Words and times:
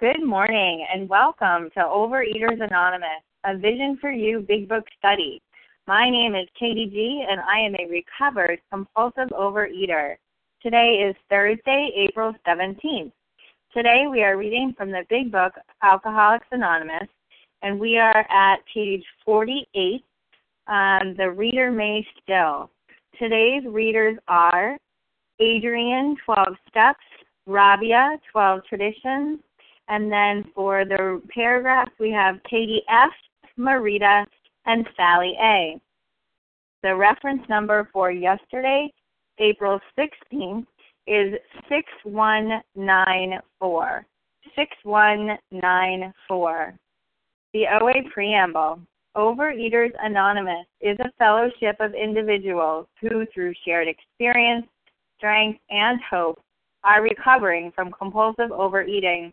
Good 0.00 0.24
morning 0.24 0.84
and 0.92 1.08
welcome 1.08 1.70
to 1.74 1.80
Overeaters 1.80 2.60
Anonymous, 2.60 3.22
a 3.44 3.56
Vision 3.56 3.96
for 4.00 4.10
You 4.10 4.40
Big 4.40 4.68
Book 4.68 4.82
study. 4.98 5.40
My 5.86 6.10
name 6.10 6.34
is 6.34 6.48
Katie 6.58 6.90
G, 6.90 7.24
and 7.30 7.40
I 7.40 7.60
am 7.60 7.76
a 7.76 7.88
recovered 7.88 8.60
compulsive 8.72 9.28
overeater. 9.28 10.16
Today 10.60 11.06
is 11.08 11.14
Thursday, 11.30 11.92
April 11.94 12.34
17th. 12.44 13.12
Today 13.72 14.06
we 14.10 14.24
are 14.24 14.36
reading 14.36 14.74
from 14.76 14.90
the 14.90 15.04
Big 15.08 15.30
Book 15.30 15.52
Alcoholics 15.84 16.48
Anonymous, 16.50 17.08
and 17.62 17.78
we 17.78 17.96
are 17.96 18.26
at 18.28 18.56
page 18.74 19.04
48. 19.24 20.04
Um, 20.66 21.14
the 21.16 21.30
reader 21.30 21.70
may 21.70 22.04
still. 22.20 22.68
Today's 23.16 23.62
readers 23.64 24.18
are 24.26 24.76
Adrian, 25.38 26.16
12 26.24 26.48
Steps, 26.68 27.04
Rabia, 27.46 28.18
12 28.32 28.60
Traditions, 28.68 29.38
and 29.88 30.10
then 30.10 30.44
for 30.54 30.84
the 30.84 31.20
paragraph, 31.32 31.88
we 31.98 32.10
have 32.10 32.42
Katie 32.48 32.82
F., 32.88 33.10
Marita, 33.58 34.24
and 34.66 34.86
Sally 34.96 35.36
A. 35.40 35.80
The 36.82 36.94
reference 36.94 37.42
number 37.48 37.88
for 37.92 38.10
yesterday, 38.10 38.92
April 39.38 39.80
16th, 39.98 40.66
is 41.06 41.34
6194. 41.68 44.06
6194. 44.56 46.74
The 47.52 47.66
OA 47.80 47.92
Preamble. 48.12 48.80
Overeaters 49.16 49.92
Anonymous 50.02 50.66
is 50.80 50.98
a 50.98 51.12
fellowship 51.18 51.76
of 51.78 51.94
individuals 51.94 52.88
who, 53.00 53.24
through 53.32 53.54
shared 53.64 53.86
experience, 53.86 54.66
strength, 55.16 55.60
and 55.70 56.00
hope, 56.10 56.42
are 56.82 57.00
recovering 57.00 57.70
from 57.72 57.92
compulsive 57.92 58.50
overeating 58.50 59.32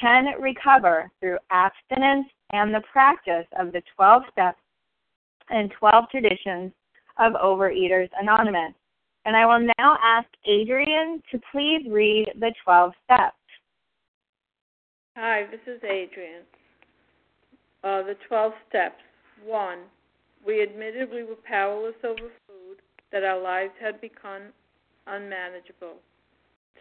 can 0.00 0.26
recover 0.40 1.10
through 1.20 1.38
abstinence 1.50 2.26
and 2.52 2.74
the 2.74 2.82
practice 2.92 3.46
of 3.58 3.72
the 3.72 3.82
12 3.96 4.22
steps 4.32 4.60
and 5.50 5.70
12 5.78 6.04
traditions 6.10 6.72
of 7.18 7.32
Overeaters 7.34 8.08
Anonymous. 8.20 8.74
And 9.24 9.36
I 9.36 9.44
will 9.46 9.66
now 9.78 9.98
ask 10.02 10.28
Adrian 10.46 11.22
to 11.30 11.40
please 11.52 11.82
read 11.90 12.30
the 12.38 12.52
12 12.64 12.92
steps. 13.04 13.34
Hi, 15.16 15.44
this 15.50 15.60
is 15.66 15.82
Adrian. 15.82 16.42
Uh, 17.82 18.02
the 18.02 18.16
12 18.28 18.52
steps. 18.68 19.02
One, 19.44 19.80
we 20.46 20.62
admitted 20.62 21.10
we 21.10 21.24
were 21.24 21.36
powerless 21.46 21.94
over 22.04 22.30
food, 22.46 22.78
that 23.12 23.24
our 23.24 23.40
lives 23.40 23.72
had 23.80 24.00
become 24.00 24.42
unmanageable. 25.06 25.96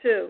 Two, 0.01 0.29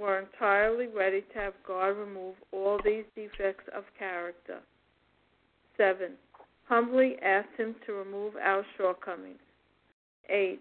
Were 0.00 0.18
entirely 0.18 0.86
ready 0.86 1.20
to 1.20 1.38
have 1.38 1.52
God 1.66 1.88
remove 1.88 2.34
all 2.52 2.80
these 2.82 3.04
defects 3.14 3.68
of 3.74 3.84
character. 3.98 4.60
7 5.76 6.12
humbly 6.70 7.16
asked 7.20 7.58
him 7.58 7.74
to 7.84 7.92
remove 7.92 8.34
our 8.36 8.64
shortcomings. 8.78 9.40
8. 10.28 10.60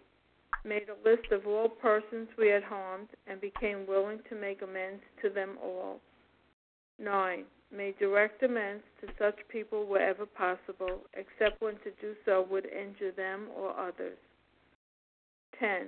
Made 0.66 0.88
a 0.90 1.10
list 1.10 1.32
of 1.32 1.46
all 1.46 1.70
persons 1.70 2.28
we 2.38 2.50
had 2.50 2.64
harmed 2.64 3.08
and 3.28 3.40
became 3.40 3.86
willing 3.88 4.20
to 4.28 4.36
make 4.36 4.64
amends 4.64 5.04
to 5.22 5.30
them 5.30 5.58
all. 5.64 6.02
9. 6.98 7.44
Made 7.72 7.98
direct 8.00 8.42
amends 8.42 8.84
to 9.00 9.08
such 9.20 9.36
people 9.50 9.86
wherever 9.86 10.26
possible, 10.26 11.02
except 11.14 11.62
when 11.62 11.76
to 11.76 11.92
do 12.02 12.16
so 12.26 12.46
would 12.50 12.66
injure 12.66 13.12
them 13.12 13.48
or 13.56 13.80
others. 13.80 14.18
10. 15.60 15.88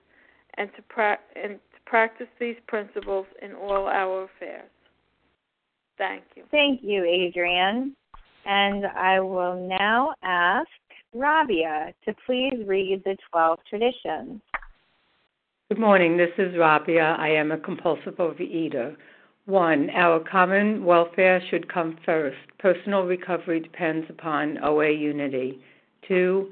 and 0.57 0.69
to, 0.75 0.81
pra- 0.83 1.19
and 1.35 1.53
to 1.53 1.79
practice 1.85 2.27
these 2.39 2.55
principles 2.67 3.25
in 3.41 3.53
all 3.53 3.87
our 3.87 4.23
affairs. 4.23 4.69
Thank 5.97 6.23
you. 6.35 6.43
Thank 6.51 6.81
you, 6.83 7.03
Adrian. 7.05 7.95
And 8.45 8.85
I 8.87 9.19
will 9.19 9.67
now 9.67 10.13
ask 10.23 10.67
Rabia 11.13 11.93
to 12.05 12.15
please 12.25 12.63
read 12.65 13.03
the 13.05 13.17
12 13.31 13.59
traditions. 13.69 14.41
Good 15.69 15.79
morning. 15.79 16.17
This 16.17 16.31
is 16.37 16.57
Rabia. 16.57 17.15
I 17.19 17.29
am 17.29 17.51
a 17.51 17.57
compulsive 17.57 18.15
overeater. 18.15 18.95
One, 19.45 19.89
our 19.91 20.19
common 20.19 20.85
welfare 20.85 21.41
should 21.49 21.71
come 21.71 21.97
first. 22.05 22.37
Personal 22.59 23.03
recovery 23.03 23.59
depends 23.59 24.07
upon 24.09 24.63
OA 24.63 24.91
unity. 24.91 25.59
Two, 26.07 26.51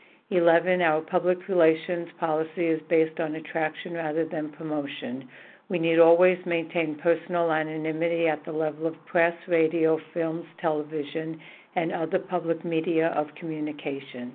11. 0.31 0.81
Our 0.81 1.01
public 1.01 1.47
relations 1.49 2.07
policy 2.17 2.67
is 2.67 2.81
based 2.89 3.19
on 3.19 3.35
attraction 3.35 3.93
rather 3.93 4.25
than 4.25 4.53
promotion. 4.53 5.27
We 5.67 5.77
need 5.77 5.99
always 5.99 6.37
maintain 6.45 6.99
personal 7.03 7.51
anonymity 7.51 8.27
at 8.27 8.43
the 8.45 8.53
level 8.53 8.87
of 8.87 9.05
press, 9.05 9.33
radio, 9.47 9.99
films, 10.13 10.45
television, 10.61 11.37
and 11.75 11.91
other 11.91 12.19
public 12.19 12.63
media 12.63 13.07
of 13.09 13.27
communication. 13.37 14.33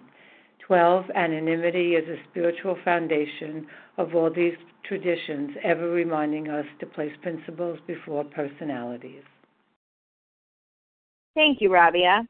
12. 0.67 1.07
Anonymity 1.15 1.95
is 1.95 2.07
a 2.09 2.23
spiritual 2.31 2.77
foundation 2.85 3.67
of 3.97 4.15
all 4.15 4.31
these 4.31 4.57
traditions, 4.85 5.51
ever 5.65 5.91
reminding 5.91 6.49
us 6.49 6.67
to 6.81 6.87
place 6.87 7.13
principles 7.23 7.79
before 7.87 8.25
personalities. 8.25 9.23
Thank 11.35 11.61
you, 11.61 11.73
Rabia. 11.73 12.27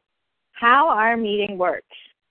How 0.53 0.89
our 0.89 1.17
meeting 1.17 1.59
works. 1.59 1.87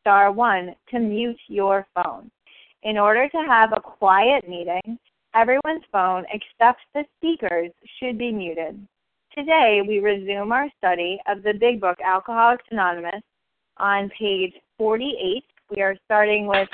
star 0.00 0.32
1 0.32 0.74
to 0.90 0.98
mute 0.98 1.40
your 1.48 1.86
phone. 1.94 2.30
In 2.82 2.96
order 2.96 3.28
to 3.28 3.38
have 3.46 3.72
a 3.72 3.80
quiet 3.80 4.48
meeting, 4.48 4.98
everyone's 5.34 5.84
phone 5.90 6.24
except 6.32 6.80
the 6.94 7.04
speakers 7.16 7.70
should 7.98 8.18
be 8.18 8.32
muted. 8.32 8.86
Today, 9.34 9.82
we 9.86 9.98
resume 9.98 10.52
our 10.52 10.68
study 10.78 11.18
of 11.28 11.42
the 11.42 11.52
Big 11.52 11.80
Book 11.80 11.98
Alcoholics 12.04 12.64
Anonymous 12.70 13.22
on 13.76 14.10
page 14.18 14.54
48. 14.78 15.44
We 15.70 15.82
are 15.82 15.96
starting 16.06 16.46
with 16.46 16.68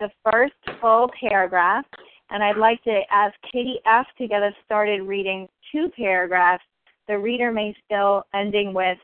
the 0.00 0.10
first 0.30 0.54
full 0.80 1.10
paragraph, 1.20 1.84
and 2.30 2.42
I'd 2.42 2.56
like 2.56 2.82
to 2.84 3.00
ask 3.10 3.34
Katie 3.52 3.80
F. 3.86 4.06
to 4.18 4.26
get 4.26 4.42
us 4.42 4.54
started 4.64 5.02
reading 5.02 5.48
two 5.70 5.90
paragraphs. 5.96 6.64
The 7.06 7.18
reader 7.18 7.52
may 7.52 7.74
still 7.84 8.24
ending 8.34 8.74
with 8.74 8.98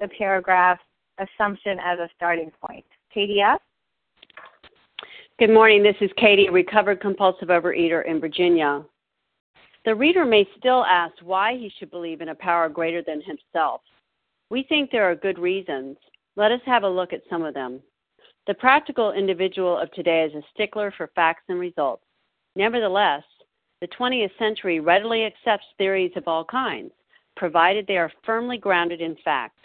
the 0.00 0.08
paragraph 0.08 0.78
assumption 1.18 1.78
as 1.84 1.98
a 1.98 2.08
starting 2.16 2.50
point. 2.60 2.84
Katie. 3.16 3.42
Good 5.38 5.48
morning. 5.48 5.82
This 5.82 5.96
is 6.02 6.10
Katie, 6.18 6.48
a 6.48 6.52
recovered 6.52 7.00
compulsive 7.00 7.48
overeater 7.48 8.06
in 8.06 8.20
Virginia. 8.20 8.84
The 9.86 9.94
reader 9.94 10.26
may 10.26 10.46
still 10.58 10.84
ask 10.84 11.14
why 11.22 11.54
he 11.54 11.72
should 11.78 11.90
believe 11.90 12.20
in 12.20 12.28
a 12.28 12.34
power 12.34 12.68
greater 12.68 13.00
than 13.00 13.22
himself. 13.22 13.80
We 14.50 14.64
think 14.64 14.90
there 14.90 15.10
are 15.10 15.14
good 15.14 15.38
reasons. 15.38 15.96
Let 16.36 16.52
us 16.52 16.60
have 16.66 16.82
a 16.82 16.88
look 16.90 17.14
at 17.14 17.22
some 17.30 17.42
of 17.42 17.54
them. 17.54 17.80
The 18.46 18.52
practical 18.52 19.12
individual 19.12 19.78
of 19.78 19.90
today 19.92 20.24
is 20.24 20.34
a 20.34 20.46
stickler 20.52 20.92
for 20.94 21.08
facts 21.14 21.44
and 21.48 21.58
results. 21.58 22.04
Nevertheless, 22.54 23.24
the 23.80 23.88
20th 23.98 24.36
century 24.38 24.78
readily 24.80 25.24
accepts 25.24 25.64
theories 25.78 26.12
of 26.16 26.28
all 26.28 26.44
kinds, 26.44 26.92
provided 27.34 27.86
they 27.86 27.96
are 27.96 28.12
firmly 28.26 28.58
grounded 28.58 29.00
in 29.00 29.16
fact. 29.24 29.56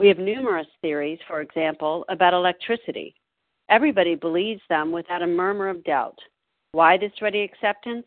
We 0.00 0.08
have 0.08 0.18
numerous 0.18 0.66
theories, 0.80 1.18
for 1.28 1.40
example, 1.40 2.04
about 2.08 2.34
electricity. 2.34 3.14
Everybody 3.70 4.14
believes 4.14 4.62
them 4.68 4.90
without 4.92 5.22
a 5.22 5.26
murmur 5.26 5.68
of 5.68 5.84
doubt. 5.84 6.18
Why 6.72 6.96
this 6.96 7.12
ready 7.20 7.42
acceptance? 7.42 8.06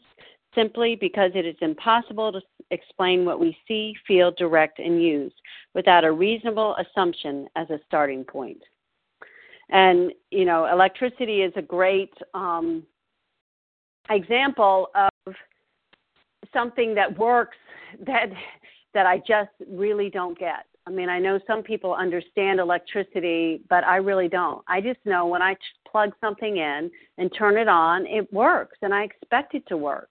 simply 0.56 0.96
because 0.96 1.32
it 1.36 1.46
is 1.46 1.56
impossible 1.62 2.32
to 2.32 2.42
explain 2.72 3.26
what 3.26 3.40
we 3.40 3.56
see, 3.68 3.94
feel, 4.08 4.32
direct, 4.32 4.80
and 4.80 5.04
use 5.04 5.34
without 5.76 6.06
a 6.06 6.12
reasonable 6.12 6.76
assumption 6.78 7.48
as 7.56 7.70
a 7.70 7.80
starting 7.86 8.24
point. 8.24 8.62
And, 9.70 10.12
you 10.32 10.46
know, 10.46 10.66
electricity 10.72 11.42
is 11.42 11.54
a 11.56 11.62
great 11.62 12.14
um, 12.34 12.84
example 14.10 14.88
of 14.96 15.36
something 16.54 16.96
that 16.96 17.18
works 17.18 17.58
that 18.06 18.28
that 18.94 19.06
I 19.06 19.18
just 19.18 19.52
really 19.68 20.10
don't 20.10 20.40
get. 20.40 20.66
I 20.88 20.92
mean, 20.92 21.10
I 21.10 21.20
know 21.20 21.40
some 21.48 21.64
people 21.64 21.96
understand 21.96 22.60
electricity, 22.60 23.62
but 23.70 23.84
I 23.84 23.98
really 23.98 24.28
don't. 24.28 24.64
I 24.68 24.82
just 24.82 25.00
know 25.04 25.26
when 25.26 25.42
I 25.42 25.56
plug 25.90 26.12
something 26.22 26.58
in 26.58 26.92
and 27.18 27.32
turn 27.38 27.58
it 27.58 27.68
on, 27.68 28.06
it 28.06 28.32
works, 28.32 28.78
and 28.82 28.94
I 28.94 29.04
expect 29.04 29.56
it 29.56 29.66
to 29.68 29.78
work. 29.78 30.10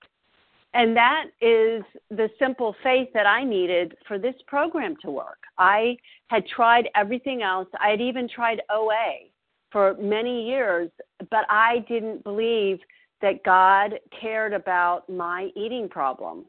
And 0.75 0.97
that 0.97 1.27
is 1.41 1.85
the 2.11 2.29
simple 2.41 2.75
faith 2.83 3.09
that 3.15 3.27
I 3.27 3.45
needed 3.45 3.97
for 4.09 4.19
this 4.19 4.35
program 4.49 4.97
to 5.03 5.11
work. 5.11 5.39
I 5.57 5.97
had 6.29 6.45
tried 6.49 6.89
everything 6.97 7.43
else. 7.43 7.69
I 7.81 7.91
had 7.91 8.01
even 8.01 8.29
tried 8.29 8.61
OA 8.71 9.29
for 9.71 9.95
many 10.01 10.49
years, 10.49 10.91
but 11.31 11.45
I 11.49 11.85
didn't 11.89 12.25
believe 12.25 12.81
that 13.23 13.45
God 13.45 13.95
cared 14.21 14.53
about 14.53 15.09
my 15.09 15.51
eating 15.55 15.89
problem. 15.89 16.45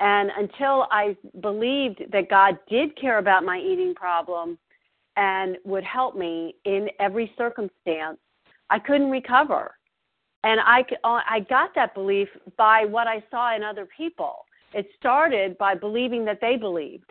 And 0.00 0.30
until 0.36 0.86
I 0.90 1.16
believed 1.40 2.02
that 2.12 2.30
God 2.30 2.58
did 2.68 2.96
care 2.96 3.18
about 3.18 3.44
my 3.44 3.58
eating 3.58 3.94
problem 3.94 4.58
and 5.16 5.56
would 5.64 5.84
help 5.84 6.16
me 6.16 6.54
in 6.64 6.88
every 7.00 7.32
circumstance, 7.36 8.18
I 8.70 8.78
couldn't 8.78 9.10
recover 9.10 9.74
and 10.44 10.60
I 10.60 10.84
uh, 11.04 11.20
I 11.28 11.40
got 11.48 11.74
that 11.74 11.94
belief 11.94 12.28
by 12.56 12.84
what 12.84 13.06
I 13.06 13.22
saw 13.30 13.56
in 13.56 13.62
other 13.62 13.88
people. 13.96 14.46
It 14.72 14.88
started 14.98 15.58
by 15.58 15.74
believing 15.74 16.24
that 16.26 16.40
they 16.40 16.56
believed. 16.56 17.10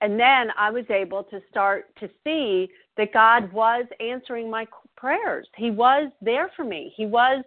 And 0.00 0.18
then 0.18 0.50
I 0.56 0.70
was 0.70 0.84
able 0.90 1.24
to 1.24 1.40
start 1.50 1.86
to 1.98 2.08
see 2.24 2.68
that 2.96 3.12
God 3.12 3.52
was 3.52 3.84
answering 4.00 4.50
my 4.50 4.66
prayers. 4.96 5.48
He 5.56 5.70
was 5.70 6.10
there 6.20 6.50
for 6.56 6.64
me. 6.64 6.92
He 6.96 7.06
was 7.06 7.42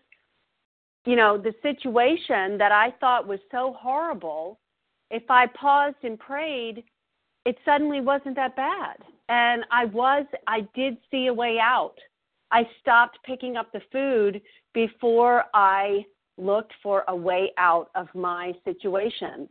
you 1.06 1.16
know, 1.16 1.38
the 1.38 1.54
situation 1.62 2.58
that 2.60 2.72
I 2.72 2.94
thought 3.00 3.28
was 3.28 3.40
so 3.50 3.76
horrible, 3.80 4.60
if 5.12 5.30
I 5.30 5.46
paused 5.48 5.98
and 6.04 6.18
prayed, 6.18 6.84
it 7.46 7.58
suddenly 7.66 8.02
wasn't 8.02 8.36
that 8.38 8.56
bad. 8.56 8.98
And 9.30 9.66
I 9.72 9.86
was 9.86 10.26
I 10.48 10.62
did 10.74 10.98
see 11.12 11.28
a 11.28 11.34
way 11.34 11.60
out. 11.62 11.96
I 12.52 12.68
stopped 12.80 13.20
picking 13.24 13.56
up 13.56 13.72
the 13.72 13.82
food 13.92 14.42
before 14.74 15.46
I 15.54 16.06
looked 16.38 16.74
for 16.82 17.04
a 17.08 17.16
way 17.16 17.52
out 17.58 17.92
of 17.96 18.08
my 18.16 18.54
situation. 18.66 19.48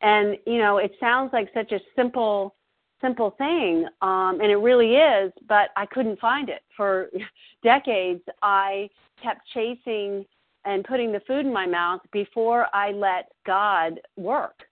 And 0.00 0.36
you 0.46 0.58
know, 0.58 0.78
it 0.78 0.92
sounds 0.98 1.30
like 1.32 1.48
such 1.54 1.72
a 1.72 1.80
simple 1.94 2.54
simple 3.00 3.34
thing 3.36 3.84
um 4.00 4.40
and 4.40 4.50
it 4.50 4.56
really 4.56 4.94
is, 4.94 5.32
but 5.48 5.70
I 5.76 5.86
couldn't 5.86 6.20
find 6.20 6.48
it. 6.48 6.62
For 6.76 7.10
decades 7.62 8.22
I 8.42 8.88
kept 9.22 9.46
chasing 9.52 10.24
and 10.64 10.84
putting 10.84 11.12
the 11.12 11.20
food 11.26 11.44
in 11.44 11.52
my 11.52 11.66
mouth 11.66 12.00
before 12.12 12.66
I 12.72 12.92
let 12.92 13.32
God 13.44 14.00
work. 14.16 14.62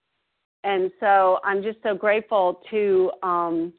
And 0.63 0.91
so 0.99 1.39
I'm 1.43 1.63
just 1.63 1.79
so 1.83 1.95
grateful 1.95 2.61
to 2.69 3.11
um 3.23 3.73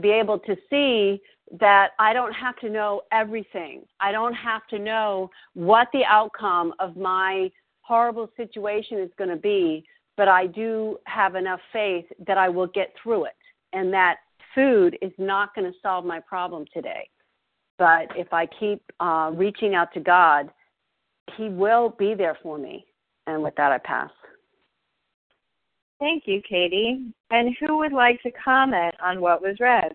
be 0.00 0.10
able 0.10 0.38
to 0.40 0.56
see 0.68 1.20
that 1.60 1.90
I 1.98 2.12
don't 2.12 2.32
have 2.32 2.56
to 2.56 2.70
know 2.70 3.02
everything. 3.12 3.82
I 4.00 4.12
don't 4.12 4.34
have 4.34 4.66
to 4.70 4.78
know 4.78 5.30
what 5.54 5.88
the 5.92 6.04
outcome 6.04 6.74
of 6.80 6.96
my 6.96 7.50
horrible 7.82 8.30
situation 8.36 8.98
is 8.98 9.10
going 9.18 9.30
to 9.30 9.36
be, 9.36 9.84
but 10.16 10.26
I 10.26 10.46
do 10.46 10.98
have 11.04 11.34
enough 11.34 11.60
faith 11.72 12.06
that 12.26 12.38
I 12.38 12.48
will 12.48 12.66
get 12.68 12.92
through 13.00 13.26
it 13.26 13.36
and 13.72 13.92
that 13.92 14.16
food 14.54 14.96
is 15.02 15.12
not 15.18 15.54
going 15.54 15.70
to 15.70 15.78
solve 15.82 16.04
my 16.04 16.20
problem 16.20 16.64
today. 16.72 17.08
But 17.78 18.08
if 18.16 18.32
I 18.32 18.46
keep 18.46 18.82
uh, 19.00 19.32
reaching 19.34 19.74
out 19.74 19.92
to 19.94 20.00
God, 20.00 20.50
He 21.36 21.48
will 21.48 21.94
be 21.98 22.14
there 22.14 22.38
for 22.42 22.56
me. 22.56 22.86
And 23.26 23.42
with 23.42 23.54
that, 23.56 23.72
I 23.72 23.78
pass. 23.78 24.10
Thank 26.04 26.24
you, 26.26 26.42
Katie. 26.46 27.14
And 27.30 27.56
who 27.58 27.78
would 27.78 27.94
like 27.94 28.20
to 28.24 28.30
comment 28.32 28.94
on 29.02 29.22
what 29.22 29.40
was 29.40 29.56
read? 29.58 29.94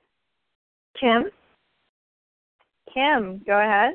Kim? 0.99 1.25
Kim, 2.91 3.43
go 3.45 3.59
ahead. 3.59 3.93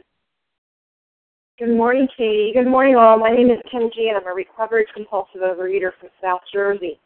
Good 1.59 1.77
morning, 1.77 2.07
Katie. 2.17 2.53
Good 2.55 2.69
morning, 2.69 2.95
all. 2.95 3.19
My 3.19 3.31
name 3.31 3.51
is 3.51 3.59
Kim 3.69 3.91
G, 3.93 4.11
and 4.11 4.17
I'm 4.17 4.31
a 4.31 4.33
recovered 4.33 4.87
compulsive 4.95 5.41
overeater 5.41 5.91
from 5.99 6.09
South 6.23 6.43
Jersey. 6.53 7.01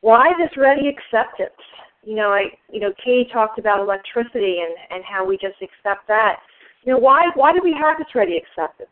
Why 0.00 0.30
this 0.38 0.56
ready 0.56 0.86
acceptance? 0.86 1.60
You 2.04 2.14
know, 2.14 2.28
I, 2.28 2.44
you 2.70 2.78
know, 2.78 2.92
Katie 3.04 3.28
talked 3.32 3.58
about 3.58 3.80
electricity 3.80 4.58
and 4.64 4.76
and 4.90 5.02
how 5.04 5.26
we 5.26 5.38
just 5.38 5.60
accept 5.60 6.06
that. 6.06 6.36
You 6.84 6.92
know, 6.92 7.00
why 7.00 7.30
why 7.34 7.52
do 7.52 7.58
we 7.64 7.72
have 7.72 7.98
this 7.98 8.14
ready 8.14 8.36
acceptance? 8.36 8.90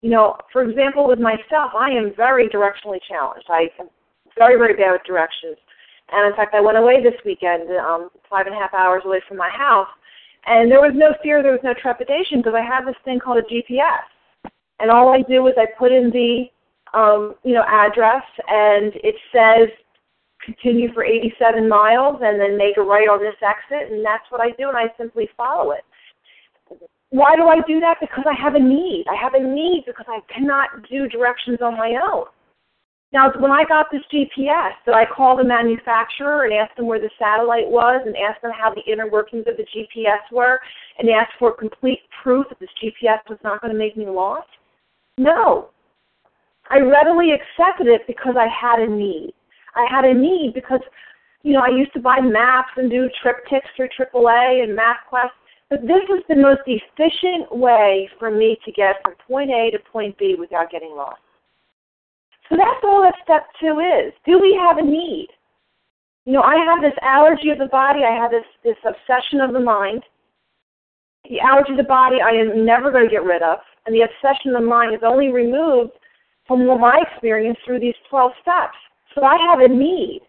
You 0.00 0.08
know, 0.08 0.38
for 0.50 0.62
example, 0.62 1.06
with 1.06 1.18
myself, 1.18 1.72
I 1.76 1.90
am 1.90 2.14
very 2.16 2.48
directionally 2.48 3.00
challenged. 3.06 3.48
I 3.50 3.68
very 4.36 4.56
very 4.56 4.74
bad 4.74 4.92
with 4.92 5.04
directions, 5.04 5.56
and 6.12 6.30
in 6.30 6.36
fact, 6.36 6.54
I 6.54 6.60
went 6.60 6.78
away 6.78 7.02
this 7.02 7.18
weekend, 7.24 7.70
um, 7.78 8.10
five 8.30 8.46
and 8.46 8.54
a 8.54 8.58
half 8.58 8.74
hours 8.74 9.02
away 9.04 9.20
from 9.26 9.36
my 9.36 9.50
house, 9.50 9.88
and 10.46 10.70
there 10.70 10.80
was 10.80 10.92
no 10.94 11.14
fear, 11.22 11.42
there 11.42 11.52
was 11.52 11.64
no 11.64 11.74
trepidation 11.74 12.38
because 12.38 12.54
I 12.54 12.62
have 12.62 12.86
this 12.86 12.96
thing 13.04 13.18
called 13.18 13.38
a 13.38 13.42
GPS, 13.42 14.50
and 14.80 14.90
all 14.90 15.12
I 15.12 15.22
do 15.22 15.46
is 15.48 15.54
I 15.56 15.66
put 15.78 15.92
in 15.92 16.10
the 16.10 16.46
um, 16.96 17.34
you 17.44 17.54
know 17.54 17.64
address, 17.66 18.24
and 18.48 18.92
it 19.02 19.16
says 19.32 19.68
continue 20.46 20.92
for 20.94 21.04
87 21.04 21.68
miles 21.68 22.20
and 22.22 22.40
then 22.40 22.56
make 22.56 22.76
a 22.76 22.82
right 22.82 23.08
on 23.08 23.18
this 23.18 23.34
exit, 23.42 23.92
and 23.92 24.04
that's 24.04 24.24
what 24.30 24.40
I 24.40 24.50
do, 24.52 24.68
and 24.68 24.76
I 24.76 24.84
simply 24.96 25.28
follow 25.36 25.72
it. 25.72 25.84
Why 27.10 27.34
do 27.36 27.48
I 27.48 27.60
do 27.66 27.80
that? 27.80 27.96
Because 28.00 28.24
I 28.28 28.40
have 28.40 28.54
a 28.54 28.58
need. 28.58 29.04
I 29.10 29.16
have 29.20 29.34
a 29.34 29.42
need 29.42 29.84
because 29.86 30.06
I 30.08 30.20
cannot 30.32 30.88
do 30.88 31.08
directions 31.08 31.58
on 31.62 31.76
my 31.76 31.98
own. 32.02 32.26
Now, 33.16 33.32
when 33.38 33.50
I 33.50 33.64
got 33.64 33.86
this 33.90 34.02
GPS, 34.12 34.72
did 34.84 34.94
I 34.94 35.06
call 35.06 35.38
the 35.38 35.42
manufacturer 35.42 36.44
and 36.44 36.52
ask 36.52 36.76
them 36.76 36.86
where 36.86 37.00
the 37.00 37.08
satellite 37.18 37.66
was 37.66 38.02
and 38.04 38.14
ask 38.14 38.42
them 38.42 38.50
how 38.52 38.74
the 38.74 38.82
inner 38.92 39.10
workings 39.10 39.46
of 39.46 39.56
the 39.56 39.64
GPS 39.74 40.20
were 40.30 40.60
and 40.98 41.08
ask 41.08 41.30
for 41.38 41.56
complete 41.56 42.00
proof 42.22 42.44
that 42.50 42.60
this 42.60 42.68
GPS 42.76 43.20
was 43.30 43.38
not 43.42 43.62
going 43.62 43.72
to 43.72 43.78
make 43.78 43.96
me 43.96 44.04
lost? 44.04 44.48
No. 45.16 45.70
I 46.68 46.80
readily 46.80 47.30
accepted 47.32 47.86
it 47.86 48.02
because 48.06 48.34
I 48.38 48.48
had 48.52 48.80
a 48.80 48.86
need. 48.86 49.32
I 49.74 49.86
had 49.90 50.04
a 50.04 50.12
need 50.12 50.52
because, 50.54 50.80
you 51.42 51.54
know, 51.54 51.62
I 51.64 51.74
used 51.74 51.94
to 51.94 52.00
buy 52.00 52.20
maps 52.20 52.72
and 52.76 52.90
do 52.90 53.08
TripTiks 53.24 53.72
through 53.76 53.88
AAA 53.98 54.62
and 54.62 54.78
MapQuest, 54.78 55.32
but 55.70 55.80
this 55.80 56.04
is 56.10 56.22
the 56.28 56.36
most 56.36 56.60
efficient 56.66 57.48
way 57.50 58.10
for 58.18 58.30
me 58.30 58.58
to 58.66 58.72
get 58.72 58.96
from 59.02 59.14
point 59.26 59.48
A 59.48 59.70
to 59.70 59.78
point 59.90 60.18
B 60.18 60.36
without 60.38 60.70
getting 60.70 60.94
lost. 60.94 61.20
So 62.48 62.56
that's 62.56 62.84
all 62.84 63.02
that 63.02 63.14
step 63.24 63.46
two 63.60 63.80
is. 63.80 64.12
Do 64.24 64.38
we 64.40 64.58
have 64.60 64.78
a 64.78 64.82
need? 64.82 65.28
You 66.24 66.32
know, 66.32 66.42
I 66.42 66.56
have 66.56 66.82
this 66.82 66.98
allergy 67.02 67.50
of 67.50 67.58
the 67.58 67.66
body, 67.66 68.00
I 68.02 68.14
have 68.14 68.30
this, 68.30 68.46
this 68.64 68.76
obsession 68.84 69.40
of 69.40 69.52
the 69.52 69.60
mind. 69.60 70.02
The 71.28 71.40
allergy 71.40 71.72
of 71.72 71.78
the 71.78 71.84
body 71.84 72.18
I 72.20 72.30
am 72.30 72.64
never 72.64 72.90
going 72.90 73.04
to 73.04 73.10
get 73.10 73.24
rid 73.24 73.42
of, 73.42 73.58
and 73.86 73.94
the 73.94 74.02
obsession 74.02 74.54
of 74.54 74.62
the 74.62 74.68
mind 74.68 74.94
is 74.94 75.00
only 75.04 75.32
removed 75.32 75.92
from 76.46 76.66
my 76.66 77.02
experience 77.10 77.58
through 77.64 77.80
these 77.80 77.94
12 78.10 78.32
steps. 78.42 78.76
So 79.14 79.24
I 79.24 79.36
have 79.50 79.60
a 79.60 79.72
need. 79.72 80.22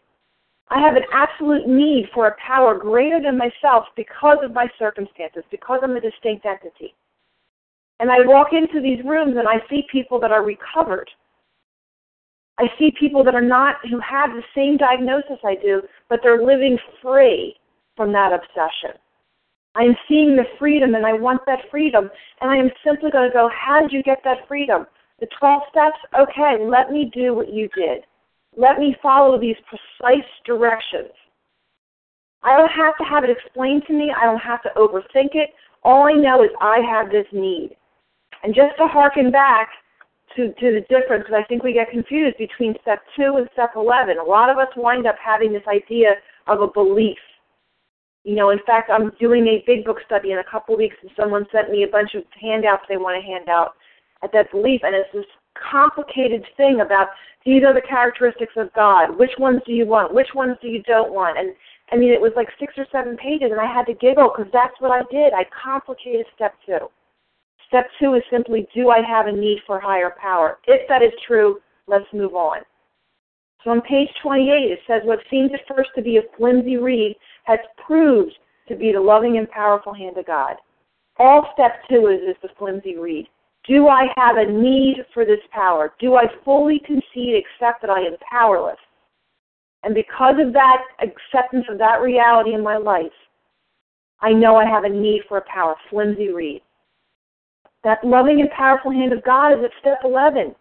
I 0.69 0.81
have 0.81 0.95
an 0.95 1.03
absolute 1.13 1.67
need 1.67 2.05
for 2.13 2.27
a 2.27 2.35
power 2.45 2.77
greater 2.77 3.21
than 3.21 3.37
myself 3.37 3.85
because 3.95 4.37
of 4.43 4.53
my 4.53 4.67
circumstances, 4.77 5.43
because 5.49 5.79
I'm 5.83 5.95
a 5.95 6.01
distinct 6.01 6.45
entity. 6.45 6.93
And 7.99 8.11
I 8.11 8.17
walk 8.25 8.49
into 8.51 8.81
these 8.81 9.03
rooms 9.05 9.35
and 9.37 9.47
I 9.47 9.65
see 9.69 9.83
people 9.91 10.19
that 10.19 10.31
are 10.31 10.43
recovered. 10.43 11.09
I 12.59 12.65
see 12.79 12.91
people 12.99 13.23
that 13.23 13.35
are 13.35 13.41
not, 13.41 13.75
who 13.89 13.99
have 13.99 14.31
the 14.31 14.43
same 14.55 14.77
diagnosis 14.77 15.37
I 15.45 15.55
do, 15.55 15.81
but 16.09 16.19
they're 16.23 16.43
living 16.43 16.77
free 17.01 17.55
from 17.95 18.11
that 18.13 18.33
obsession. 18.33 18.97
I'm 19.75 19.95
seeing 20.07 20.35
the 20.35 20.45
freedom 20.57 20.95
and 20.95 21.05
I 21.05 21.13
want 21.13 21.41
that 21.45 21.69
freedom. 21.69 22.09
And 22.41 22.49
I 22.49 22.57
am 22.57 22.71
simply 22.83 23.11
going 23.11 23.29
to 23.29 23.33
go, 23.33 23.49
how 23.53 23.81
did 23.81 23.91
you 23.91 24.01
get 24.01 24.19
that 24.23 24.47
freedom? 24.47 24.87
The 25.19 25.27
12 25.39 25.61
steps? 25.69 25.97
Okay, 26.19 26.57
let 26.63 26.91
me 26.91 27.11
do 27.13 27.35
what 27.35 27.53
you 27.53 27.69
did. 27.75 28.03
Let 28.55 28.79
me 28.79 28.95
follow 29.03 29.39
these 29.39 29.55
precise 29.69 30.25
directions. 30.45 31.11
I 32.41 32.57
don't 32.57 32.71
have 32.71 32.97
to 32.97 33.03
have 33.03 33.23
it 33.23 33.29
explained 33.29 33.83
to 33.87 33.93
me. 33.93 34.11
I 34.15 34.25
don't 34.25 34.39
have 34.39 34.63
to 34.63 34.69
overthink 34.75 35.35
it. 35.35 35.51
All 35.83 36.07
I 36.07 36.13
know 36.13 36.43
is 36.43 36.49
I 36.59 36.79
have 36.79 37.11
this 37.11 37.27
need. 37.31 37.75
And 38.43 38.55
just 38.55 38.77
to 38.77 38.87
harken 38.87 39.31
back 39.31 39.69
to, 40.35 40.53
to 40.53 40.71
the 40.71 40.81
difference, 40.89 41.23
because 41.25 41.41
I 41.43 41.47
think 41.47 41.63
we 41.63 41.73
get 41.73 41.89
confused 41.89 42.37
between 42.37 42.75
step 42.81 42.99
two 43.15 43.35
and 43.37 43.47
step 43.53 43.71
11. 43.75 44.17
A 44.19 44.23
lot 44.23 44.49
of 44.49 44.57
us 44.57 44.67
wind 44.75 45.07
up 45.07 45.15
having 45.23 45.53
this 45.53 45.65
idea 45.67 46.15
of 46.47 46.61
a 46.61 46.67
belief. 46.67 47.17
You 48.23 48.35
know, 48.35 48.49
in 48.49 48.59
fact, 48.65 48.89
I'm 48.91 49.11
doing 49.19 49.47
a 49.47 49.63
big 49.65 49.85
book 49.85 49.97
study 50.05 50.31
in 50.31 50.39
a 50.39 50.43
couple 50.43 50.75
of 50.75 50.79
weeks, 50.79 50.97
and 51.01 51.11
someone 51.15 51.45
sent 51.51 51.71
me 51.71 51.83
a 51.83 51.87
bunch 51.87 52.13
of 52.13 52.23
handouts 52.39 52.83
they 52.89 52.97
want 52.97 53.21
to 53.21 53.25
hand 53.25 53.47
out 53.47 53.75
at 54.23 54.31
that 54.33 54.51
belief, 54.51 54.81
and 54.83 54.95
it's 54.95 55.09
this 55.13 55.25
complicated 55.71 56.43
thing 56.55 56.81
about 56.81 57.07
these 57.45 57.63
are 57.63 57.73
the 57.73 57.81
characteristics 57.81 58.53
of 58.57 58.73
God. 58.73 59.17
Which 59.17 59.31
ones 59.39 59.61
do 59.65 59.71
you 59.71 59.85
want? 59.85 60.13
Which 60.13 60.35
ones 60.35 60.57
do 60.61 60.67
you 60.67 60.83
don't 60.83 61.13
want? 61.13 61.37
And 61.37 61.53
I 61.91 61.95
mean, 61.95 62.11
it 62.11 62.19
was 62.19 62.33
like 62.35 62.49
six 62.59 62.73
or 62.77 62.85
seven 62.91 63.15
pages, 63.15 63.49
and 63.51 63.61
I 63.61 63.71
had 63.71 63.85
to 63.85 63.93
giggle 63.93 64.33
because 64.35 64.51
that's 64.51 64.75
what 64.79 64.91
I 64.91 65.03
did. 65.09 65.33
I 65.33 65.45
complicated 65.63 66.25
step 66.35 66.53
two. 66.65 66.89
Step 67.67 67.87
two 67.99 68.13
is 68.13 68.23
simply, 68.31 68.67
do 68.73 68.89
I 68.89 69.01
have 69.01 69.27
a 69.27 69.31
need 69.31 69.59
for 69.67 69.79
higher 69.79 70.13
power? 70.21 70.59
If 70.67 70.87
that 70.87 71.03
is 71.03 71.11
true, 71.25 71.59
let's 71.87 72.05
move 72.13 72.33
on. 72.33 72.59
So 73.63 73.71
on 73.71 73.81
page 73.81 74.09
28, 74.21 74.71
it 74.71 74.79
says, 74.87 75.01
what 75.03 75.19
seemed 75.29 75.51
at 75.53 75.67
first 75.67 75.89
to 75.95 76.01
be 76.01 76.17
a 76.17 76.37
flimsy 76.37 76.77
reed 76.77 77.15
has 77.43 77.59
proved 77.85 78.33
to 78.69 78.75
be 78.75 78.91
the 78.91 79.01
loving 79.01 79.37
and 79.37 79.49
powerful 79.49 79.93
hand 79.93 80.17
of 80.17 80.25
God. 80.25 80.55
All 81.17 81.49
step 81.53 81.81
two 81.89 82.07
is, 82.07 82.21
is 82.29 82.37
the 82.41 82.49
flimsy 82.57 82.95
reed. 82.95 83.27
Do 83.67 83.89
I 83.89 84.07
have 84.15 84.37
a 84.37 84.45
need 84.45 84.97
for 85.13 85.25
this 85.25 85.41
power? 85.51 85.93
Do 85.99 86.15
I 86.15 86.25
fully 86.45 86.79
concede, 86.85 87.43
accept 87.43 87.81
that 87.81 87.89
I 87.89 87.99
am 87.99 88.15
powerless? 88.31 88.77
And 89.83 89.93
because 89.93 90.35
of 90.39 90.53
that 90.53 90.83
acceptance 91.01 91.65
of 91.69 91.77
that 91.79 92.01
reality 92.01 92.53
in 92.53 92.63
my 92.63 92.77
life, 92.77 93.11
I 94.21 94.31
know 94.31 94.55
I 94.55 94.65
have 94.65 94.85
a 94.85 94.89
need 94.89 95.23
for 95.27 95.37
a 95.37 95.45
power, 95.53 95.75
flimsy 95.89 96.29
reed. 96.29 96.61
That 97.83 98.03
loving 98.03 98.41
and 98.41 98.49
powerful 98.51 98.91
hand 98.91 99.13
of 99.13 99.23
God 99.23 99.53
is 99.53 99.63
at 99.63 99.71
step 99.79 99.99
11. 100.03 100.55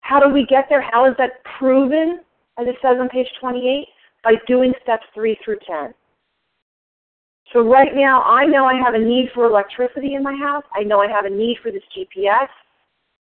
How 0.00 0.20
do 0.20 0.32
we 0.32 0.46
get 0.46 0.66
there? 0.68 0.82
How 0.82 1.08
is 1.08 1.14
that 1.18 1.42
proven, 1.58 2.20
as 2.58 2.66
it 2.66 2.76
says 2.82 2.96
on 3.00 3.08
page 3.08 3.28
28? 3.40 3.86
By 4.24 4.34
doing 4.46 4.72
steps 4.82 5.04
3 5.14 5.36
through 5.44 5.58
10. 5.66 5.94
So 7.52 7.60
right 7.60 7.94
now, 7.94 8.22
I 8.22 8.46
know 8.46 8.64
I 8.64 8.74
have 8.74 8.94
a 8.94 8.98
need 8.98 9.28
for 9.34 9.46
electricity 9.46 10.14
in 10.14 10.22
my 10.22 10.34
house. 10.34 10.64
I 10.74 10.84
know 10.84 11.00
I 11.00 11.08
have 11.08 11.24
a 11.24 11.30
need 11.30 11.58
for 11.62 11.70
this 11.70 11.82
GPS. 11.96 12.48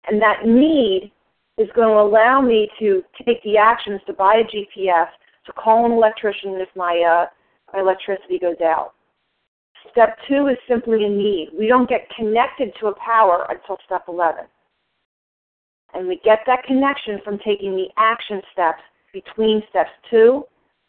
And 0.07 0.21
that 0.21 0.45
need 0.45 1.11
is 1.57 1.69
going 1.75 1.87
to 1.87 1.99
allow 1.99 2.41
me 2.41 2.69
to 2.79 3.03
take 3.25 3.41
the 3.43 3.57
actions 3.57 4.01
to 4.07 4.13
buy 4.13 4.35
a 4.35 4.43
GPS, 4.43 5.07
to 5.45 5.53
call 5.53 5.85
an 5.85 5.91
electrician 5.91 6.55
if 6.55 6.69
my, 6.75 6.99
uh, 6.99 7.25
my 7.73 7.79
electricity 7.81 8.37
goes 8.39 8.59
out. 8.63 8.93
Step 9.97 10.15
two 10.27 10.45
is 10.45 10.57
simply 10.69 11.05
a 11.05 11.09
need. 11.09 11.49
We 11.57 11.65
don't 11.65 11.89
get 11.89 12.07
connected 12.15 12.71
to 12.79 12.87
a 12.89 12.95
power 13.03 13.47
until 13.49 13.79
step 13.83 14.03
11. 14.07 14.43
And 15.95 16.07
we 16.07 16.21
get 16.23 16.41
that 16.45 16.65
connection 16.65 17.19
from 17.25 17.39
taking 17.39 17.71
the 17.71 17.87
action 17.97 18.39
steps 18.53 18.83
between 19.11 19.63
steps 19.71 19.89
two 20.11 20.43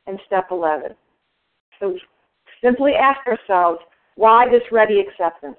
and 0.07 0.21
step 0.27 0.49
11. 0.51 0.91
So 1.81 1.97
simply 2.63 2.93
ask 3.01 3.27
ourselves, 3.27 3.81
why 4.17 4.47
this 4.51 4.61
ready 4.71 5.01
acceptance? 5.01 5.57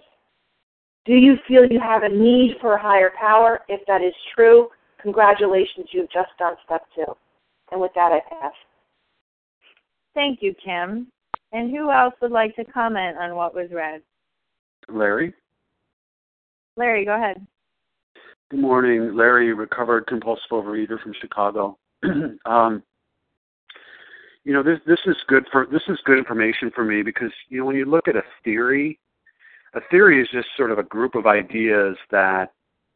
Do 1.06 1.13
you 1.13 1.38
feel 1.48 1.65
you 1.65 1.79
have 1.79 2.03
a 2.03 2.10
need 2.10 2.58
for 2.62 2.75
a 2.75 2.82
higher 2.82 3.12
power? 3.20 3.62
If 3.68 3.82
that 3.88 4.03
is 4.03 4.13
true, 4.36 4.68
congratulations, 5.01 5.88
you've 5.91 6.12
just 6.12 6.29
done 6.38 6.53
step 6.65 6.84
two. 6.94 7.15
And 7.72 7.82
with 7.82 7.94
that, 7.96 8.12
I 8.12 8.20
pass. 8.29 8.53
Thank 10.13 10.44
you, 10.44 10.53
Kim. 10.63 11.08
And 11.51 11.72
who 11.72 11.91
else 11.91 12.13
would 12.22 12.32
like 12.32 12.56
to 12.56 12.65
comment 12.65 13.18
on 13.18 13.36
what 13.36 13.56
was 13.56 13.70
read? 13.72 14.01
Larry. 14.88 15.34
Larry, 16.77 17.06
go 17.06 17.15
ahead. 17.15 17.46
Good 18.51 18.60
morning. 18.60 19.15
Larry, 19.15 19.53
recovered 19.53 20.08
compulsive 20.08 20.50
overeater 20.51 21.01
from 21.01 21.13
Chicago. 21.20 21.77
um, 22.46 22.84
you 24.44 24.53
know 24.53 24.63
this 24.63 24.79
this 24.88 25.00
is 25.06 25.15
good 25.27 25.46
for 25.51 25.68
this 25.72 25.84
is 25.88 26.00
good 26.06 26.18
information 26.18 26.72
for 26.74 26.84
me 26.84 27.03
because 27.03 27.32
you 27.50 27.60
know 27.60 27.65
when 27.65 27.75
you 27.75 27.86
look 27.86 28.08
at 28.08 28.15
a 28.15 28.24
theory, 28.44 29.00
a 29.75 29.82
theory 29.91 30.22
is 30.22 30.27
just 30.32 30.48
sort 30.58 30.72
of 30.72 30.79
a 30.79 30.84
group 30.84 31.15
of 31.15 31.27
ideas 31.27 31.98
that 32.10 32.53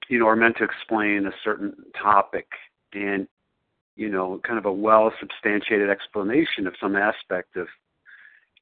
you 0.10 0.18
know 0.18 0.28
are 0.28 0.36
meant 0.36 0.58
to 0.58 0.64
explain 0.64 1.28
a 1.28 1.32
certain 1.44 1.74
topic 2.02 2.48
and 2.94 3.28
you 3.96 4.10
know 4.10 4.40
kind 4.48 4.58
of 4.58 4.66
a 4.66 4.72
well 4.72 5.12
substantiated 5.20 5.90
explanation 5.90 6.66
of 6.66 6.74
some 6.82 6.96
aspect 6.96 7.56
of 7.56 7.68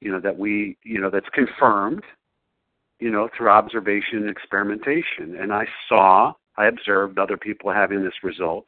you 0.02 0.10
know 0.10 0.20
that 0.20 0.36
we 0.36 0.76
you 0.82 1.00
know 1.00 1.10
that's 1.10 1.28
confirmed 1.32 2.02
you 2.98 3.10
know 3.10 3.28
through 3.36 3.48
observation 3.48 4.18
and 4.18 4.28
experimentation. 4.28 5.36
And 5.40 5.52
i 5.52 5.66
saw 5.88 6.32
i 6.58 6.66
observed 6.66 7.18
other 7.18 7.36
people 7.36 7.72
having 7.72 8.02
this 8.02 8.24
result. 8.24 8.66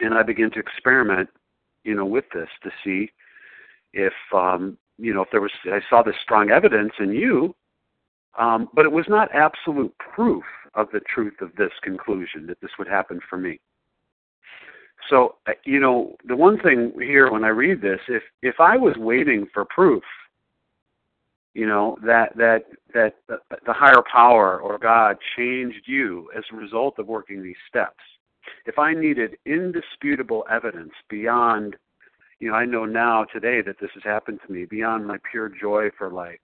And 0.00 0.14
i 0.14 0.22
began 0.22 0.50
to 0.50 0.58
experiment 0.58 1.28
you 1.84 1.94
know 1.94 2.04
with 2.04 2.24
this 2.34 2.48
to 2.64 2.70
see 2.82 3.10
if 3.92 4.12
um 4.34 4.76
you 4.98 5.14
know 5.14 5.22
if 5.22 5.28
there 5.30 5.40
was 5.40 5.52
i 5.66 5.80
saw 5.88 6.02
this 6.02 6.16
strong 6.22 6.50
evidence 6.50 6.92
in 6.98 7.12
you 7.12 7.54
um 8.38 8.68
but 8.74 8.84
it 8.84 8.92
was 8.92 9.06
not 9.08 9.32
absolute 9.32 9.94
proof 9.98 10.44
of 10.74 10.88
the 10.92 11.00
truth 11.00 11.40
of 11.40 11.54
this 11.56 11.70
conclusion 11.82 12.46
that 12.46 12.60
this 12.60 12.72
would 12.78 12.88
happen 12.88 13.20
for 13.30 13.38
me 13.38 13.60
so, 15.10 15.36
uh, 15.46 15.52
you 15.64 15.80
know, 15.80 16.16
the 16.26 16.36
one 16.36 16.58
thing 16.58 16.92
here 16.98 17.30
when 17.30 17.44
I 17.44 17.48
read 17.48 17.80
this, 17.80 18.00
if 18.08 18.22
if 18.42 18.60
I 18.60 18.76
was 18.76 18.96
waiting 18.96 19.46
for 19.52 19.64
proof, 19.64 20.02
you 21.52 21.66
know, 21.66 21.98
that 22.04 22.36
that 22.36 22.64
that 22.94 23.14
the, 23.28 23.38
the 23.66 23.72
higher 23.72 24.02
power 24.10 24.60
or 24.60 24.78
God 24.78 25.16
changed 25.36 25.86
you 25.86 26.30
as 26.36 26.44
a 26.52 26.56
result 26.56 26.98
of 26.98 27.06
working 27.06 27.42
these 27.42 27.56
steps, 27.68 28.02
if 28.66 28.78
I 28.78 28.94
needed 28.94 29.36
indisputable 29.44 30.44
evidence 30.50 30.92
beyond, 31.10 31.76
you 32.40 32.50
know, 32.50 32.56
I 32.56 32.64
know 32.64 32.86
now 32.86 33.24
today 33.24 33.60
that 33.62 33.76
this 33.80 33.90
has 33.94 34.02
happened 34.04 34.40
to 34.46 34.52
me 34.52 34.64
beyond 34.64 35.06
my 35.06 35.18
pure 35.30 35.50
joy 35.50 35.90
for 35.98 36.10
life, 36.10 36.40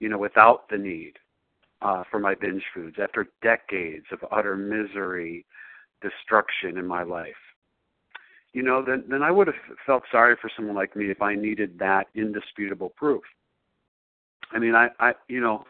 you 0.00 0.08
know, 0.08 0.18
without 0.18 0.68
the 0.70 0.78
need 0.78 1.18
uh, 1.82 2.04
for 2.10 2.18
my 2.18 2.34
binge 2.34 2.64
foods 2.74 2.96
after 3.02 3.28
decades 3.42 4.06
of 4.12 4.24
utter 4.30 4.56
misery, 4.56 5.44
destruction 6.00 6.78
in 6.78 6.86
my 6.86 7.02
life 7.02 7.34
you 8.52 8.62
know, 8.62 8.82
then 8.84 9.04
then 9.08 9.22
I 9.22 9.30
would 9.30 9.46
have 9.46 9.56
felt 9.86 10.04
sorry 10.10 10.36
for 10.40 10.50
someone 10.54 10.76
like 10.76 10.94
me 10.94 11.10
if 11.10 11.22
I 11.22 11.34
needed 11.34 11.78
that 11.78 12.08
indisputable 12.14 12.90
proof. 12.90 13.22
I 14.52 14.58
mean, 14.58 14.74
I, 14.74 14.88
I 15.00 15.14
you 15.28 15.40
know, 15.40 15.64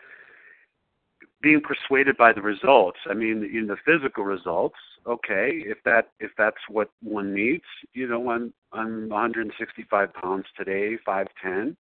being 1.40 1.60
persuaded 1.60 2.16
by 2.16 2.32
the 2.32 2.42
results. 2.42 2.98
I 3.08 3.14
mean, 3.14 3.44
in 3.54 3.68
the 3.68 3.76
physical 3.84 4.24
results, 4.24 4.76
okay, 5.06 5.62
if 5.64 5.78
that 5.84 6.10
if 6.18 6.32
that's 6.36 6.56
what 6.68 6.90
one 7.02 7.32
needs, 7.32 7.64
you 7.92 8.08
know, 8.08 8.30
I'm 8.30 8.52
I'm 8.72 9.08
165 9.08 10.14
pounds 10.14 10.46
today, 10.56 10.98
5'10, 11.06 11.76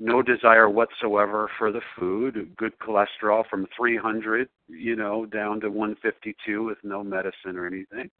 no 0.00 0.22
desire 0.22 0.70
whatsoever 0.70 1.50
for 1.58 1.72
the 1.72 1.82
food, 1.98 2.54
good 2.56 2.72
cholesterol 2.78 3.44
from 3.50 3.66
300, 3.76 4.48
you 4.68 4.96
know, 4.96 5.26
down 5.26 5.60
to 5.60 5.68
152 5.68 6.64
with 6.64 6.78
no 6.84 7.04
medicine 7.04 7.56
or 7.56 7.66
anything 7.66 8.10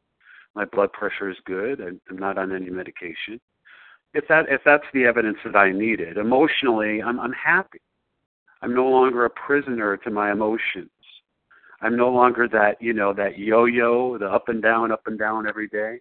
my 0.57 0.65
blood 0.65 0.93
pressure 0.93 1.31
is 1.31 1.37
good. 1.45 1.81
I'm 1.81 2.19
not 2.19 2.39
on 2.39 2.51
any 2.51 2.71
medication. 2.71 3.39
If 4.15 4.27
that 4.29 4.47
if 4.49 4.63
that's 4.65 4.87
the 4.95 5.05
evidence 5.05 5.37
that 5.45 5.55
I 5.55 5.71
needed, 5.71 6.17
emotionally, 6.17 7.03
I'm 7.03 7.21
I'm 7.21 7.35
happy. 7.35 7.83
I'm 8.63 8.75
no 8.75 8.87
longer 8.87 9.27
a 9.27 9.31
prisoner 9.31 9.99
to 9.99 10.11
my 10.11 10.33
emotions. 10.33 10.91
I'm 11.83 11.95
no 11.95 12.09
longer 12.09 12.49
that 12.49 12.81
you 12.81 12.95
know 12.95 13.13
that 13.13 13.39
yo-yo, 13.39 14.17
the 14.17 14.27
up 14.27 14.49
and 14.49 14.63
down, 14.63 14.91
up 14.91 15.07
and 15.07 15.19
down 15.19 15.47
every 15.47 15.69
day. 15.69 16.01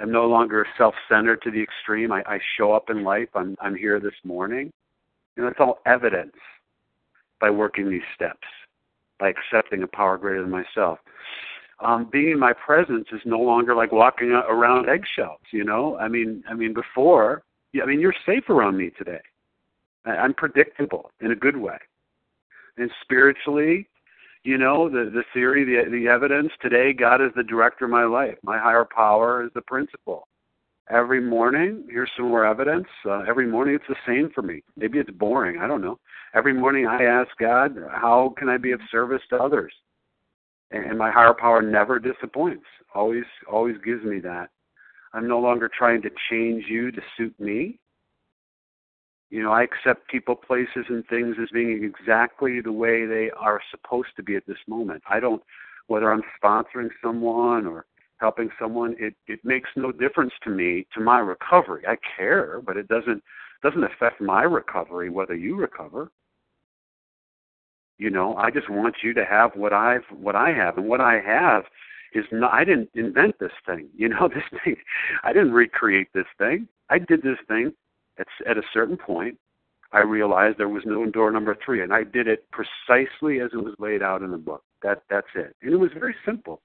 I'm 0.00 0.10
no 0.10 0.26
longer 0.26 0.66
self-centered 0.76 1.42
to 1.42 1.50
the 1.50 1.62
extreme. 1.62 2.10
I, 2.10 2.22
I 2.26 2.40
show 2.56 2.72
up 2.72 2.90
in 2.90 3.04
life. 3.04 3.28
I'm 3.36 3.56
I'm 3.60 3.76
here 3.76 4.00
this 4.00 4.18
morning. 4.24 4.72
You 5.36 5.44
know, 5.44 5.48
it's 5.48 5.60
all 5.60 5.78
evidence 5.86 6.34
by 7.40 7.50
working 7.50 7.88
these 7.88 8.02
steps, 8.16 8.48
by 9.20 9.28
accepting 9.30 9.84
a 9.84 9.86
power 9.86 10.18
greater 10.18 10.42
than 10.42 10.50
myself 10.50 10.98
um, 11.82 12.08
being 12.10 12.32
in 12.32 12.38
my 12.38 12.52
presence 12.52 13.08
is 13.12 13.20
no 13.24 13.38
longer 13.38 13.74
like 13.74 13.92
walking 13.92 14.30
around 14.30 14.88
eggshells. 14.88 15.40
You 15.52 15.64
know, 15.64 15.96
I 15.98 16.08
mean, 16.08 16.42
I 16.48 16.54
mean, 16.54 16.74
before, 16.74 17.42
I 17.80 17.86
mean, 17.86 18.00
you're 18.00 18.14
safe 18.26 18.48
around 18.48 18.76
me 18.76 18.90
today. 18.90 19.20
I'm 20.04 20.34
predictable 20.34 21.10
in 21.20 21.30
a 21.30 21.36
good 21.36 21.56
way, 21.56 21.76
and 22.78 22.90
spiritually, 23.02 23.88
you 24.44 24.56
know, 24.56 24.88
the 24.88 25.10
the 25.10 25.24
theory, 25.34 25.64
the 25.64 25.90
the 25.90 26.08
evidence. 26.08 26.52
Today, 26.62 26.92
God 26.92 27.20
is 27.20 27.30
the 27.36 27.42
director 27.42 27.84
of 27.84 27.90
my 27.90 28.04
life. 28.04 28.36
My 28.42 28.58
higher 28.58 28.86
power 28.86 29.44
is 29.44 29.50
the 29.54 29.60
principal. 29.62 30.26
Every 30.88 31.20
morning, 31.20 31.84
here's 31.88 32.10
some 32.16 32.28
more 32.28 32.44
evidence. 32.44 32.88
Uh, 33.06 33.20
every 33.28 33.46
morning, 33.46 33.76
it's 33.76 33.84
the 33.88 33.94
same 34.06 34.30
for 34.34 34.42
me. 34.42 34.62
Maybe 34.76 34.98
it's 34.98 35.10
boring. 35.10 35.60
I 35.60 35.68
don't 35.68 35.82
know. 35.82 36.00
Every 36.34 36.52
morning, 36.52 36.86
I 36.86 37.04
ask 37.04 37.28
God, 37.38 37.76
how 37.92 38.34
can 38.36 38.48
I 38.48 38.56
be 38.56 38.72
of 38.72 38.80
service 38.90 39.22
to 39.30 39.36
others? 39.36 39.72
And 40.70 40.98
my 40.98 41.10
higher 41.10 41.34
power 41.34 41.62
never 41.62 41.98
disappoints. 41.98 42.64
Always 42.94 43.24
always 43.50 43.76
gives 43.84 44.04
me 44.04 44.20
that. 44.20 44.50
I'm 45.12 45.26
no 45.26 45.40
longer 45.40 45.68
trying 45.76 46.02
to 46.02 46.10
change 46.30 46.64
you 46.68 46.92
to 46.92 47.00
suit 47.16 47.34
me. 47.38 47.78
You 49.30 49.42
know 49.42 49.52
i 49.52 49.62
accept 49.62 50.08
people 50.08 50.34
places 50.34 50.86
and 50.88 51.06
things 51.06 51.36
as 51.40 51.48
being 51.52 51.84
exactly 51.84 52.60
the 52.60 52.72
way 52.72 53.06
they 53.06 53.30
are 53.38 53.60
supposed 53.70 54.10
to 54.16 54.22
be 54.22 54.36
at 54.36 54.46
this 54.46 54.58
moment. 54.68 55.02
I 55.08 55.20
don't 55.20 55.42
whether 55.86 56.12
i'm 56.12 56.22
sponsoring 56.42 56.88
someone 57.02 57.66
or 57.66 57.86
helping 58.18 58.50
someone 58.60 58.96
it 58.98 59.14
it 59.26 59.40
makes 59.44 59.70
no 59.76 59.92
difference 59.92 60.32
to 60.44 60.50
me 60.50 60.86
to 60.94 61.00
my 61.00 61.18
recovery. 61.20 61.84
I 61.86 61.96
care 62.16 62.60
but 62.60 62.76
it 62.76 62.88
doesn't 62.88 63.22
doesn't 63.62 63.84
affect 63.84 64.20
my 64.20 64.42
recovery 64.42 65.10
whether 65.10 65.34
you 65.34 65.56
recover 65.56 66.10
you 68.00 68.08
know, 68.08 68.34
I 68.36 68.50
just 68.50 68.70
want 68.70 68.96
you 69.04 69.12
to 69.12 69.26
have 69.26 69.50
what 69.54 69.74
I've 69.74 70.04
what 70.10 70.34
I 70.34 70.52
have, 70.52 70.78
and 70.78 70.88
what 70.88 71.02
I 71.02 71.20
have 71.20 71.64
is 72.14 72.24
not. 72.32 72.50
I 72.50 72.64
didn't 72.64 72.88
invent 72.94 73.38
this 73.38 73.52
thing. 73.66 73.88
You 73.94 74.08
know, 74.08 74.26
this 74.28 74.60
thing. 74.64 74.76
I 75.22 75.34
didn't 75.34 75.52
recreate 75.52 76.08
this 76.14 76.24
thing. 76.38 76.66
I 76.88 76.98
did 76.98 77.22
this 77.22 77.36
thing 77.46 77.74
at 78.18 78.26
at 78.48 78.56
a 78.56 78.62
certain 78.72 78.96
point. 78.96 79.36
I 79.92 80.00
realized 80.00 80.56
there 80.56 80.68
was 80.70 80.84
no 80.86 81.04
door 81.04 81.30
number 81.30 81.54
three, 81.62 81.82
and 81.82 81.92
I 81.92 82.04
did 82.04 82.26
it 82.26 82.46
precisely 82.52 83.40
as 83.40 83.50
it 83.52 83.62
was 83.62 83.74
laid 83.78 84.02
out 84.02 84.22
in 84.22 84.30
the 84.30 84.38
book. 84.38 84.64
That 84.82 85.02
that's 85.10 85.34
it, 85.34 85.54
and 85.60 85.74
it 85.74 85.76
was 85.76 85.90
very 85.92 86.14
simple. 86.24 86.62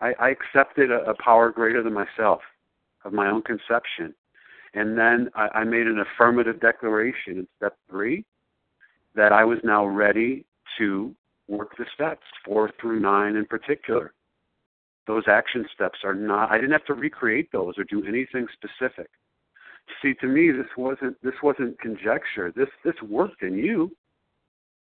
I, 0.00 0.14
I 0.18 0.30
accepted 0.30 0.90
a, 0.90 1.08
a 1.08 1.14
power 1.22 1.52
greater 1.52 1.84
than 1.84 1.92
myself, 1.92 2.40
of 3.04 3.12
my 3.12 3.30
own 3.30 3.42
conception, 3.42 4.12
and 4.74 4.98
then 4.98 5.30
I, 5.36 5.60
I 5.60 5.64
made 5.64 5.86
an 5.86 6.00
affirmative 6.00 6.60
declaration 6.60 7.38
in 7.38 7.48
step 7.58 7.76
three 7.88 8.24
that 9.14 9.32
I 9.32 9.44
was 9.44 9.58
now 9.64 9.86
ready 9.86 10.44
to 10.78 11.14
work 11.48 11.76
the 11.76 11.86
steps, 11.94 12.22
four 12.44 12.70
through 12.80 13.00
nine 13.00 13.36
in 13.36 13.46
particular. 13.46 14.12
Those 15.06 15.24
action 15.26 15.66
steps 15.74 15.98
are 16.04 16.14
not 16.14 16.50
I 16.50 16.56
didn't 16.56 16.72
have 16.72 16.84
to 16.86 16.94
recreate 16.94 17.50
those 17.52 17.76
or 17.76 17.84
do 17.84 18.04
anything 18.06 18.46
specific. 18.52 19.10
See, 20.00 20.14
to 20.14 20.26
me 20.26 20.50
this 20.50 20.70
wasn't 20.76 21.20
this 21.22 21.34
wasn't 21.42 21.78
conjecture. 21.80 22.52
This 22.54 22.68
this 22.84 22.94
worked 23.02 23.42
in 23.42 23.58
you. 23.58 23.90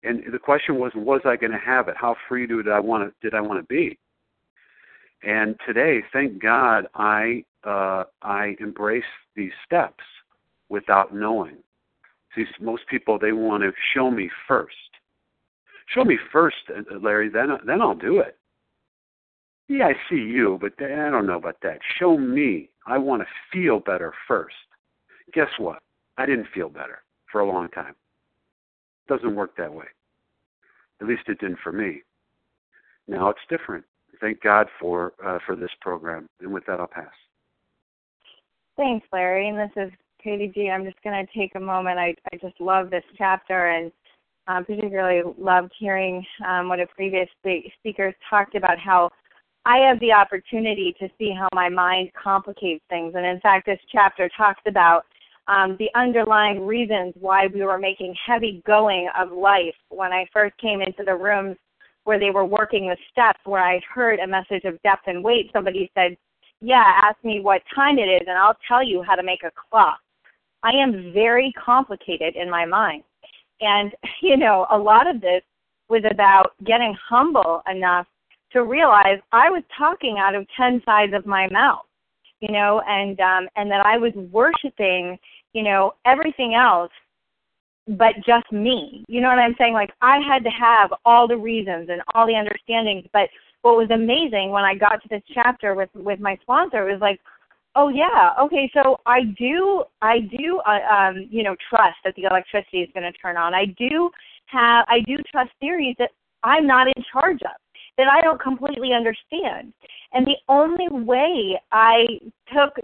And 0.02 0.22
the 0.32 0.38
question 0.38 0.78
was, 0.78 0.92
was 0.94 1.20
I 1.26 1.36
going 1.36 1.52
to 1.52 1.58
have 1.58 1.88
it? 1.88 1.94
How 1.96 2.16
free 2.28 2.46
did 2.46 2.68
I 2.68 2.80
want 2.80 3.04
to 3.04 3.14
did 3.22 3.34
I 3.34 3.40
want 3.40 3.60
to 3.60 3.66
be? 3.66 3.98
And 5.22 5.56
today, 5.66 6.02
thank 6.12 6.40
God, 6.40 6.86
I 6.94 7.44
uh, 7.64 8.04
I 8.22 8.56
embrace 8.60 9.02
these 9.36 9.52
steps 9.66 10.04
without 10.68 11.14
knowing. 11.14 11.58
See, 12.34 12.44
most 12.60 12.82
people 12.88 13.18
they 13.18 13.32
want 13.32 13.62
to 13.62 13.72
show 13.94 14.10
me 14.10 14.30
first. 14.46 14.74
Show 15.88 16.04
me 16.04 16.16
first, 16.32 16.56
uh, 16.68 16.98
Larry. 17.02 17.28
Then 17.28 17.48
then 17.66 17.80
I'll 17.80 17.94
do 17.94 18.20
it. 18.20 18.36
Yeah, 19.68 19.86
I 19.86 19.94
see 20.08 20.16
you, 20.16 20.58
but 20.60 20.72
I 20.84 21.10
don't 21.10 21.26
know 21.26 21.36
about 21.36 21.60
that. 21.62 21.78
Show 21.98 22.16
me. 22.16 22.70
I 22.86 22.98
want 22.98 23.22
to 23.22 23.28
feel 23.52 23.78
better 23.78 24.12
first. 24.26 24.54
Guess 25.32 25.48
what? 25.58 25.80
I 26.18 26.26
didn't 26.26 26.48
feel 26.52 26.68
better 26.68 27.02
for 27.30 27.40
a 27.40 27.46
long 27.46 27.68
time. 27.68 27.94
It 29.06 29.12
doesn't 29.12 29.34
work 29.34 29.56
that 29.56 29.72
way. 29.72 29.86
At 31.00 31.06
least 31.06 31.22
it 31.28 31.38
didn't 31.40 31.58
for 31.62 31.72
me. 31.72 32.02
Now 33.06 33.28
it's 33.30 33.40
different. 33.48 33.84
Thank 34.20 34.42
God 34.42 34.66
for 34.78 35.14
uh, 35.24 35.38
for 35.46 35.56
this 35.56 35.70
program. 35.80 36.28
And 36.40 36.52
with 36.52 36.66
that, 36.66 36.80
I'll 36.80 36.86
pass. 36.86 37.12
Thanks, 38.76 39.06
Larry. 39.12 39.48
And 39.48 39.58
this 39.58 39.70
is 39.76 39.92
Katie 40.22 40.52
G, 40.54 40.70
I'm 40.70 40.84
just 40.84 41.02
going 41.02 41.26
to 41.26 41.38
take 41.38 41.54
a 41.54 41.60
moment. 41.60 41.98
I, 41.98 42.14
I 42.32 42.36
just 42.36 42.60
love 42.60 42.90
this 42.90 43.04
chapter 43.16 43.68
and 43.68 43.92
um, 44.48 44.64
particularly 44.64 45.22
loved 45.38 45.72
hearing 45.78 46.24
um, 46.46 46.68
what 46.68 46.80
a 46.80 46.86
previous 46.86 47.28
speakers 47.78 48.14
talked 48.28 48.54
about 48.54 48.78
how 48.78 49.10
I 49.66 49.78
have 49.78 50.00
the 50.00 50.12
opportunity 50.12 50.94
to 50.98 51.08
see 51.18 51.32
how 51.38 51.48
my 51.54 51.68
mind 51.68 52.10
complicates 52.20 52.84
things. 52.88 53.14
And 53.14 53.26
in 53.26 53.40
fact, 53.40 53.66
this 53.66 53.78
chapter 53.92 54.30
talks 54.36 54.62
about 54.66 55.04
um, 55.48 55.76
the 55.78 55.88
underlying 55.94 56.66
reasons 56.66 57.14
why 57.20 57.48
we 57.52 57.62
were 57.62 57.78
making 57.78 58.14
heavy 58.26 58.62
going 58.66 59.08
of 59.18 59.32
life. 59.32 59.74
When 59.90 60.12
I 60.12 60.26
first 60.32 60.56
came 60.58 60.80
into 60.80 61.02
the 61.04 61.14
rooms 61.14 61.56
where 62.04 62.18
they 62.18 62.30
were 62.30 62.46
working 62.46 62.88
the 62.88 62.96
steps, 63.12 63.40
where 63.44 63.62
I 63.62 63.80
heard 63.92 64.18
a 64.20 64.26
message 64.26 64.64
of 64.64 64.80
depth 64.82 65.02
and 65.06 65.22
weight, 65.22 65.50
somebody 65.52 65.90
said, 65.94 66.16
yeah, 66.60 66.84
ask 67.02 67.22
me 67.24 67.40
what 67.40 67.62
time 67.74 67.98
it 67.98 68.08
is 68.08 68.22
and 68.26 68.38
I'll 68.38 68.56
tell 68.66 68.82
you 68.82 69.02
how 69.02 69.14
to 69.14 69.22
make 69.22 69.42
a 69.44 69.50
clock. 69.70 69.98
I 70.62 70.70
am 70.70 71.12
very 71.12 71.52
complicated 71.62 72.36
in 72.36 72.50
my 72.50 72.64
mind. 72.64 73.02
And, 73.60 73.92
you 74.22 74.36
know, 74.36 74.66
a 74.70 74.78
lot 74.78 75.06
of 75.06 75.20
this 75.20 75.42
was 75.88 76.02
about 76.10 76.52
getting 76.64 76.94
humble 77.08 77.62
enough 77.70 78.06
to 78.52 78.64
realize 78.64 79.18
I 79.32 79.48
was 79.50 79.62
talking 79.76 80.16
out 80.18 80.34
of 80.34 80.46
10 80.56 80.82
sides 80.84 81.12
of 81.14 81.26
my 81.26 81.48
mouth, 81.48 81.84
you 82.40 82.52
know, 82.52 82.82
and, 82.86 83.18
um, 83.20 83.48
and 83.56 83.70
that 83.70 83.84
I 83.84 83.96
was 83.96 84.12
worshiping, 84.32 85.18
you 85.52 85.62
know, 85.62 85.94
everything 86.04 86.54
else 86.54 86.90
but 87.96 88.14
just 88.26 88.50
me. 88.52 89.04
You 89.08 89.20
know 89.20 89.28
what 89.28 89.38
I'm 89.38 89.54
saying? 89.58 89.72
Like 89.72 89.92
I 90.00 90.18
had 90.20 90.44
to 90.44 90.50
have 90.50 90.92
all 91.04 91.26
the 91.26 91.36
reasons 91.36 91.88
and 91.90 92.02
all 92.14 92.26
the 92.26 92.36
understandings. 92.36 93.06
But 93.12 93.28
what 93.62 93.76
was 93.76 93.90
amazing 93.90 94.50
when 94.50 94.64
I 94.64 94.74
got 94.74 95.02
to 95.02 95.08
this 95.08 95.22
chapter 95.32 95.74
with 95.74 95.90
with 95.94 96.20
my 96.20 96.38
sponsor 96.42 96.84
was 96.84 97.00
like, 97.00 97.20
oh 97.76 97.88
yeah, 97.88 98.32
okay, 98.40 98.70
so 98.74 99.00
I 99.06 99.22
do 99.38 99.84
I 100.02 100.20
do 100.20 100.60
uh, 100.66 100.80
um 100.92 101.26
you 101.30 101.42
know 101.42 101.56
trust 101.68 101.96
that 102.04 102.14
the 102.16 102.24
electricity 102.24 102.78
is 102.78 102.90
going 102.94 103.10
to 103.10 103.18
turn 103.18 103.36
on. 103.36 103.54
I 103.54 103.66
do 103.66 104.10
have 104.46 104.84
I 104.88 105.00
do 105.00 105.16
trust 105.30 105.50
theories 105.60 105.96
that 105.98 106.10
I'm 106.42 106.66
not 106.66 106.86
in 106.88 107.04
charge 107.12 107.40
of 107.42 107.56
that 107.98 108.08
I 108.08 108.20
don't 108.22 108.40
completely 108.40 108.92
understand. 108.94 109.72
And 110.12 110.26
the 110.26 110.36
only 110.48 110.88
way 110.90 111.60
I 111.70 112.06
took 112.52 112.74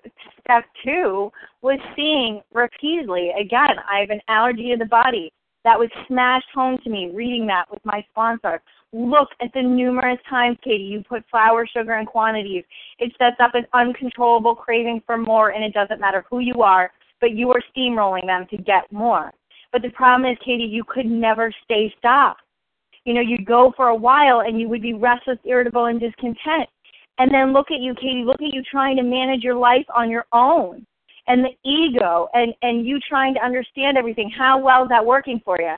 step 0.41 0.65
two 0.85 1.33
was 1.63 1.79
seeing 1.97 2.43
repeatedly, 2.53 3.31
again, 3.39 3.77
I 3.91 4.01
have 4.01 4.11
an 4.11 4.21
allergy 4.29 4.71
to 4.73 4.77
the 4.77 4.85
body. 4.85 5.33
That 5.65 5.79
was 5.79 5.89
smashed 6.07 6.47
home 6.55 6.79
to 6.85 6.91
me 6.91 7.11
reading 7.13 7.47
that 7.49 7.65
with 7.71 7.85
my 7.85 8.05
sponsor. 8.11 8.63
Look 8.97 9.29
at 9.43 9.53
the 9.53 9.63
numerous 9.63 10.19
times, 10.29 10.57
Katie, 10.65 10.85
you 10.85 11.03
put 11.07 11.25
flour, 11.31 11.67
sugar, 11.67 11.95
and 11.95 12.07
quantities. 12.07 12.65
It 12.99 13.13
sets 13.19 13.37
up 13.41 13.55
an 13.55 13.67
uncontrollable 13.75 14.55
craving 14.55 15.03
for 15.05 15.19
more, 15.19 15.51
and 15.51 15.63
it 15.63 15.75
doesn't 15.75 16.01
matter 16.01 16.25
who 16.31 16.39
you 16.39 16.63
are, 16.63 16.91
but 17.21 17.33
you 17.33 17.51
are 17.51 17.63
steamrolling 17.77 18.27
them 18.27 18.47
to 18.51 18.57
get 18.57 18.91
more. 18.91 19.33
But 19.73 19.83
the 19.83 19.91
problem 19.91 20.31
is, 20.31 20.39
Katie, 20.45 20.65
you 20.65 20.85
could 20.85 21.07
never 21.07 21.53
stay 21.65 21.93
stopped 21.99 22.41
you 23.07 23.15
know, 23.15 23.21
you'd 23.21 23.47
go 23.47 23.73
for 23.77 23.89
a 23.89 23.95
while 23.95 24.41
and 24.41 24.61
you 24.61 24.69
would 24.69 24.83
be 24.83 24.93
restless, 24.93 25.39
irritable, 25.45 25.87
and 25.87 26.01
discontent. 26.01 26.69
And 27.19 27.33
then 27.33 27.53
look 27.53 27.71
at 27.71 27.81
you, 27.81 27.95
Katie, 27.95 28.25
look 28.27 28.43
at 28.43 28.53
you 28.53 28.63
trying 28.69 28.97
to 28.97 29.03
manage 29.03 29.43
your 29.43 29.55
life 29.55 29.87
on 29.95 30.11
your 30.11 30.27
own. 30.33 30.85
And 31.29 31.45
the 31.45 31.57
ego 31.69 32.29
and, 32.35 32.53
and 32.63 32.85
you 32.85 32.99
trying 33.09 33.35
to 33.35 33.45
understand 33.45 33.97
everything. 33.97 34.31
How 34.37 34.59
well 34.61 34.83
is 34.83 34.89
that 34.91 35.07
working 35.07 35.41
for 35.45 35.57
you? 35.59 35.75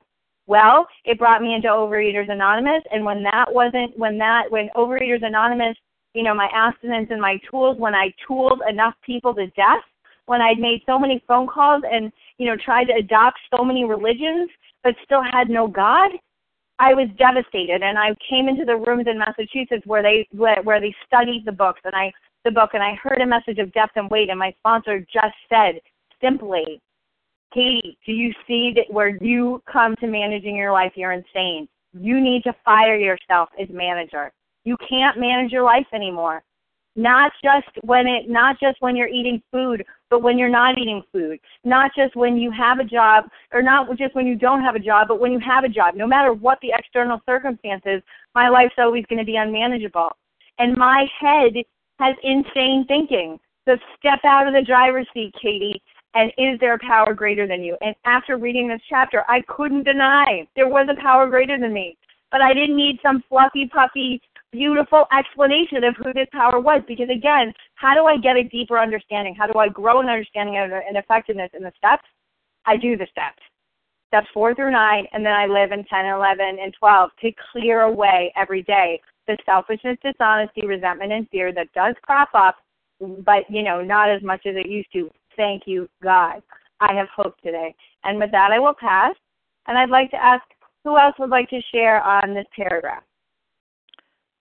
Well, 0.48 0.86
it 1.04 1.18
brought 1.18 1.42
me 1.42 1.54
into 1.54 1.68
Overeaters 1.68 2.30
Anonymous 2.30 2.82
and 2.90 3.04
when 3.04 3.22
that 3.22 3.52
wasn't 3.52 3.96
when 3.98 4.16
that 4.16 4.50
when 4.50 4.70
Overeaters 4.74 5.22
Anonymous, 5.22 5.76
you 6.14 6.22
know, 6.22 6.34
my 6.34 6.48
abstinence 6.54 7.08
and 7.10 7.20
my 7.20 7.38
tools, 7.50 7.76
when 7.78 7.94
I 7.94 8.12
tooled 8.26 8.62
enough 8.66 8.94
people 9.04 9.34
to 9.34 9.46
death, 9.48 9.84
when 10.24 10.40
I'd 10.40 10.58
made 10.58 10.80
so 10.86 10.98
many 10.98 11.22
phone 11.28 11.46
calls 11.46 11.82
and, 11.90 12.10
you 12.38 12.46
know, 12.46 12.56
tried 12.56 12.84
to 12.84 12.94
adopt 12.94 13.38
so 13.54 13.62
many 13.62 13.84
religions 13.84 14.48
but 14.82 14.94
still 15.04 15.22
had 15.22 15.50
no 15.50 15.68
God, 15.68 16.12
I 16.78 16.94
was 16.94 17.08
devastated, 17.18 17.82
and 17.82 17.98
I 17.98 18.14
came 18.30 18.48
into 18.48 18.64
the 18.64 18.76
rooms 18.76 19.06
in 19.06 19.18
Massachusetts 19.18 19.84
where 19.84 20.02
they 20.02 20.26
where, 20.32 20.80
they 20.80 20.94
studied 21.06 21.44
the 21.44 21.52
books, 21.52 21.80
and 21.84 21.94
I 21.94 22.10
the 22.46 22.50
book, 22.52 22.70
and 22.72 22.82
I 22.82 22.94
heard 23.02 23.20
a 23.20 23.26
message 23.26 23.58
of 23.58 23.72
depth 23.74 23.96
and 23.96 24.08
weight, 24.08 24.30
and 24.30 24.38
my 24.38 24.54
sponsor 24.60 25.00
just 25.12 25.34
said 25.50 25.80
simply, 26.22 26.80
"Katie, 27.52 27.98
do 28.04 28.12
you 28.12 28.32
see 28.46 28.72
that 28.76 28.92
where 28.92 29.16
you 29.22 29.62
come 29.70 29.96
to 29.96 30.06
managing 30.06 30.56
your 30.56 30.72
life, 30.72 30.92
you're 30.96 31.12
insane. 31.12 31.68
You 31.92 32.20
need 32.20 32.42
to 32.44 32.52
fire 32.64 32.96
yourself 32.96 33.48
as 33.60 33.68
manager. 33.70 34.32
You 34.64 34.76
can't 34.88 35.18
manage 35.18 35.52
your 35.52 35.62
life 35.62 35.86
anymore. 35.92 36.42
Not 36.96 37.30
just 37.44 37.68
when 37.84 38.06
it 38.08 38.28
not 38.28 38.58
just 38.58 38.76
when 38.80 38.96
you're 38.96 39.08
eating 39.08 39.40
food 39.52 39.84
but 40.10 40.22
when 40.22 40.36
you're 40.36 40.48
not 40.48 40.78
eating 40.78 41.02
food. 41.12 41.38
Not 41.64 41.92
just 41.96 42.16
when 42.16 42.36
you 42.36 42.50
have 42.50 42.80
a 42.80 42.84
job 42.84 43.26
or 43.52 43.62
not 43.62 43.88
just 43.96 44.14
when 44.14 44.26
you 44.26 44.34
don't 44.34 44.62
have 44.62 44.74
a 44.74 44.80
job 44.80 45.06
but 45.08 45.20
when 45.20 45.30
you 45.30 45.38
have 45.38 45.64
a 45.64 45.68
job. 45.68 45.94
No 45.94 46.06
matter 46.06 46.32
what 46.32 46.58
the 46.60 46.72
external 46.76 47.20
circumstances 47.24 48.02
my 48.34 48.48
life's 48.48 48.74
always 48.78 49.04
going 49.06 49.20
to 49.20 49.24
be 49.24 49.36
unmanageable. 49.36 50.10
And 50.58 50.76
my 50.76 51.06
head 51.20 51.52
has 52.00 52.16
insane 52.24 52.84
thinking. 52.88 53.38
So 53.66 53.76
step 53.98 54.20
out 54.24 54.48
of 54.48 54.54
the 54.54 54.62
driver's 54.62 55.06
seat 55.14 55.32
katie 55.40 55.80
and 56.14 56.32
is 56.38 56.58
there 56.60 56.74
a 56.74 56.78
power 56.78 57.14
greater 57.14 57.46
than 57.46 57.62
you 57.62 57.76
and 57.80 57.94
after 58.04 58.36
reading 58.36 58.68
this 58.68 58.80
chapter 58.88 59.24
i 59.28 59.42
couldn't 59.48 59.84
deny 59.84 60.46
there 60.56 60.68
was 60.68 60.88
a 60.90 61.00
power 61.02 61.28
greater 61.28 61.58
than 61.58 61.72
me 61.72 61.96
but 62.30 62.42
I 62.42 62.52
didn't 62.52 62.76
need 62.76 62.98
some 63.02 63.24
fluffy, 63.28 63.70
puffy 63.72 64.20
beautiful 64.52 65.04
explanation 65.16 65.84
of 65.84 65.94
who 65.96 66.12
this 66.12 66.28
power 66.32 66.60
was. 66.60 66.82
Because 66.86 67.08
again, 67.10 67.52
how 67.74 67.94
do 67.94 68.06
I 68.06 68.16
get 68.16 68.36
a 68.36 68.44
deeper 68.44 68.78
understanding? 68.78 69.34
How 69.34 69.46
do 69.46 69.58
I 69.58 69.68
grow 69.68 70.00
an 70.00 70.08
understanding 70.08 70.56
and 70.56 70.96
effectiveness 70.96 71.50
in 71.54 71.62
the 71.62 71.72
steps? 71.76 72.04
I 72.66 72.76
do 72.76 72.96
the 72.96 73.06
steps. 73.10 73.42
Steps 74.08 74.28
four 74.32 74.54
through 74.54 74.72
nine, 74.72 75.06
and 75.12 75.24
then 75.24 75.34
I 75.34 75.46
live 75.46 75.72
in 75.72 75.84
10, 75.84 76.06
11, 76.06 76.58
and 76.62 76.74
12 76.78 77.10
to 77.20 77.32
clear 77.52 77.82
away 77.82 78.32
every 78.36 78.62
day 78.62 79.00
the 79.26 79.36
selfishness, 79.44 79.98
dishonesty, 80.02 80.66
resentment, 80.66 81.12
and 81.12 81.28
fear 81.28 81.52
that 81.52 81.70
does 81.74 81.94
crop 82.00 82.30
up, 82.32 82.56
but 83.00 83.44
you 83.50 83.62
know, 83.62 83.82
not 83.82 84.08
as 84.08 84.22
much 84.22 84.46
as 84.46 84.56
it 84.56 84.66
used 84.66 84.90
to. 84.94 85.10
Thank 85.38 85.62
you, 85.66 85.88
God. 86.02 86.42
I 86.80 86.92
have 86.94 87.08
hope 87.16 87.40
today. 87.40 87.74
And 88.04 88.18
with 88.18 88.30
that, 88.32 88.50
I 88.50 88.58
will 88.58 88.74
pass. 88.74 89.14
And 89.66 89.78
I'd 89.78 89.88
like 89.88 90.10
to 90.10 90.22
ask 90.22 90.42
who 90.84 90.98
else 90.98 91.14
would 91.18 91.30
like 91.30 91.48
to 91.50 91.60
share 91.72 92.02
on 92.02 92.34
this 92.34 92.46
paragraph? 92.54 93.02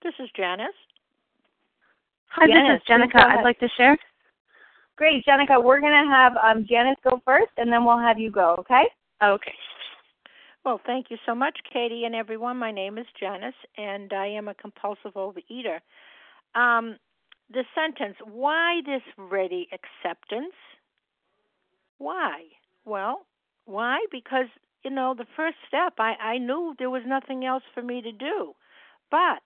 This 0.04 0.14
is 0.20 0.30
Janice. 0.36 0.68
Hi, 2.30 2.48
Janice, 2.48 2.82
this 2.88 2.96
is 2.96 3.02
Jenica. 3.02 3.24
I'd 3.24 3.44
like 3.44 3.60
to 3.60 3.70
share. 3.78 3.98
Great, 4.96 5.24
Jenica. 5.26 5.64
We're 5.64 5.80
going 5.80 5.94
to 5.94 6.10
have 6.10 6.34
um, 6.38 6.66
Janice 6.68 6.98
go 7.04 7.22
first, 7.26 7.52
and 7.58 7.72
then 7.72 7.86
we'll 7.86 8.00
have 8.00 8.20
you 8.20 8.32
go, 8.32 8.56
okay? 8.60 8.84
Okay. 9.24 9.54
Well, 10.66 10.82
thank 10.86 11.08
you 11.10 11.18
so 11.26 11.34
much, 11.34 11.58
Katie 11.72 12.06
and 12.06 12.16
everyone. 12.16 12.58
My 12.58 12.72
name 12.72 12.98
is 12.98 13.06
Janice, 13.20 13.56
and 13.78 14.12
I 14.14 14.28
am 14.28 14.48
a 14.48 14.54
compulsive 14.54 15.14
overeater. 15.14 15.80
Um, 16.56 16.98
the 17.54 17.64
sentence, 17.74 18.18
why 18.26 18.82
this 18.86 19.02
ready 19.18 19.70
acceptance? 19.72 20.54
Why? 21.98 22.46
Well, 22.86 23.28
why? 23.66 24.06
Because, 24.12 24.48
you 24.84 24.90
know, 24.90 25.14
the 25.14 25.26
first 25.36 25.58
step, 25.68 25.94
I, 26.00 26.16
I 26.16 26.38
knew 26.38 26.76
there 26.78 26.90
was 26.90 27.04
nothing 27.06 27.46
else 27.46 27.64
for 27.74 27.82
me 27.84 28.02
to 28.02 28.12
do. 28.12 28.56
But 29.12 29.42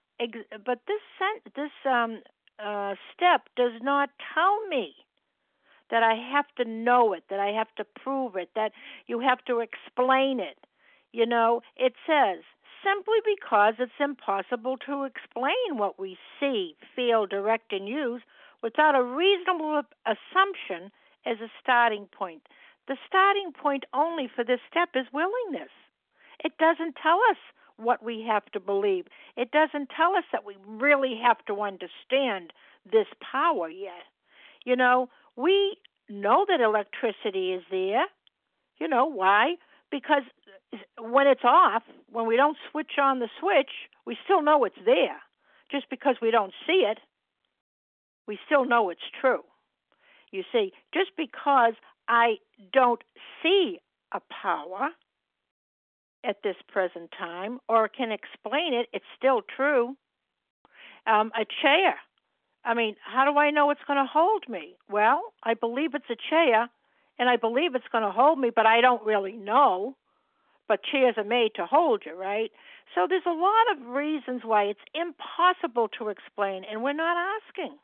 but 0.65 0.79
this 0.87 1.01
sen- 1.17 1.51
this 1.55 1.71
um, 1.85 2.21
uh, 2.59 2.95
step 3.13 3.49
does 3.55 3.81
not 3.81 4.11
tell 4.33 4.65
me 4.67 4.95
that 5.89 6.03
I 6.03 6.15
have 6.15 6.45
to 6.57 6.65
know 6.65 7.13
it, 7.13 7.23
that 7.29 7.39
I 7.39 7.47
have 7.51 7.73
to 7.75 7.83
prove 7.83 8.35
it, 8.35 8.49
that 8.55 8.71
you 9.07 9.19
have 9.19 9.43
to 9.45 9.59
explain 9.59 10.39
it. 10.39 10.57
You 11.11 11.25
know, 11.25 11.61
it 11.75 11.93
says 12.07 12.43
simply 12.83 13.17
because 13.25 13.75
it's 13.79 13.99
impossible 13.99 14.77
to 14.87 15.03
explain 15.03 15.77
what 15.77 15.99
we 15.99 16.17
see, 16.39 16.75
feel, 16.95 17.25
direct, 17.27 17.73
and 17.73 17.87
use 17.87 18.21
without 18.63 18.95
a 18.95 19.03
reasonable 19.03 19.81
assumption 20.05 20.91
as 21.25 21.37
a 21.39 21.51
starting 21.61 22.07
point. 22.07 22.41
The 22.87 22.97
starting 23.07 23.51
point 23.51 23.85
only 23.93 24.29
for 24.33 24.43
this 24.43 24.59
step 24.69 24.89
is 24.95 25.05
willingness. 25.13 25.71
It 26.43 26.53
doesn't 26.57 26.95
tell 27.01 27.19
us 27.29 27.37
what 27.77 28.03
we 28.03 28.25
have 28.27 28.45
to 28.53 28.59
believe. 28.59 29.05
It 29.37 29.51
doesn't 29.51 29.89
tell 29.95 30.15
us 30.15 30.23
that 30.31 30.45
we 30.45 30.55
really 30.67 31.19
have 31.23 31.43
to 31.45 31.61
understand 31.61 32.53
this 32.91 33.07
power 33.31 33.69
yet. 33.69 34.05
You 34.65 34.75
know, 34.75 35.09
we 35.35 35.77
know 36.09 36.45
that 36.47 36.61
electricity 36.61 37.53
is 37.53 37.63
there. 37.71 38.05
You 38.79 38.87
know 38.87 39.05
why? 39.05 39.55
Because 39.89 40.23
when 40.99 41.27
it's 41.27 41.43
off, 41.43 41.83
when 42.11 42.27
we 42.27 42.35
don't 42.35 42.57
switch 42.71 42.93
on 42.99 43.19
the 43.19 43.29
switch, 43.39 43.71
we 44.05 44.17
still 44.23 44.41
know 44.41 44.63
it's 44.65 44.75
there. 44.85 45.17
Just 45.71 45.89
because 45.89 46.15
we 46.21 46.31
don't 46.31 46.53
see 46.67 46.83
it, 46.85 46.99
we 48.27 48.37
still 48.45 48.65
know 48.65 48.89
it's 48.89 49.01
true. 49.19 49.43
You 50.31 50.43
see, 50.51 50.71
just 50.93 51.11
because 51.17 51.73
I 52.07 52.35
don't 52.73 53.01
see 53.43 53.79
a 54.11 54.21
power 54.41 54.89
at 56.23 56.43
this 56.43 56.55
present 56.71 57.11
time 57.17 57.59
or 57.67 57.87
can 57.87 58.11
explain 58.11 58.73
it, 58.73 58.87
it's 58.93 59.05
still 59.17 59.41
true. 59.55 59.95
Um, 61.07 61.31
a 61.35 61.45
chair. 61.61 61.95
I 62.63 62.75
mean, 62.75 62.95
how 63.03 63.25
do 63.25 63.37
I 63.39 63.49
know 63.49 63.71
it's 63.71 63.81
going 63.87 63.97
to 63.97 64.09
hold 64.11 64.47
me? 64.47 64.75
Well, 64.89 65.33
I 65.43 65.55
believe 65.55 65.95
it's 65.95 66.09
a 66.11 66.29
chair 66.29 66.69
and 67.17 67.29
I 67.29 67.37
believe 67.37 67.75
it's 67.75 67.87
going 67.91 68.03
to 68.03 68.11
hold 68.11 68.39
me, 68.39 68.51
but 68.55 68.65
I 68.65 68.81
don't 68.81 69.05
really 69.05 69.33
know. 69.33 69.95
But 70.67 70.83
chairs 70.83 71.15
are 71.17 71.23
made 71.23 71.51
to 71.55 71.65
hold 71.65 72.03
you, 72.05 72.15
right? 72.15 72.51
So 72.95 73.05
there's 73.07 73.25
a 73.25 73.29
lot 73.29 73.71
of 73.71 73.93
reasons 73.93 74.41
why 74.43 74.63
it's 74.63 74.79
impossible 74.93 75.89
to 75.99 76.09
explain, 76.09 76.63
and 76.69 76.81
we're 76.83 76.93
not 76.93 77.17
asking. 77.17 77.77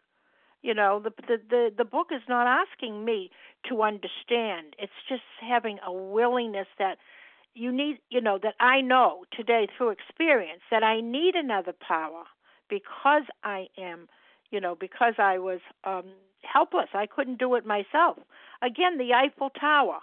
You 0.61 0.73
know, 0.73 0.99
the 1.03 1.11
the 1.27 1.37
the, 1.49 1.69
the 1.77 1.85
book 1.85 2.07
is 2.11 2.21
not 2.27 2.47
asking 2.47 3.05
me 3.05 3.29
to 3.69 3.81
understand. 3.81 4.75
It's 4.79 4.91
just 5.07 5.21
having 5.41 5.79
a 5.85 5.91
willingness 5.91 6.67
that 6.79 6.97
you 7.53 7.71
need, 7.71 7.99
you 8.09 8.21
know, 8.21 8.37
that 8.43 8.55
I 8.59 8.81
know 8.81 9.25
today 9.31 9.67
through 9.77 9.89
experience 9.89 10.61
that 10.71 10.83
I 10.83 11.01
need 11.01 11.35
another 11.35 11.73
power 11.73 12.23
because 12.69 13.23
I 13.43 13.67
am, 13.77 14.07
you 14.51 14.59
know, 14.59 14.75
because 14.75 15.15
I 15.17 15.37
was 15.39 15.59
um 15.83 16.05
helpless. 16.43 16.89
I 16.93 17.05
couldn't 17.07 17.39
do 17.39 17.55
it 17.55 17.65
myself. 17.65 18.17
Again, 18.61 18.97
the 18.97 19.13
Eiffel 19.13 19.49
Tower. 19.49 19.99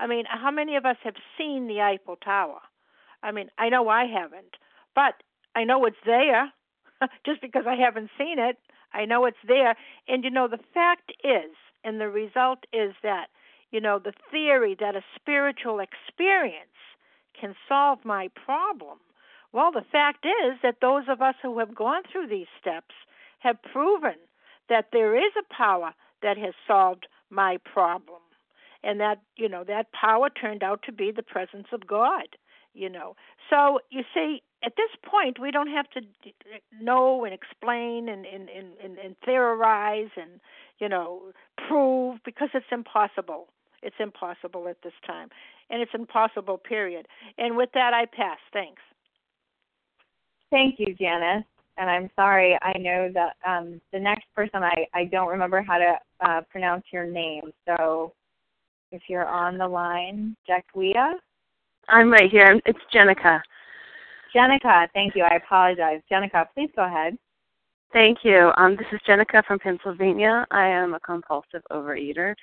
I 0.00 0.06
mean, 0.06 0.24
how 0.28 0.50
many 0.50 0.76
of 0.76 0.84
us 0.84 0.96
have 1.04 1.14
seen 1.38 1.66
the 1.68 1.80
Eiffel 1.80 2.16
Tower? 2.16 2.60
I 3.22 3.32
mean, 3.32 3.48
I 3.58 3.68
know 3.68 3.88
I 3.88 4.04
haven't, 4.06 4.56
but 4.94 5.14
I 5.54 5.64
know 5.64 5.84
it's 5.86 5.96
there. 6.04 6.52
Just 7.26 7.40
because 7.40 7.64
I 7.66 7.74
haven't 7.74 8.10
seen 8.18 8.38
it, 8.38 8.56
I 8.94 9.04
know 9.04 9.26
it's 9.26 9.36
there. 9.46 9.76
And 10.08 10.24
you 10.24 10.30
know, 10.30 10.48
the 10.48 10.60
fact 10.72 11.12
is, 11.22 11.50
and 11.82 12.00
the 12.00 12.08
result 12.08 12.60
is 12.72 12.94
that, 13.02 13.26
you 13.70 13.80
know, 13.80 13.98
the 13.98 14.14
theory 14.30 14.76
that 14.80 14.96
a 14.96 15.04
spiritual 15.16 15.80
experience 15.80 16.70
can 17.38 17.54
solve 17.68 17.98
my 18.04 18.28
problem. 18.44 18.98
Well, 19.52 19.70
the 19.72 19.84
fact 19.90 20.24
is 20.24 20.58
that 20.62 20.76
those 20.80 21.04
of 21.08 21.20
us 21.20 21.34
who 21.42 21.58
have 21.58 21.74
gone 21.74 22.02
through 22.10 22.28
these 22.28 22.46
steps 22.60 22.94
have 23.40 23.62
proven 23.62 24.14
that 24.68 24.88
there 24.92 25.16
is 25.16 25.32
a 25.38 25.54
power 25.54 25.92
that 26.22 26.38
has 26.38 26.54
solved 26.66 27.06
my 27.30 27.58
problem. 27.70 28.20
And 28.82 29.00
that, 29.00 29.20
you 29.36 29.48
know, 29.48 29.64
that 29.64 29.92
power 29.92 30.28
turned 30.28 30.62
out 30.62 30.82
to 30.84 30.92
be 30.92 31.10
the 31.10 31.22
presence 31.22 31.68
of 31.72 31.86
God, 31.86 32.36
you 32.74 32.90
know. 32.90 33.16
So, 33.50 33.80
you 33.90 34.02
see, 34.14 34.42
at 34.64 34.74
this 34.76 34.90
point, 35.08 35.38
we 35.40 35.50
don't 35.50 35.68
have 35.68 35.88
to 35.90 36.00
know 36.80 37.24
and 37.24 37.34
explain 37.34 38.08
and, 38.08 38.24
and, 38.26 38.48
and, 38.48 38.98
and 38.98 39.16
theorize 39.24 40.10
and, 40.16 40.40
you 40.78 40.88
know, 40.88 41.22
prove 41.68 42.18
because 42.24 42.48
it's 42.54 42.66
impossible. 42.72 43.48
It's 43.82 43.96
impossible 44.00 44.68
at 44.68 44.82
this 44.82 44.94
time. 45.06 45.28
And 45.70 45.82
it's 45.82 45.92
impossible, 45.94 46.58
period. 46.58 47.06
And 47.38 47.56
with 47.56 47.70
that, 47.74 47.92
I 47.94 48.06
pass. 48.06 48.38
Thanks. 48.52 48.82
Thank 50.50 50.76
you, 50.78 50.94
Janice 50.94 51.44
and 51.76 51.90
I'm 51.90 52.10
sorry. 52.14 52.58
I 52.62 52.76
know 52.78 53.10
that 53.14 53.36
um, 53.46 53.80
the 53.92 53.98
next 53.98 54.26
person 54.34 54.62
I 54.62 54.86
I 54.94 55.04
don't 55.06 55.28
remember 55.28 55.62
how 55.62 55.78
to 55.78 55.98
uh, 56.20 56.40
pronounce 56.50 56.84
your 56.92 57.04
name. 57.04 57.52
So 57.66 58.12
if 58.92 59.02
you're 59.08 59.26
on 59.26 59.58
the 59.58 59.66
line, 59.66 60.36
Jack 60.46 60.66
Jacquia. 60.74 61.14
I'm 61.88 62.10
right 62.10 62.30
here. 62.30 62.60
It's 62.64 62.78
Jenica. 62.94 63.40
Jenica, 64.34 64.88
thank 64.92 65.14
you. 65.14 65.24
I 65.24 65.36
apologize. 65.36 66.00
Jenica, 66.10 66.46
please 66.54 66.70
go 66.74 66.84
ahead. 66.84 67.16
Thank 67.92 68.18
you. 68.24 68.50
Um, 68.56 68.76
this 68.76 68.86
is 68.92 69.00
Jenica 69.08 69.44
from 69.44 69.58
Pennsylvania. 69.58 70.46
I 70.50 70.66
am 70.66 70.94
a 70.94 71.00
compulsive 71.00 71.62
overeater. 71.70 72.34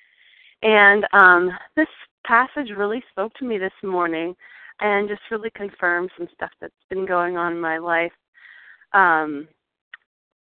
And 0.64 1.06
um, 1.12 1.52
this 1.76 1.88
passage 2.26 2.70
really 2.76 3.04
spoke 3.12 3.34
to 3.36 3.46
me 3.46 3.58
this 3.58 3.74
morning 3.84 4.36
and 4.80 5.10
just 5.10 5.22
really 5.30 5.50
confirmed 5.56 6.12
some 6.18 6.28
stuff 6.34 6.52
that's 6.62 6.74
been 6.90 7.06
going 7.06 7.36
on 7.36 7.54
in 7.54 7.60
my 7.60 7.78
life 7.78 8.12
um, 8.94 9.48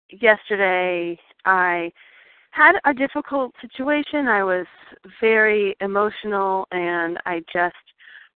yesterday 0.09 1.17
I 1.45 1.91
had 2.51 2.75
a 2.85 2.93
difficult 2.93 3.53
situation. 3.61 4.27
I 4.27 4.43
was 4.43 4.65
very 5.19 5.75
emotional 5.81 6.67
and 6.71 7.17
I 7.25 7.41
just 7.51 7.75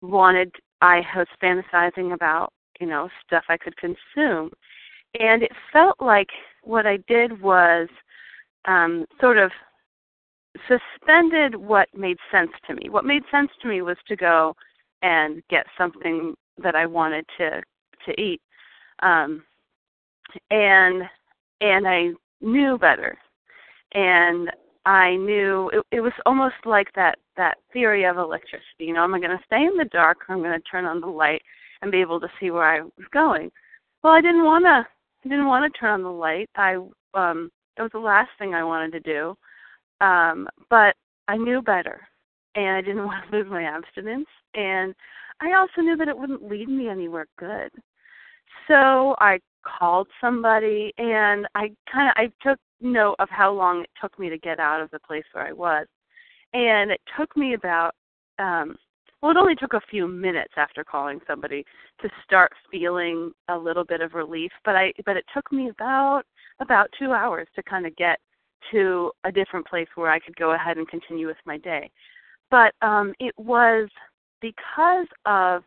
wanted 0.01 0.51
I 0.81 1.01
was 1.15 1.27
fantasizing 1.41 2.13
about, 2.13 2.53
you 2.79 2.87
know, 2.87 3.09
stuff 3.25 3.45
I 3.49 3.57
could 3.57 3.75
consume. 3.77 4.51
And 5.19 5.43
it 5.43 5.51
felt 5.71 5.95
like 5.99 6.29
what 6.63 6.85
I 6.85 6.97
did 7.07 7.41
was 7.41 7.87
um 8.65 9.05
sort 9.21 9.37
of 9.37 9.51
suspended 10.67 11.55
what 11.55 11.87
made 11.95 12.17
sense 12.31 12.51
to 12.67 12.75
me. 12.75 12.89
What 12.89 13.05
made 13.05 13.23
sense 13.31 13.51
to 13.61 13.67
me 13.67 13.81
was 13.81 13.97
to 14.07 14.15
go 14.15 14.55
and 15.01 15.43
get 15.49 15.65
something 15.77 16.35
that 16.61 16.75
I 16.75 16.85
wanted 16.85 17.25
to 17.37 17.61
to 18.05 18.21
eat. 18.21 18.41
Um 19.01 19.43
and 20.51 21.03
and 21.61 21.87
I 21.87 22.09
knew 22.41 22.77
better, 22.77 23.17
and 23.93 24.51
I 24.85 25.15
knew 25.15 25.69
it, 25.73 25.83
it 25.91 26.01
was 26.01 26.13
almost 26.25 26.55
like 26.65 26.91
that 26.95 27.17
that 27.35 27.57
theory 27.73 28.05
of 28.05 28.17
electricity. 28.17 28.85
You 28.85 28.93
know, 28.93 29.03
am 29.03 29.13
I 29.13 29.19
going 29.19 29.37
to 29.37 29.43
stay 29.45 29.63
in 29.63 29.77
the 29.77 29.85
dark, 29.85 30.17
or 30.27 30.35
I'm 30.35 30.41
going 30.41 30.59
to 30.59 30.69
turn 30.69 30.85
on 30.85 31.01
the 31.01 31.07
light 31.07 31.41
and 31.81 31.91
be 31.91 32.01
able 32.01 32.19
to 32.19 32.27
see 32.39 32.51
where 32.51 32.63
I 32.63 32.81
was 32.81 33.07
going? 33.11 33.51
Well, 34.03 34.13
I 34.13 34.21
didn't 34.21 34.45
want 34.45 34.65
to. 34.65 34.87
I 35.25 35.29
didn't 35.29 35.47
want 35.47 35.71
to 35.71 35.79
turn 35.79 35.91
on 35.91 36.03
the 36.03 36.09
light. 36.09 36.49
I 36.55 36.75
um, 37.13 37.51
it 37.77 37.81
was 37.81 37.91
the 37.91 37.99
last 37.99 38.29
thing 38.39 38.53
I 38.53 38.63
wanted 38.63 38.91
to 38.93 38.99
do, 38.99 40.05
um, 40.05 40.47
but 40.69 40.95
I 41.27 41.37
knew 41.37 41.61
better, 41.61 42.07
and 42.55 42.77
I 42.77 42.81
didn't 42.81 43.05
want 43.05 43.29
to 43.29 43.37
lose 43.37 43.47
my 43.49 43.63
abstinence, 43.63 44.27
and 44.53 44.93
I 45.41 45.53
also 45.53 45.81
knew 45.81 45.95
that 45.97 46.07
it 46.07 46.17
wouldn't 46.17 46.47
lead 46.47 46.69
me 46.69 46.89
anywhere 46.89 47.27
good. 47.37 47.71
So 48.67 49.15
I 49.19 49.39
called 49.63 50.07
somebody 50.19 50.93
and 50.97 51.47
I 51.55 51.71
kind 51.91 52.09
of 52.09 52.13
I 52.15 52.31
took 52.47 52.59
note 52.81 53.15
of 53.19 53.29
how 53.29 53.51
long 53.51 53.81
it 53.81 53.89
took 54.01 54.17
me 54.19 54.29
to 54.29 54.37
get 54.37 54.59
out 54.59 54.81
of 54.81 54.89
the 54.91 54.99
place 54.99 55.23
where 55.31 55.47
I 55.47 55.51
was. 55.51 55.87
And 56.53 56.91
it 56.91 57.01
took 57.17 57.35
me 57.35 57.53
about 57.53 57.93
um 58.39 58.75
well 59.21 59.31
it 59.31 59.37
only 59.37 59.55
took 59.55 59.73
a 59.73 59.81
few 59.89 60.07
minutes 60.07 60.53
after 60.57 60.83
calling 60.83 61.19
somebody 61.27 61.65
to 62.01 62.09
start 62.23 62.51
feeling 62.71 63.31
a 63.49 63.57
little 63.57 63.83
bit 63.83 64.01
of 64.01 64.13
relief, 64.13 64.51
but 64.65 64.75
I 64.75 64.93
but 65.05 65.17
it 65.17 65.25
took 65.33 65.51
me 65.51 65.69
about 65.69 66.23
about 66.59 66.89
2 66.99 67.11
hours 67.13 67.47
to 67.55 67.63
kind 67.63 67.85
of 67.85 67.95
get 67.95 68.19
to 68.71 69.11
a 69.23 69.31
different 69.31 69.67
place 69.67 69.87
where 69.95 70.11
I 70.11 70.19
could 70.19 70.35
go 70.35 70.53
ahead 70.53 70.77
and 70.77 70.87
continue 70.87 71.27
with 71.27 71.37
my 71.45 71.57
day. 71.57 71.89
But 72.51 72.73
um 72.81 73.13
it 73.19 73.33
was 73.37 73.89
because 74.41 75.07
of 75.25 75.63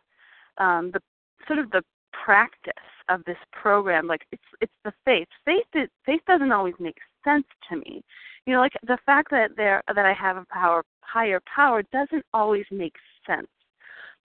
um 0.57 0.91
the 0.91 1.01
sort 1.47 1.59
of 1.59 1.71
the 1.71 1.83
practice 2.25 2.73
of 3.09 3.23
this 3.25 3.37
program 3.51 4.07
like 4.07 4.21
it's 4.31 4.43
it's 4.61 4.71
the 4.83 4.93
faith 5.05 5.27
faith 5.45 5.65
is, 5.75 5.89
faith 6.05 6.21
doesn't 6.27 6.51
always 6.51 6.75
make 6.79 6.97
sense 7.23 7.45
to 7.69 7.77
me 7.77 8.03
you 8.45 8.53
know 8.53 8.59
like 8.59 8.73
the 8.87 8.97
fact 9.05 9.29
that 9.31 9.51
there 9.55 9.83
that 9.87 10.05
i 10.05 10.13
have 10.13 10.37
a 10.37 10.45
power 10.51 10.83
higher 11.01 11.41
power 11.53 11.83
doesn't 11.91 12.25
always 12.33 12.65
make 12.71 12.95
sense. 13.27 13.47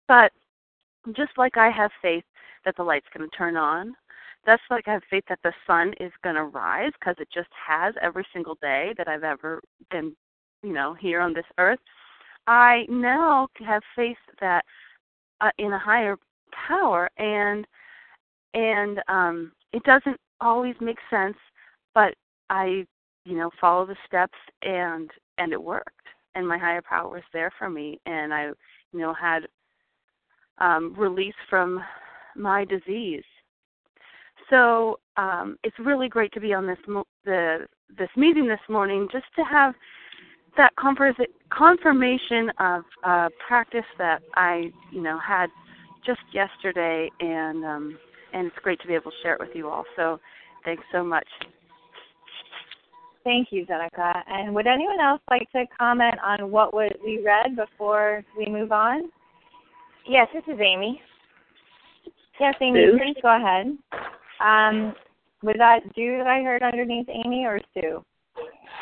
But 0.08 0.32
just 1.14 1.32
like 1.36 1.56
i 1.56 1.70
have 1.70 1.90
faith 2.02 2.24
that 2.64 2.76
the 2.76 2.82
light's 2.82 3.06
going 3.16 3.28
to 3.28 3.36
turn 3.36 3.56
on 3.56 3.94
that's 4.44 4.62
like 4.70 4.88
i 4.88 4.92
have 4.92 5.02
faith 5.10 5.24
that 5.28 5.38
the 5.44 5.52
sun 5.66 5.92
is 6.00 6.12
going 6.22 6.34
to 6.34 6.44
rise 6.44 6.92
because 6.98 7.14
it 7.18 7.28
just 7.32 7.48
has 7.66 7.94
every 8.02 8.26
single 8.32 8.56
day 8.60 8.92
that 8.96 9.08
i've 9.08 9.24
ever 9.24 9.60
been 9.90 10.14
you 10.62 10.72
know 10.72 10.94
here 10.94 11.20
on 11.20 11.32
this 11.32 11.44
earth 11.58 11.78
i 12.46 12.84
now 12.88 13.46
have 13.64 13.82
faith 13.94 14.16
that 14.40 14.64
uh, 15.40 15.50
in 15.58 15.72
a 15.72 15.78
higher 15.78 16.16
power 16.68 17.08
and 17.18 17.66
and 18.54 19.00
um 19.08 19.52
it 19.72 19.82
doesn't 19.84 20.18
always 20.40 20.74
make 20.80 20.98
sense 21.10 21.36
but 21.94 22.14
i 22.50 22.84
you 23.26 23.36
know 23.36 23.50
follow 23.60 23.84
the 23.84 23.96
steps 24.06 24.38
and 24.62 25.10
and 25.38 25.52
it 25.52 25.62
worked 25.62 25.90
and 26.34 26.46
my 26.46 26.56
higher 26.56 26.82
power 26.82 27.08
was 27.10 27.22
there 27.32 27.50
for 27.58 27.68
me 27.68 28.00
and 28.06 28.32
i 28.32 28.46
you 28.92 29.00
know 29.00 29.12
had 29.12 29.40
um 30.58 30.94
release 30.96 31.34
from 31.50 31.82
my 32.34 32.64
disease 32.64 33.24
so 34.48 34.98
um 35.16 35.58
it's 35.64 35.78
really 35.78 36.08
great 36.08 36.32
to 36.32 36.40
be 36.40 36.54
on 36.54 36.66
this 36.66 36.78
mo- 36.86 37.06
the 37.24 37.66
this 37.98 38.10
meeting 38.16 38.46
this 38.46 38.60
morning 38.68 39.08
just 39.10 39.26
to 39.34 39.42
have 39.42 39.74
that 40.56 40.72
confirmation 41.50 42.50
of 42.60 42.84
uh 43.04 43.28
practice 43.46 43.84
that 43.98 44.22
i 44.34 44.70
you 44.92 45.02
know 45.02 45.18
had 45.18 45.50
just 46.06 46.20
yesterday 46.32 47.10
and 47.20 47.64
um 47.64 47.98
and 48.36 48.46
it's 48.46 48.56
great 48.62 48.80
to 48.80 48.86
be 48.86 48.94
able 48.94 49.10
to 49.10 49.16
share 49.22 49.34
it 49.34 49.40
with 49.40 49.54
you 49.54 49.68
all. 49.68 49.84
So 49.96 50.20
thanks 50.64 50.84
so 50.92 51.02
much. 51.02 51.26
Thank 53.26 53.48
you, 53.50 53.66
Jenica. 53.66 54.22
And 54.28 54.54
would 54.54 54.68
anyone 54.68 55.00
else 55.00 55.20
like 55.28 55.50
to 55.50 55.64
comment 55.76 56.14
on 56.24 56.48
what 56.48 56.72
we 56.72 57.20
read 57.24 57.56
before 57.56 58.22
we 58.38 58.46
move 58.46 58.70
on? 58.70 59.10
Yes, 60.08 60.28
this 60.32 60.44
is 60.46 60.60
Amy. 60.60 61.02
Yes, 62.38 62.54
Amy, 62.60 62.86
Sue. 62.86 62.98
please 62.98 63.16
go 63.20 63.36
ahead. 63.36 63.76
Um, 64.38 64.94
was 65.42 65.56
that 65.58 65.80
Sue 65.96 66.18
that 66.18 66.28
I 66.28 66.44
heard 66.44 66.62
underneath 66.62 67.08
Amy 67.08 67.44
or 67.44 67.60
Sue? 67.74 68.04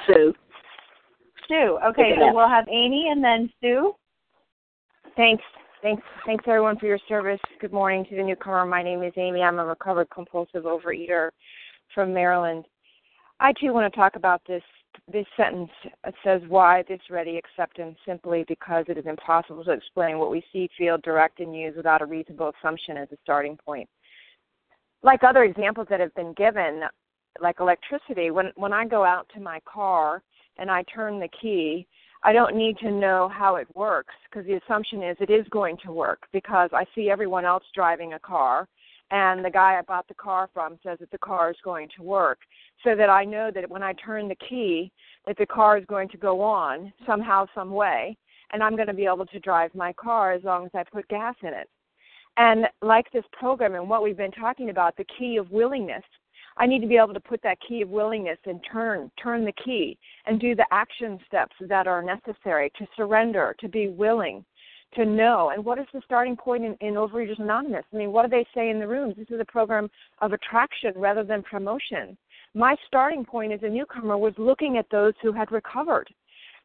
Sue. 0.06 0.34
Sue. 1.48 1.78
Okay, 1.86 2.12
so 2.18 2.34
we'll 2.34 2.46
have 2.46 2.68
Amy 2.68 3.08
and 3.10 3.24
then 3.24 3.50
Sue. 3.62 3.94
Thanks. 5.16 5.42
Thanks, 5.80 6.02
thanks 6.26 6.44
everyone 6.46 6.78
for 6.78 6.84
your 6.84 6.98
service. 7.08 7.40
Good 7.62 7.72
morning 7.72 8.04
to 8.10 8.16
the 8.16 8.22
newcomer. 8.22 8.66
My 8.66 8.82
name 8.82 9.02
is 9.02 9.14
Amy. 9.16 9.40
I'm 9.40 9.58
a 9.58 9.64
recovered 9.64 10.10
compulsive 10.10 10.64
overeater 10.64 11.30
from 11.94 12.12
Maryland. 12.12 12.66
I 13.40 13.52
too 13.52 13.72
want 13.72 13.92
to 13.92 13.96
talk 13.96 14.16
about 14.16 14.42
this 14.46 14.62
this 15.12 15.26
sentence. 15.36 15.70
Says, 16.22 16.42
"Why 16.48 16.82
this 16.88 17.00
ready 17.10 17.36
acceptance? 17.36 17.98
Simply 18.06 18.44
because 18.46 18.84
it 18.88 18.96
is 18.96 19.06
impossible 19.06 19.64
to 19.64 19.72
explain 19.72 20.18
what 20.18 20.30
we 20.30 20.44
see, 20.52 20.68
feel, 20.78 20.98
direct, 20.98 21.40
and 21.40 21.54
use 21.54 21.76
without 21.76 22.02
a 22.02 22.06
reasonable 22.06 22.52
assumption 22.58 22.96
as 22.96 23.10
a 23.12 23.16
starting 23.22 23.56
point." 23.56 23.88
Like 25.02 25.22
other 25.24 25.44
examples 25.44 25.88
that 25.90 26.00
have 26.00 26.14
been 26.14 26.32
given, 26.34 26.84
like 27.40 27.60
electricity, 27.60 28.30
when 28.30 28.52
when 28.56 28.72
I 28.72 28.86
go 28.86 29.04
out 29.04 29.28
to 29.34 29.40
my 29.40 29.60
car 29.60 30.22
and 30.56 30.70
I 30.70 30.84
turn 30.84 31.18
the 31.18 31.28
key, 31.28 31.86
I 32.22 32.32
don't 32.32 32.56
need 32.56 32.78
to 32.78 32.90
know 32.90 33.28
how 33.28 33.56
it 33.56 33.66
works 33.76 34.14
because 34.24 34.46
the 34.46 34.54
assumption 34.54 35.02
is 35.02 35.16
it 35.20 35.30
is 35.30 35.46
going 35.48 35.76
to 35.78 35.92
work 35.92 36.26
because 36.32 36.70
I 36.72 36.86
see 36.94 37.10
everyone 37.10 37.44
else 37.44 37.64
driving 37.74 38.14
a 38.14 38.18
car 38.18 38.68
and 39.10 39.44
the 39.44 39.50
guy 39.50 39.78
I 39.78 39.82
bought 39.82 40.08
the 40.08 40.14
car 40.14 40.48
from 40.52 40.78
says 40.82 40.98
that 41.00 41.10
the 41.10 41.18
car 41.18 41.50
is 41.50 41.56
going 41.62 41.88
to 41.96 42.02
work, 42.02 42.38
so 42.82 42.94
that 42.96 43.10
I 43.10 43.24
know 43.24 43.50
that 43.54 43.68
when 43.70 43.82
I 43.82 43.92
turn 43.94 44.28
the 44.28 44.36
key, 44.36 44.90
that 45.26 45.36
the 45.38 45.46
car 45.46 45.78
is 45.78 45.84
going 45.86 46.08
to 46.10 46.16
go 46.16 46.40
on 46.40 46.92
somehow, 47.06 47.46
some 47.54 47.70
way, 47.70 48.16
and 48.52 48.62
I'm 48.62 48.76
going 48.76 48.88
to 48.88 48.94
be 48.94 49.06
able 49.06 49.26
to 49.26 49.40
drive 49.40 49.74
my 49.74 49.92
car 49.92 50.32
as 50.32 50.44
long 50.44 50.66
as 50.66 50.70
I 50.74 50.84
put 50.84 51.08
gas 51.08 51.34
in 51.42 51.48
it. 51.48 51.68
And 52.36 52.66
like 52.82 53.10
this 53.12 53.24
program 53.32 53.74
and 53.74 53.88
what 53.88 54.02
we've 54.02 54.16
been 54.16 54.32
talking 54.32 54.70
about, 54.70 54.96
the 54.96 55.06
key 55.18 55.36
of 55.36 55.50
willingness, 55.50 56.02
I 56.56 56.66
need 56.66 56.80
to 56.80 56.86
be 56.86 56.96
able 56.96 57.14
to 57.14 57.20
put 57.20 57.42
that 57.42 57.58
key 57.66 57.82
of 57.82 57.88
willingness 57.88 58.38
and 58.44 58.60
turn, 58.70 59.10
turn 59.20 59.44
the 59.44 59.52
key 59.64 59.98
and 60.26 60.40
do 60.40 60.54
the 60.54 60.66
action 60.70 61.18
steps 61.26 61.54
that 61.60 61.86
are 61.86 62.02
necessary 62.02 62.70
to 62.78 62.86
surrender, 62.96 63.56
to 63.60 63.68
be 63.68 63.88
willing, 63.88 64.44
to 64.94 65.04
know. 65.04 65.50
And 65.50 65.64
what 65.64 65.78
is 65.78 65.86
the 65.92 66.00
starting 66.04 66.36
point 66.36 66.64
in, 66.64 66.76
in 66.80 66.94
Overeaters 66.94 67.40
Anonymous? 67.40 67.84
I 67.92 67.96
mean, 67.96 68.12
what 68.12 68.22
do 68.22 68.28
they 68.28 68.46
say 68.54 68.70
in 68.70 68.78
the 68.78 68.86
rooms? 68.86 69.14
This 69.16 69.30
is 69.30 69.40
a 69.40 69.44
program 69.44 69.90
of 70.20 70.32
attraction 70.32 70.92
rather 70.94 71.24
than 71.24 71.42
promotion. 71.42 72.16
My 72.54 72.76
starting 72.86 73.24
point 73.24 73.52
as 73.52 73.62
a 73.62 73.68
newcomer 73.68 74.16
was 74.16 74.34
looking 74.38 74.78
at 74.78 74.88
those 74.90 75.14
who 75.20 75.32
had 75.32 75.50
recovered. 75.50 76.08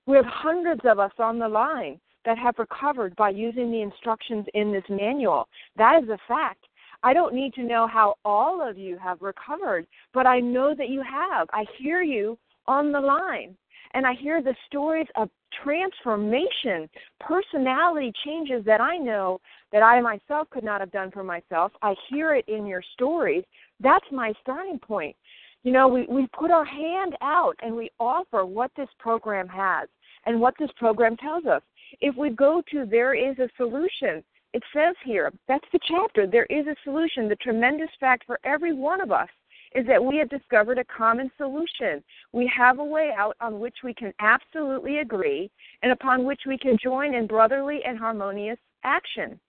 We 0.06 0.16
have 0.16 0.26
hundreds 0.26 0.82
of 0.86 1.00
us 1.00 1.12
on 1.18 1.40
the 1.40 1.48
line 1.48 2.00
that 2.26 2.38
have 2.38 2.60
recovered 2.60 3.16
by 3.16 3.30
using 3.30 3.72
the 3.72 3.82
instructions 3.82 4.46
in 4.54 4.72
this 4.72 4.84
manual. 4.90 5.48
That 5.78 6.04
is 6.04 6.10
a 6.10 6.20
fact. 6.28 6.66
I 7.02 7.14
don't 7.14 7.34
need 7.34 7.54
to 7.54 7.64
know 7.64 7.88
how 7.88 8.16
all 8.26 8.68
of 8.68 8.78
you 8.78 8.98
have 8.98 9.22
recovered, 9.22 9.88
but 10.14 10.28
I 10.28 10.40
know 10.40 10.76
that 10.76 10.90
you 10.90 11.02
have. 11.02 11.48
I 11.54 11.66
hear 11.78 12.04
you 12.04 12.38
on 12.68 12.92
the 12.92 13.00
line 13.00 13.56
and 13.94 14.06
I 14.06 14.14
hear 14.14 14.42
the 14.42 14.56
stories 14.68 15.08
of 15.16 15.30
transformation, 15.64 16.88
personality 17.20 18.12
changes 18.24 18.64
that 18.66 18.82
I 18.82 18.98
know 18.98 19.42
that 19.72 19.82
I 19.82 20.00
myself 20.02 20.50
could 20.52 20.64
not 20.64 20.80
have 20.80 20.92
done 20.92 21.10
for 21.12 21.24
myself. 21.24 21.72
I 21.82 21.96
hear 22.10 22.36
it 22.36 22.46
in 22.48 22.66
your 22.66 22.84
stories. 22.94 23.44
That's 23.80 24.06
my 24.12 24.34
starting 24.42 24.80
point. 24.80 25.16
You 25.64 25.74
know, 25.74 25.88
we, 25.88 26.06
we 26.08 26.28
put 26.38 26.52
our 26.52 26.66
hand 26.66 27.16
out 27.22 27.56
and 27.62 27.76
we 27.76 27.90
offer 28.00 28.46
what 28.46 28.72
this 28.78 28.88
program 28.98 29.48
has 29.50 29.90
and 30.26 30.40
what 30.40 30.54
this 30.60 30.70
program 30.78 31.18
tells 31.18 31.46
us. 31.46 31.62
If 32.02 32.16
we 32.16 32.30
go 32.30 32.62
to 32.72 32.86
there 32.86 33.14
is 33.14 33.38
a 33.40 33.50
solution, 33.58 34.24
it 34.54 34.64
says 34.74 34.96
here, 35.04 35.32
that's 35.48 35.66
the 35.72 35.80
chapter, 35.88 36.26
there 36.26 36.46
is 36.46 36.66
a 36.68 36.76
solution. 36.84 37.28
The 37.28 37.36
tremendous 37.36 37.90
fact 38.00 38.24
for 38.26 38.40
every 38.44 38.74
one 38.74 39.02
of 39.02 39.12
us 39.12 39.30
is 39.76 39.86
that 39.86 40.04
we 40.04 40.18
have 40.18 40.30
discovered 40.30 40.80
a 40.80 40.86
common 40.86 41.30
solution. 41.38 42.04
We 42.34 42.52
have 42.56 42.80
a 42.80 42.84
way 42.84 43.12
out 43.16 43.36
on 43.40 43.60
which 43.60 43.78
we 43.84 43.94
can 43.94 44.14
absolutely 44.20 45.00
agree 45.00 45.52
and 45.84 45.92
upon 45.92 46.24
which 46.24 46.42
we 46.48 46.58
can 46.58 46.78
join 46.82 47.14
in 47.14 47.28
brotherly 47.28 47.82
and 47.86 47.98
harmonious 47.98 48.58
action. 48.84 49.40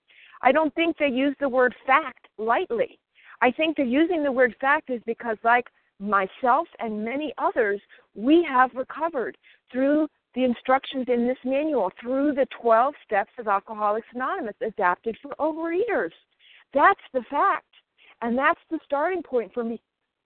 I 0.43 0.53
don't 0.53 0.75
think 0.75 0.97
they 0.99 1.09
use 1.09 1.37
the 1.41 1.49
word 1.49 1.75
fact 1.87 2.29
lightly. 2.37 2.99
I 3.41 3.51
think 3.51 3.77
they're 3.77 3.87
using 3.87 4.23
the 4.23 4.33
word 4.33 4.55
fact 4.61 4.91
is 4.91 5.01
because, 5.07 5.39
like 5.45 5.67
myself 6.01 6.67
and 6.79 7.05
many 7.05 7.33
others, 7.39 7.81
we 8.15 8.45
have 8.49 8.71
recovered 8.75 9.37
through 9.71 10.09
the 10.35 10.45
instructions 10.45 11.07
in 11.09 11.27
this 11.27 11.39
manual, 11.45 11.91
through 12.01 12.33
the 12.33 12.47
12 12.61 12.95
steps 13.05 13.33
of 13.39 13.49
Alcoholics 13.49 14.07
Anonymous 14.15 14.55
adapted 14.63 15.17
for 15.21 15.35
overeaters. 15.39 16.13
That's 16.73 17.01
the 17.13 17.23
fact. 17.31 17.67
And 18.23 18.37
that's 18.37 18.61
the 18.71 18.79
starting 18.85 19.23
point 19.23 19.53
for 19.53 19.65
me 19.65 19.81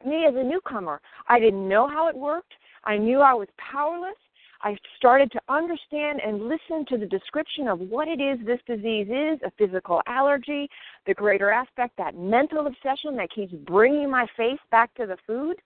me 0.04 0.26
as 0.28 0.34
a 0.36 0.42
newcomer. 0.42 1.00
I 1.28 1.38
didn't 1.40 1.66
know 1.66 1.88
how 1.88 2.08
it 2.08 2.16
worked. 2.16 2.52
I 2.84 2.98
knew 2.98 3.20
I 3.20 3.32
was 3.32 3.48
powerless. 3.56 4.16
I 4.64 4.78
started 4.96 5.30
to 5.32 5.40
understand 5.50 6.20
and 6.26 6.48
listen 6.48 6.86
to 6.88 6.96
the 6.96 7.04
description 7.04 7.68
of 7.68 7.80
what 7.80 8.08
it 8.08 8.18
is 8.18 8.38
this 8.46 8.60
disease 8.66 9.08
is 9.08 9.38
a 9.44 9.52
physical 9.58 10.00
allergy, 10.06 10.70
the 11.06 11.12
greater 11.12 11.50
aspect, 11.50 11.98
that 11.98 12.16
mental 12.16 12.66
obsession 12.66 13.14
that 13.16 13.30
keeps 13.30 13.52
bringing 13.52 14.10
my 14.10 14.26
face 14.38 14.58
back 14.70 14.94
to 14.94 15.04
the 15.04 15.18
food. 15.26 15.56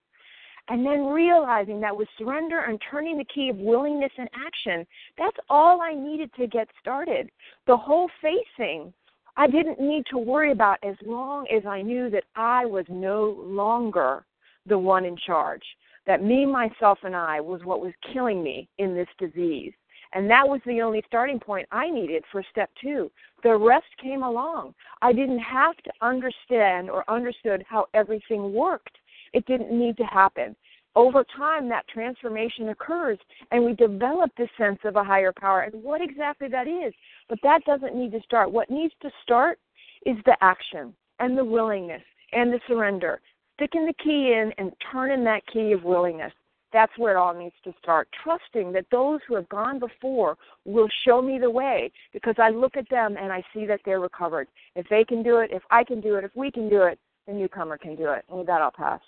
And 0.71 0.85
then 0.85 1.07
realizing 1.07 1.81
that 1.81 1.97
with 1.97 2.09
surrender 2.19 2.59
and 2.59 2.79
turning 2.91 3.17
the 3.17 3.25
key 3.33 3.49
of 3.51 3.57
willingness 3.57 4.11
and 4.19 4.29
action, 4.35 4.85
that's 5.17 5.37
all 5.49 5.81
I 5.81 5.95
needed 5.95 6.31
to 6.35 6.49
get 6.49 6.69
started. 6.81 7.31
The 7.69 7.77
whole 7.77 8.11
faith 8.21 8.47
thing 8.57 8.93
I 9.37 9.47
didn't 9.47 9.81
need 9.81 10.05
to 10.11 10.19
worry 10.19 10.51
about 10.51 10.79
as 10.83 10.97
long 11.07 11.47
as 11.57 11.65
I 11.65 11.83
knew 11.83 12.11
that 12.11 12.25
I 12.35 12.67
was 12.67 12.85
no 12.89 13.41
longer 13.47 14.27
the 14.67 14.77
one 14.77 15.05
in 15.05 15.17
charge. 15.17 15.63
That 16.09 16.25
me, 16.25 16.45
myself, 16.45 16.99
and 17.05 17.15
I 17.15 17.41
was 17.41 17.61
what 17.65 17.81
was 17.81 17.93
killing 18.13 18.43
me 18.43 18.69
in 18.79 18.95
this 18.95 19.09
disease. 19.19 19.73
And 20.15 20.29
that 20.31 20.49
was 20.49 20.61
the 20.67 20.81
only 20.81 21.03
starting 21.07 21.39
point 21.39 21.69
I 21.71 21.91
needed 21.91 22.25
for 22.33 22.43
step 22.51 22.71
two. 22.81 23.11
The 23.43 23.55
rest 23.57 23.87
came 24.03 24.23
along. 24.23 24.75
I 25.03 25.13
didn't 25.13 25.39
have 25.39 25.77
to 25.77 25.93
understand 26.01 26.89
or 26.89 27.09
understood 27.09 27.63
how 27.69 27.87
everything 27.95 28.53
worked. 28.55 28.97
It 29.35 29.45
didn't 29.47 29.71
need 29.71 29.97
to 29.99 30.05
happen 30.05 30.57
over 30.97 31.25
time 31.37 31.69
that 31.69 31.87
transformation 31.87 32.71
occurs 32.71 33.19
and 33.53 33.65
we 33.65 33.75
develop 33.75 34.31
this 34.37 34.49
sense 34.59 34.79
of 34.85 34.97
a 34.97 35.05
higher 35.05 35.33
power 35.39 35.61
and 35.61 35.83
what 35.83 36.01
exactly 36.01 36.49
that 36.49 36.67
is 36.67 36.93
but 37.29 37.39
that 37.43 37.63
doesn't 37.67 37.95
need 37.95 38.11
to 38.11 38.21
start 38.23 38.51
what 38.51 38.71
needs 38.71 38.95
to 39.01 39.11
start 39.23 39.61
is 40.07 40.17
the 40.25 40.37
action 40.41 40.93
and 41.21 41.37
the 41.37 41.45
willingness 41.45 42.03
and 42.33 42.53
the 42.53 42.59
surrender 42.67 43.21
sticking 43.59 43.87
the 43.87 43.95
key 44.03 44.33
in 44.33 44.53
and 44.59 44.73
turning 44.91 45.25
that 45.25 45.43
key 45.53 45.73
of 45.73 45.85
willingness 45.85 46.33
that's 46.71 46.93
where 46.99 47.17
it 47.17 47.19
all 47.19 47.33
needs 47.33 47.55
to 47.65 47.73
start 47.83 48.09
trusting 48.23 48.73
that 48.73 48.85
those 48.91 49.21
who 49.27 49.35
have 49.35 49.49
gone 49.49 49.79
before 49.79 50.37
will 50.67 50.89
show 51.07 51.21
me 51.21 51.39
the 51.39 51.51
way 51.51 51.91
because 52.13 52.35
i 52.39 52.49
look 52.49 52.77
at 52.77 52.89
them 52.89 53.17
and 53.19 53.33
i 53.33 53.43
see 53.53 53.67
that 53.67 53.81
they're 53.85 54.01
recovered 54.01 54.49
if 54.77 54.87
they 54.89 55.05
can 55.05 55.23
do 55.23 55.39
it 55.39 55.51
if 55.53 55.63
i 55.71 55.83
can 55.85 56.01
do 56.01 56.15
it 56.15 56.25
if 56.25 56.31
we 56.35 56.51
can 56.51 56.69
do 56.69 56.83
it 56.83 56.99
the 57.27 57.33
newcomer 57.33 57.77
can 57.77 57.95
do 57.97 58.11
it 58.11 58.25
and 58.29 58.39
with 58.39 58.47
that 58.47 58.63
i'll 58.63 58.71
pass 58.71 59.01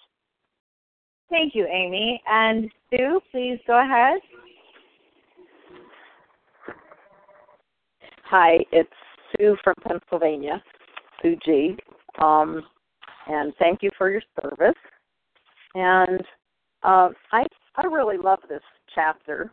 Thank 1.31 1.55
you, 1.55 1.67
Amy. 1.67 2.21
And 2.27 2.71
Sue, 2.91 3.21
please 3.31 3.59
go 3.67 3.81
ahead. 3.81 4.21
Hi, 8.25 8.59
it's 8.73 8.91
Sue 9.37 9.57
from 9.63 9.75
Pennsylvania, 9.87 10.63
Sue 11.23 11.37
G. 11.45 11.77
Um, 12.21 12.63
and 13.31 13.53
thank 13.59 13.83
you 13.83 13.91
for 13.97 14.11
your 14.11 14.23
service. 14.43 14.79
And 15.75 16.21
uh, 16.83 17.11
I 17.33 17.45
I 17.77 17.87
really 17.87 18.19
love 18.19 18.41
this 18.49 18.63
chapter, 18.95 19.53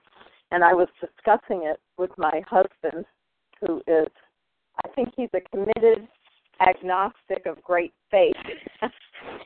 and 0.52 0.64
I 0.64 0.74
was 0.74 0.88
discussing 1.00 1.64
it 1.64 1.80
with 1.98 2.12
my 2.18 2.42
husband, 2.50 3.06
who 3.62 3.78
is 3.88 4.08
I 4.84 4.90
think 4.96 5.10
he's 5.16 5.30
a 5.34 5.42
committed 5.56 6.08
agnostic 6.60 7.46
of 7.46 7.62
great 7.62 7.94
faith 8.10 8.34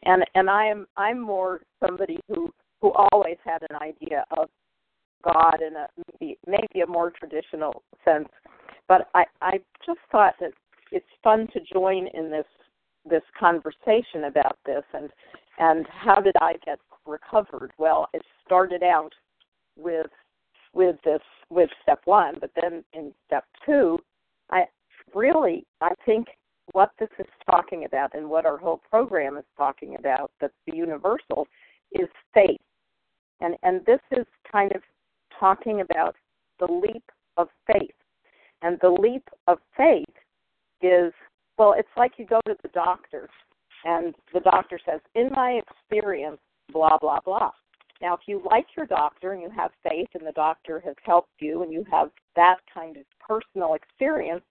and 0.03 0.23
and 0.33 0.49
i 0.49 0.65
am 0.65 0.87
i'm 0.95 1.19
more 1.19 1.59
somebody 1.85 2.17
who 2.29 2.49
who 2.81 2.93
always 3.11 3.35
had 3.43 3.61
an 3.69 3.75
idea 3.81 4.23
of 4.37 4.47
god 5.21 5.57
in 5.61 5.75
a 5.75 5.87
maybe 6.21 6.37
maybe 6.47 6.81
a 6.81 6.87
more 6.87 7.11
traditional 7.11 7.83
sense 8.05 8.29
but 8.87 9.09
i 9.13 9.25
i 9.41 9.59
just 9.85 9.99
thought 10.09 10.35
that 10.39 10.51
it's 10.93 11.05
fun 11.21 11.47
to 11.51 11.59
join 11.73 12.07
in 12.13 12.31
this 12.31 12.45
this 13.09 13.23
conversation 13.39 14.25
about 14.27 14.57
this 14.65 14.83
and 14.93 15.09
and 15.57 15.85
how 15.87 16.19
did 16.19 16.35
i 16.41 16.53
get 16.65 16.79
recovered 17.05 17.71
well 17.77 18.07
it 18.13 18.21
started 18.45 18.83
out 18.83 19.11
with 19.77 20.07
with 20.73 20.95
this 21.03 21.21
with 21.49 21.69
step 21.81 21.99
one 22.05 22.35
but 22.39 22.51
then 22.61 22.83
in 22.93 23.11
step 23.25 23.45
two 23.65 23.97
i 24.51 24.63
really 25.15 25.65
i 25.81 25.89
think 26.05 26.27
what 26.73 26.91
this 26.99 27.09
is 27.19 27.25
talking 27.49 27.85
about 27.85 28.13
and 28.13 28.29
what 28.29 28.45
our 28.45 28.57
whole 28.57 28.81
program 28.89 29.35
is 29.37 29.43
talking 29.57 29.95
about 29.95 30.31
that's 30.39 30.53
the 30.67 30.75
universal 30.75 31.47
is 31.91 32.07
faith. 32.33 32.61
And 33.39 33.55
and 33.63 33.85
this 33.85 33.99
is 34.11 34.25
kind 34.49 34.71
of 34.73 34.81
talking 35.39 35.81
about 35.81 36.15
the 36.59 36.65
leap 36.65 37.03
of 37.37 37.47
faith. 37.67 37.95
And 38.61 38.77
the 38.81 38.89
leap 38.89 39.27
of 39.47 39.57
faith 39.75 40.05
is 40.81 41.13
well, 41.61 41.75
it's 41.77 41.95
like 41.95 42.13
you 42.17 42.25
go 42.25 42.39
to 42.47 42.55
the 42.63 42.69
doctor 42.69 43.29
and 43.85 44.15
the 44.33 44.39
doctor 44.39 44.79
says, 44.83 44.99
In 45.13 45.29
my 45.31 45.61
experience, 45.61 46.39
blah, 46.73 46.97
blah, 46.97 47.19
blah. 47.23 47.51
Now, 48.01 48.15
if 48.15 48.21
you 48.25 48.41
like 48.49 48.65
your 48.75 48.87
doctor 48.87 49.33
and 49.33 49.43
you 49.43 49.49
have 49.55 49.69
faith 49.87 50.07
and 50.15 50.25
the 50.25 50.31
doctor 50.31 50.81
has 50.83 50.95
helped 51.05 51.29
you 51.39 51.61
and 51.61 51.71
you 51.71 51.85
have 51.91 52.09
that 52.35 52.55
kind 52.73 52.97
of 52.97 53.03
personal 53.19 53.75
experience, 53.75 54.41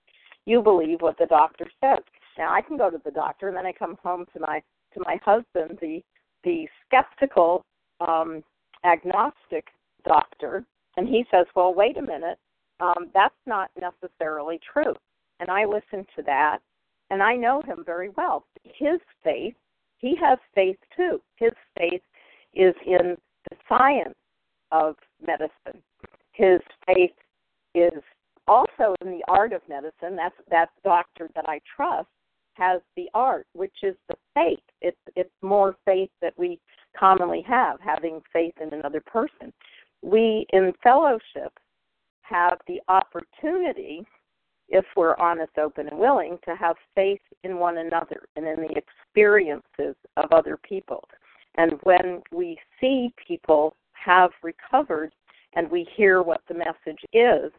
you 0.46 0.62
believe 0.62 1.00
what 1.00 1.18
the 1.18 1.26
doctor 1.26 1.64
says. 1.80 1.98
Now 2.38 2.54
I 2.54 2.60
can 2.60 2.78
go 2.78 2.90
to 2.90 3.00
the 3.04 3.10
doctor 3.10 3.48
and 3.48 3.56
then 3.56 3.66
I 3.66 3.72
come 3.72 3.98
home 4.04 4.24
to 4.32 4.38
my 4.38 4.62
to 4.94 5.00
my 5.04 5.18
husband, 5.24 5.80
the 5.82 6.00
the 6.44 6.68
skeptical, 6.86 7.64
um, 8.00 8.44
agnostic 8.84 9.66
doctor, 10.04 10.64
and 10.96 11.08
he 11.08 11.24
says, 11.28 11.46
Well, 11.56 11.74
wait 11.74 11.96
a 11.96 12.02
minute, 12.02 12.38
um, 12.78 13.10
that's 13.12 13.34
not 13.46 13.72
necessarily 13.80 14.60
true. 14.72 14.94
And 15.40 15.50
I 15.50 15.64
listen 15.64 16.06
to 16.14 16.22
that 16.26 16.60
and 17.10 17.22
I 17.22 17.34
know 17.34 17.62
him 17.62 17.82
very 17.84 18.10
well. 18.16 18.44
His 18.62 19.00
faith, 19.22 19.54
he 19.98 20.16
has 20.16 20.38
faith 20.54 20.76
too. 20.96 21.20
His 21.36 21.52
faith 21.76 22.02
is 22.54 22.74
in 22.86 23.16
the 23.50 23.56
science 23.68 24.14
of 24.72 24.96
medicine. 25.24 25.82
His 26.32 26.60
faith 26.86 27.12
is 27.74 28.02
also 28.46 28.94
in 29.00 29.10
the 29.10 29.24
art 29.28 29.52
of 29.52 29.62
medicine. 29.68 30.16
That's 30.16 30.34
that 30.50 30.70
doctor 30.84 31.28
that 31.34 31.48
I 31.48 31.60
trust 31.76 32.08
has 32.54 32.80
the 32.96 33.08
art, 33.14 33.46
which 33.54 33.74
is 33.82 33.94
the 34.08 34.16
faith. 34.34 34.58
It's 34.80 34.98
it's 35.16 35.30
more 35.42 35.76
faith 35.84 36.10
that 36.20 36.34
we 36.36 36.60
commonly 36.98 37.42
have, 37.48 37.78
having 37.80 38.20
faith 38.32 38.54
in 38.60 38.72
another 38.74 39.00
person. 39.00 39.52
We 40.02 40.46
in 40.52 40.72
fellowship 40.82 41.52
have 42.22 42.58
the 42.66 42.80
opportunity, 42.88 44.04
if 44.70 44.84
we're 44.96 45.16
honest, 45.18 45.58
open, 45.58 45.88
and 45.88 45.98
willing, 45.98 46.38
to 46.44 46.54
have 46.56 46.76
faith 46.94 47.20
in 47.44 47.58
one 47.58 47.78
another 47.78 48.22
and 48.36 48.46
in 48.46 48.56
the 48.56 48.76
experiences 48.76 49.96
of 50.16 50.32
other 50.32 50.56
people. 50.56 51.04
And 51.56 51.72
when 51.82 52.22
we 52.32 52.58
see 52.80 53.12
people 53.26 53.74
have 53.92 54.30
recovered 54.42 55.12
and 55.54 55.70
we 55.70 55.86
hear 55.96 56.22
what 56.22 56.42
the 56.48 56.54
message 56.54 57.00
is, 57.12 57.50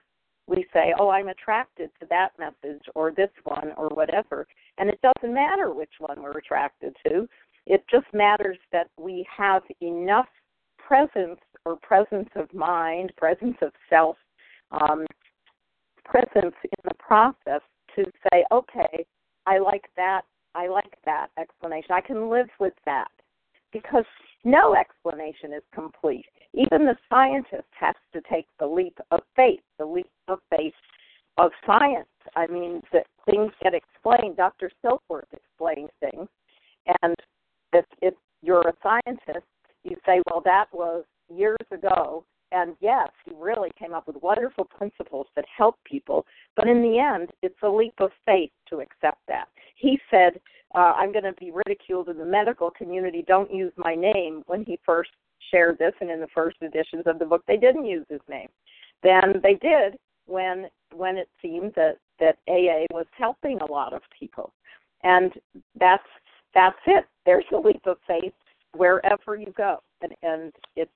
we 0.47 0.65
say, 0.73 0.93
Oh, 0.97 1.09
I'm 1.09 1.27
attracted 1.27 1.91
to 1.99 2.07
that 2.09 2.29
message 2.39 2.81
or 2.95 3.11
this 3.11 3.29
one 3.43 3.73
or 3.77 3.89
whatever. 3.89 4.47
And 4.77 4.89
it 4.89 4.99
doesn't 5.01 5.33
matter 5.33 5.73
which 5.73 5.93
one 5.99 6.21
we're 6.21 6.37
attracted 6.37 6.95
to. 7.07 7.27
It 7.65 7.83
just 7.91 8.07
matters 8.13 8.57
that 8.71 8.87
we 8.97 9.25
have 9.35 9.61
enough 9.81 10.27
presence 10.77 11.39
or 11.65 11.75
presence 11.77 12.29
of 12.35 12.51
mind, 12.53 13.11
presence 13.17 13.57
of 13.61 13.71
self, 13.89 14.17
um, 14.71 15.05
presence 16.11 16.55
in 16.63 16.83
the 16.83 16.95
process 16.99 17.61
to 17.95 18.03
say, 18.31 18.43
okay, 18.51 19.05
I 19.45 19.59
like 19.59 19.85
that, 19.95 20.21
I 20.55 20.67
like 20.67 20.97
that 21.05 21.27
explanation. 21.39 21.91
I 21.91 22.01
can 22.01 22.29
live 22.29 22.49
with 22.59 22.73
that 22.85 23.09
because 23.71 24.05
no 24.43 24.75
explanation 24.75 25.53
is 25.53 25.63
complete. 25.73 26.25
Even 26.53 26.85
the 26.85 26.97
scientist 27.09 27.67
has 27.79 27.95
to 28.13 28.21
take 28.29 28.45
the 28.59 28.67
leap 28.67 28.97
of 29.11 29.21
faith, 29.35 29.61
the 29.79 29.85
leap 29.85 30.09
of 30.27 30.39
faith 30.49 30.73
of 31.37 31.51
science. 31.65 32.07
I 32.35 32.47
mean, 32.47 32.81
that 32.91 33.07
things 33.29 33.51
get 33.63 33.73
explained. 33.73 34.35
Dr. 34.35 34.69
Silkworth 34.83 35.31
explains 35.31 35.89
things, 36.01 36.27
and 37.01 37.15
if, 37.73 37.85
if 38.01 38.13
you're 38.41 38.67
a 38.67 38.73
scientist, 38.83 39.45
you 39.83 39.95
say, 40.05 40.21
well, 40.29 40.41
that 40.43 40.65
was 40.73 41.05
years 41.33 41.65
ago, 41.71 42.25
up 44.01 44.07
with 44.13 44.21
wonderful 44.21 44.65
principles 44.65 45.27
that 45.35 45.45
help 45.55 45.75
people. 45.85 46.25
But 46.55 46.67
in 46.67 46.81
the 46.81 46.99
end, 46.99 47.29
it's 47.41 47.57
a 47.63 47.69
leap 47.69 47.93
of 47.99 48.11
faith 48.25 48.51
to 48.69 48.79
accept 48.79 49.19
that. 49.27 49.47
He 49.75 49.99
said, 50.09 50.39
uh, 50.75 50.93
I'm 50.97 51.11
going 51.11 51.25
to 51.25 51.33
be 51.33 51.51
ridiculed 51.51 52.09
in 52.09 52.17
the 52.17 52.25
medical 52.25 52.71
community. 52.71 53.23
Don't 53.27 53.53
use 53.53 53.73
my 53.77 53.95
name 53.95 54.43
when 54.47 54.63
he 54.63 54.79
first 54.85 55.09
shared 55.51 55.77
this. 55.77 55.93
And 56.01 56.09
in 56.09 56.19
the 56.19 56.27
first 56.33 56.57
editions 56.61 57.03
of 57.05 57.19
the 57.19 57.25
book, 57.25 57.43
they 57.47 57.57
didn't 57.57 57.85
use 57.85 58.05
his 58.09 58.21
name. 58.29 58.47
Then 59.03 59.41
they 59.43 59.55
did 59.55 59.97
when 60.27 60.67
when 60.95 61.17
it 61.17 61.29
seemed 61.41 61.73
that 61.75 61.97
that 62.19 62.37
AA 62.47 62.85
was 62.91 63.07
helping 63.17 63.59
a 63.61 63.71
lot 63.71 63.93
of 63.93 64.01
people. 64.17 64.53
And 65.03 65.33
that's 65.79 66.03
that's 66.53 66.77
it. 66.85 67.05
There's 67.25 67.45
a 67.53 67.57
leap 67.57 67.81
of 67.85 67.97
faith 68.07 68.33
wherever 68.73 69.35
you 69.35 69.51
go, 69.57 69.79
and, 70.01 70.13
and 70.21 70.53
it's 70.75 70.91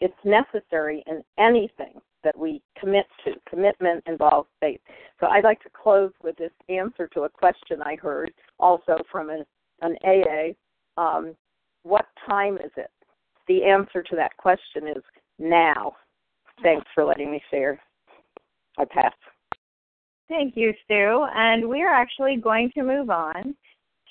it's 0.00 0.14
necessary 0.24 1.02
in 1.06 1.22
anything 1.38 2.00
that 2.24 2.36
we 2.36 2.62
commit 2.78 3.06
to. 3.24 3.32
Commitment 3.48 4.02
involves 4.06 4.48
faith. 4.60 4.80
So 5.18 5.26
I'd 5.26 5.44
like 5.44 5.60
to 5.62 5.70
close 5.70 6.12
with 6.22 6.36
this 6.36 6.52
answer 6.68 7.08
to 7.14 7.22
a 7.22 7.28
question 7.28 7.82
I 7.82 7.96
heard 7.96 8.32
also 8.58 8.96
from 9.10 9.30
an, 9.30 9.44
an 9.82 9.96
AA. 10.04 11.00
Um, 11.00 11.34
what 11.82 12.06
time 12.28 12.56
is 12.56 12.70
it? 12.76 12.90
The 13.48 13.64
answer 13.64 14.02
to 14.02 14.16
that 14.16 14.36
question 14.36 14.88
is 14.88 15.02
now. 15.38 15.96
Thanks 16.62 16.86
for 16.94 17.04
letting 17.04 17.30
me 17.30 17.42
share. 17.50 17.80
I 18.78 18.84
pass. 18.84 19.12
Thank 20.28 20.56
you, 20.56 20.72
Sue. 20.86 21.26
And 21.34 21.68
we're 21.68 21.92
actually 21.92 22.36
going 22.36 22.70
to 22.74 22.82
move 22.82 23.10
on. 23.10 23.54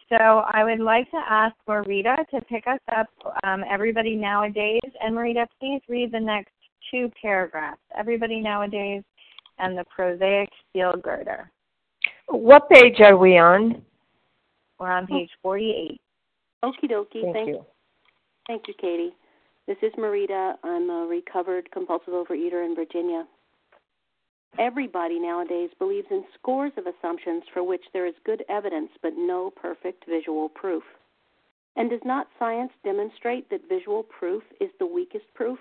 So 0.10 0.16
I 0.18 0.64
would 0.64 0.80
like 0.80 1.10
to 1.12 1.18
ask 1.18 1.56
Marita 1.68 2.18
to 2.32 2.42
pick 2.42 2.66
us 2.68 2.80
up, 2.98 3.08
um, 3.44 3.64
Everybody 3.70 4.16
Nowadays. 4.16 4.80
And 5.02 5.16
Marita, 5.16 5.46
please 5.60 5.82
read 5.88 6.12
the 6.12 6.20
next 6.20 6.52
two 6.90 7.12
paragraphs. 7.22 7.82
Everybody 7.98 8.40
Nowadays 8.40 9.04
and 9.60 9.78
the 9.78 9.84
Prosaic 9.86 10.50
Steel 10.70 10.94
Girder. 11.02 11.50
What 12.28 12.70
page 12.70 13.00
are 13.00 13.18
we 13.18 13.38
on? 13.38 13.82
We're 14.80 14.92
on 14.92 15.08
page 15.08 15.30
48. 15.42 16.00
Okie 16.64 16.90
dokie. 16.90 17.22
Thank, 17.22 17.36
Thank 17.36 17.48
you. 17.50 17.66
Thank 18.48 18.68
you, 18.68 18.74
Katie. 18.80 19.14
This 19.68 19.78
is 19.82 19.92
Marita. 19.98 20.54
I'm 20.64 20.90
a 20.90 21.06
recovered 21.08 21.70
compulsive 21.72 22.14
overeater 22.14 22.66
in 22.66 22.76
Virginia. 22.76 23.26
Everybody 24.58 25.20
nowadays 25.20 25.70
believes 25.78 26.08
in 26.10 26.24
scores 26.40 26.72
of 26.78 26.86
assumptions 26.88 27.44
for 27.54 27.64
which 27.64 27.84
there 27.94 28.08
is 28.08 28.16
good 28.26 28.44
evidence 28.50 28.90
but 29.02 29.14
no 29.16 29.52
perfect 29.52 30.06
visual 30.10 30.50
proof. 30.50 30.84
And 31.76 31.90
does 31.90 32.02
not 32.04 32.28
science 32.40 32.72
demonstrate 32.84 33.50
that 33.52 33.70
visual 33.70 34.04
proof 34.04 34.44
is 34.60 34.70
the 34.80 34.88
weakest 34.88 35.26
proof? 35.36 35.60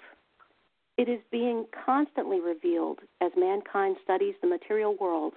It 0.99 1.09
is 1.09 1.21
being 1.31 1.65
constantly 1.87 2.41
revealed 2.41 2.99
as 3.21 3.31
mankind 3.37 3.97
studies 4.03 4.35
the 4.43 4.49
material 4.49 4.97
world 5.01 5.33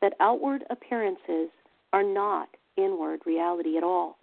that 0.00 0.14
outward 0.18 0.64
appearances 0.70 1.50
are 1.92 2.02
not 2.02 2.48
inward 2.76 3.20
reality 3.24 3.76
at 3.76 3.84
all. 3.84 4.18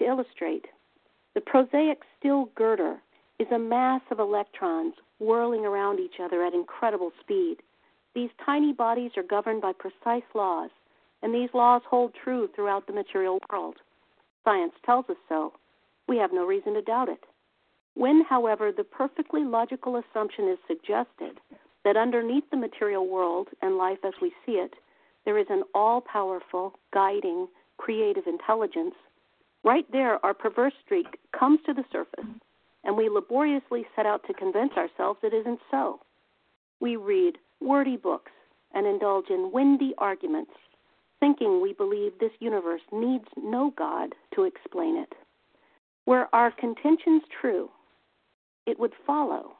To 0.00 0.04
illustrate, 0.04 0.66
the 1.36 1.40
prosaic 1.40 2.00
steel 2.18 2.50
girder 2.56 2.96
is 3.38 3.46
a 3.52 3.58
mass 3.60 4.00
of 4.10 4.18
electrons 4.18 4.94
whirling 5.20 5.64
around 5.64 6.00
each 6.00 6.18
other 6.20 6.44
at 6.44 6.52
incredible 6.52 7.12
speed. 7.20 7.58
These 8.16 8.30
tiny 8.44 8.72
bodies 8.72 9.12
are 9.16 9.22
governed 9.22 9.62
by 9.62 9.72
precise 9.78 10.28
laws, 10.34 10.70
and 11.22 11.32
these 11.32 11.50
laws 11.54 11.82
hold 11.88 12.12
true 12.24 12.48
throughout 12.56 12.88
the 12.88 12.92
material 12.92 13.38
world. 13.52 13.76
Science 14.44 14.72
tells 14.84 15.04
us 15.08 15.16
so. 15.28 15.52
We 16.08 16.16
have 16.16 16.32
no 16.32 16.44
reason 16.44 16.74
to 16.74 16.82
doubt 16.82 17.08
it. 17.08 17.22
When, 17.98 18.22
however, 18.22 18.70
the 18.70 18.84
perfectly 18.84 19.42
logical 19.42 19.96
assumption 19.96 20.48
is 20.48 20.58
suggested 20.68 21.40
that 21.84 21.96
underneath 21.96 22.44
the 22.48 22.56
material 22.56 23.08
world 23.08 23.48
and 23.60 23.76
life 23.76 23.98
as 24.04 24.12
we 24.22 24.32
see 24.46 24.52
it, 24.52 24.74
there 25.24 25.36
is 25.36 25.48
an 25.50 25.64
all 25.74 26.00
powerful, 26.00 26.78
guiding, 26.94 27.48
creative 27.76 28.28
intelligence, 28.28 28.94
right 29.64 29.84
there 29.90 30.24
our 30.24 30.32
perverse 30.32 30.74
streak 30.84 31.18
comes 31.36 31.58
to 31.66 31.74
the 31.74 31.84
surface, 31.90 32.30
and 32.84 32.96
we 32.96 33.08
laboriously 33.08 33.84
set 33.96 34.06
out 34.06 34.24
to 34.28 34.32
convince 34.32 34.74
ourselves 34.76 35.18
it 35.24 35.34
isn't 35.34 35.58
so. 35.68 35.98
We 36.78 36.94
read 36.94 37.36
wordy 37.60 37.96
books 37.96 38.30
and 38.74 38.86
indulge 38.86 39.28
in 39.28 39.50
windy 39.52 39.94
arguments, 39.98 40.52
thinking 41.18 41.60
we 41.60 41.72
believe 41.72 42.12
this 42.20 42.30
universe 42.38 42.82
needs 42.92 43.26
no 43.36 43.72
God 43.76 44.14
to 44.36 44.44
explain 44.44 44.96
it. 44.96 45.12
Were 46.06 46.28
our 46.32 46.52
contentions 46.52 47.22
true, 47.40 47.68
it 48.68 48.78
would 48.78 48.92
follow 49.06 49.52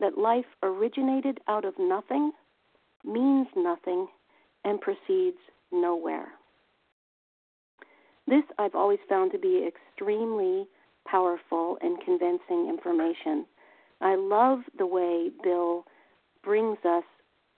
that 0.00 0.18
life 0.18 0.44
originated 0.64 1.38
out 1.46 1.64
of 1.64 1.74
nothing, 1.78 2.32
means 3.04 3.46
nothing, 3.56 4.08
and 4.64 4.80
proceeds 4.80 5.38
nowhere. 5.70 6.26
This 8.26 8.42
I've 8.58 8.74
always 8.74 8.98
found 9.08 9.30
to 9.32 9.38
be 9.38 9.66
extremely 9.66 10.66
powerful 11.06 11.78
and 11.80 11.98
convincing 12.04 12.68
information. 12.68 13.46
I 14.00 14.16
love 14.16 14.60
the 14.76 14.86
way 14.86 15.30
Bill 15.42 15.84
brings 16.42 16.78
us 16.84 17.04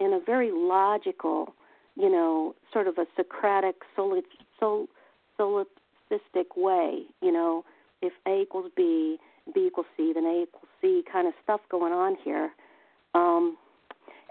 in 0.01 0.13
a 0.13 0.21
very 0.25 0.51
logical, 0.53 1.55
you 1.97 2.11
know, 2.11 2.55
sort 2.73 2.87
of 2.87 2.99
a 2.99 3.07
Socratic, 3.17 3.77
sol- 3.97 4.23
sol- 4.59 4.87
solipsistic 5.39 6.57
way. 6.57 7.05
You 7.23 7.33
know, 7.33 7.65
if 8.03 8.13
A 8.27 8.43
equals 8.43 8.71
B, 8.77 9.19
B 9.55 9.67
equals 9.67 9.87
C, 9.97 10.13
then 10.15 10.25
A 10.25 10.43
equals 10.43 10.69
C 10.81 11.03
kind 11.11 11.27
of 11.27 11.35
stuff 11.43 11.61
going 11.71 11.93
on 11.93 12.17
here. 12.23 12.51
Um, 13.15 13.57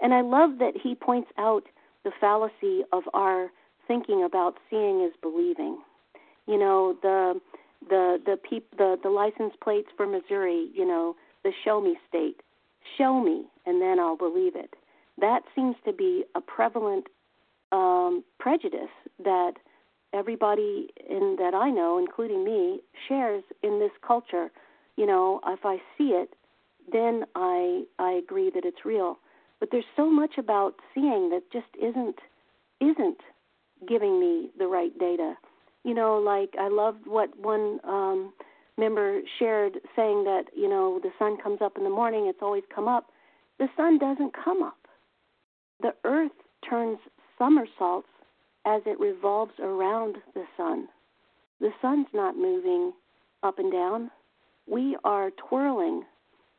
and 0.00 0.14
I 0.14 0.22
love 0.22 0.58
that 0.58 0.72
he 0.82 0.94
points 0.94 1.30
out 1.38 1.64
the 2.04 2.12
fallacy 2.20 2.82
of 2.92 3.02
our 3.12 3.50
thinking 3.86 4.22
about 4.24 4.56
seeing 4.70 5.02
is 5.02 5.12
believing. 5.20 5.78
You 6.46 6.58
know, 6.58 6.96
the 7.02 7.40
the 7.88 8.18
the 8.24 8.36
peop, 8.36 8.66
the 8.76 8.96
the 9.02 9.10
license 9.10 9.54
plates 9.62 9.88
for 9.96 10.06
Missouri, 10.06 10.70
you 10.74 10.86
know, 10.86 11.16
the 11.44 11.52
show 11.64 11.80
me 11.80 11.98
state. 12.08 12.40
Show 12.96 13.20
me 13.20 13.44
and 13.66 13.80
then 13.80 13.98
I'll 13.98 14.16
believe 14.16 14.56
it. 14.56 14.74
That 15.20 15.42
seems 15.54 15.76
to 15.84 15.92
be 15.92 16.24
a 16.34 16.40
prevalent 16.40 17.06
um, 17.72 18.24
prejudice 18.38 18.90
that 19.22 19.52
everybody 20.12 20.88
in 21.08 21.36
that 21.38 21.54
I 21.54 21.70
know, 21.70 21.98
including 21.98 22.44
me, 22.44 22.80
shares 23.06 23.44
in 23.62 23.78
this 23.78 23.92
culture. 24.06 24.50
You 25.00 25.06
know, 25.06 25.40
if 25.46 25.60
I 25.64 25.78
see 25.96 26.08
it, 26.08 26.34
then 26.92 27.24
I 27.34 27.84
I 27.98 28.12
agree 28.12 28.50
that 28.54 28.66
it's 28.66 28.84
real. 28.84 29.18
But 29.58 29.70
there's 29.72 29.86
so 29.96 30.10
much 30.10 30.32
about 30.36 30.74
seeing 30.94 31.30
that 31.30 31.50
just 31.50 31.72
isn't 31.82 32.16
isn't 32.82 33.16
giving 33.88 34.20
me 34.20 34.50
the 34.58 34.66
right 34.66 34.92
data. 34.98 35.36
You 35.84 35.94
know, 35.94 36.18
like 36.18 36.50
I 36.60 36.68
loved 36.68 37.06
what 37.06 37.30
one 37.38 37.80
um 37.82 38.34
member 38.76 39.20
shared 39.38 39.78
saying 39.96 40.24
that, 40.24 40.44
you 40.54 40.68
know, 40.68 41.00
the 41.02 41.12
sun 41.18 41.38
comes 41.42 41.62
up 41.62 41.78
in 41.78 41.84
the 41.84 41.88
morning, 41.88 42.26
it's 42.26 42.42
always 42.42 42.64
come 42.74 42.86
up. 42.86 43.06
The 43.58 43.68
sun 43.78 43.96
doesn't 43.96 44.34
come 44.44 44.62
up. 44.62 44.86
The 45.80 45.94
earth 46.04 46.36
turns 46.68 46.98
somersaults 47.38 48.08
as 48.66 48.82
it 48.84 49.00
revolves 49.00 49.54
around 49.60 50.16
the 50.34 50.44
sun. 50.58 50.88
The 51.58 51.70
sun's 51.80 52.08
not 52.12 52.36
moving 52.36 52.92
up 53.42 53.58
and 53.58 53.72
down. 53.72 54.10
We 54.70 54.96
are 55.02 55.30
twirling 55.32 56.04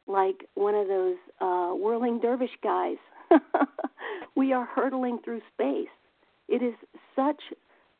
like 0.05 0.45
one 0.55 0.75
of 0.75 0.87
those 0.89 1.15
uh, 1.39 1.69
whirling 1.69 2.19
dervish 2.19 2.57
guys. 2.61 2.97
we 4.35 4.51
are 4.51 4.65
hurtling 4.65 5.19
through 5.23 5.39
space. 5.53 5.87
It 6.49 6.61
is 6.61 6.73
such 7.15 7.41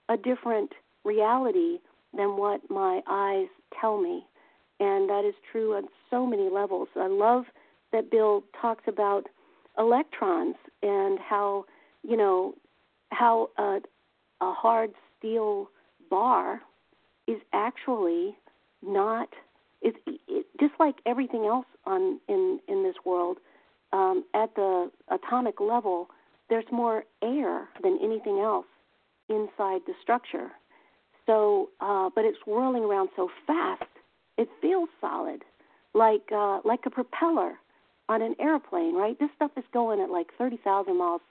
a 0.09 0.17
different 0.17 0.73
reality 1.05 1.77
than 2.13 2.35
what 2.35 2.59
my 2.69 2.99
eyes 3.07 3.47
tell 3.79 4.01
me. 4.01 4.25
And 4.81 5.09
that 5.09 5.23
is 5.25 5.35
true 5.49 5.75
on 5.75 5.83
so 6.09 6.25
many 6.25 6.49
levels. 6.49 6.89
I 6.97 7.07
love 7.07 7.45
that 7.93 8.11
Bill 8.11 8.43
talks 8.59 8.83
about 8.87 9.27
electrons 9.77 10.55
and 10.83 11.19
how, 11.19 11.63
you 12.03 12.17
know, 12.17 12.55
how 13.11 13.49
a, 13.57 13.79
a 14.41 14.51
hard 14.53 14.91
steel 15.17 15.69
bar 16.09 16.59
is 17.27 17.37
actually 17.53 18.35
not 18.81 19.29
it's 19.81 19.97
it, 20.05 20.45
just 20.59 20.73
like 20.79 20.95
everything 21.05 21.45
else 21.45 21.65
on 21.85 22.19
in 22.27 22.59
in 22.67 22.83
this 22.83 22.95
world 23.05 23.37
um, 23.93 24.23
at 24.33 24.53
the 24.55 24.91
atomic 25.09 25.59
level 25.59 26.07
there's 26.49 26.65
more 26.71 27.05
air 27.23 27.69
than 27.81 27.97
anything 28.03 28.39
else 28.39 28.65
inside 29.29 29.81
the 29.87 29.93
structure. 30.01 30.51
So 31.25 31.69
uh, 31.79 32.09
but 32.13 32.25
it's 32.25 32.39
whirling 32.45 32.83
around 32.83 33.09
so 33.15 33.29
fast 33.47 33.83
it 34.37 34.49
feels 34.61 34.89
solid 34.99 35.43
like 35.93 36.29
uh, 36.33 36.59
like 36.63 36.81
a 36.85 36.89
propeller 36.89 37.53
on 38.09 38.21
an 38.21 38.35
airplane 38.39 38.95
right? 38.95 39.17
This 39.19 39.29
stuff 39.35 39.51
is 39.57 39.63
going 39.73 40.01
at 40.01 40.09
like 40.09 40.27
30,000 40.37 40.97
miles 40.97 41.21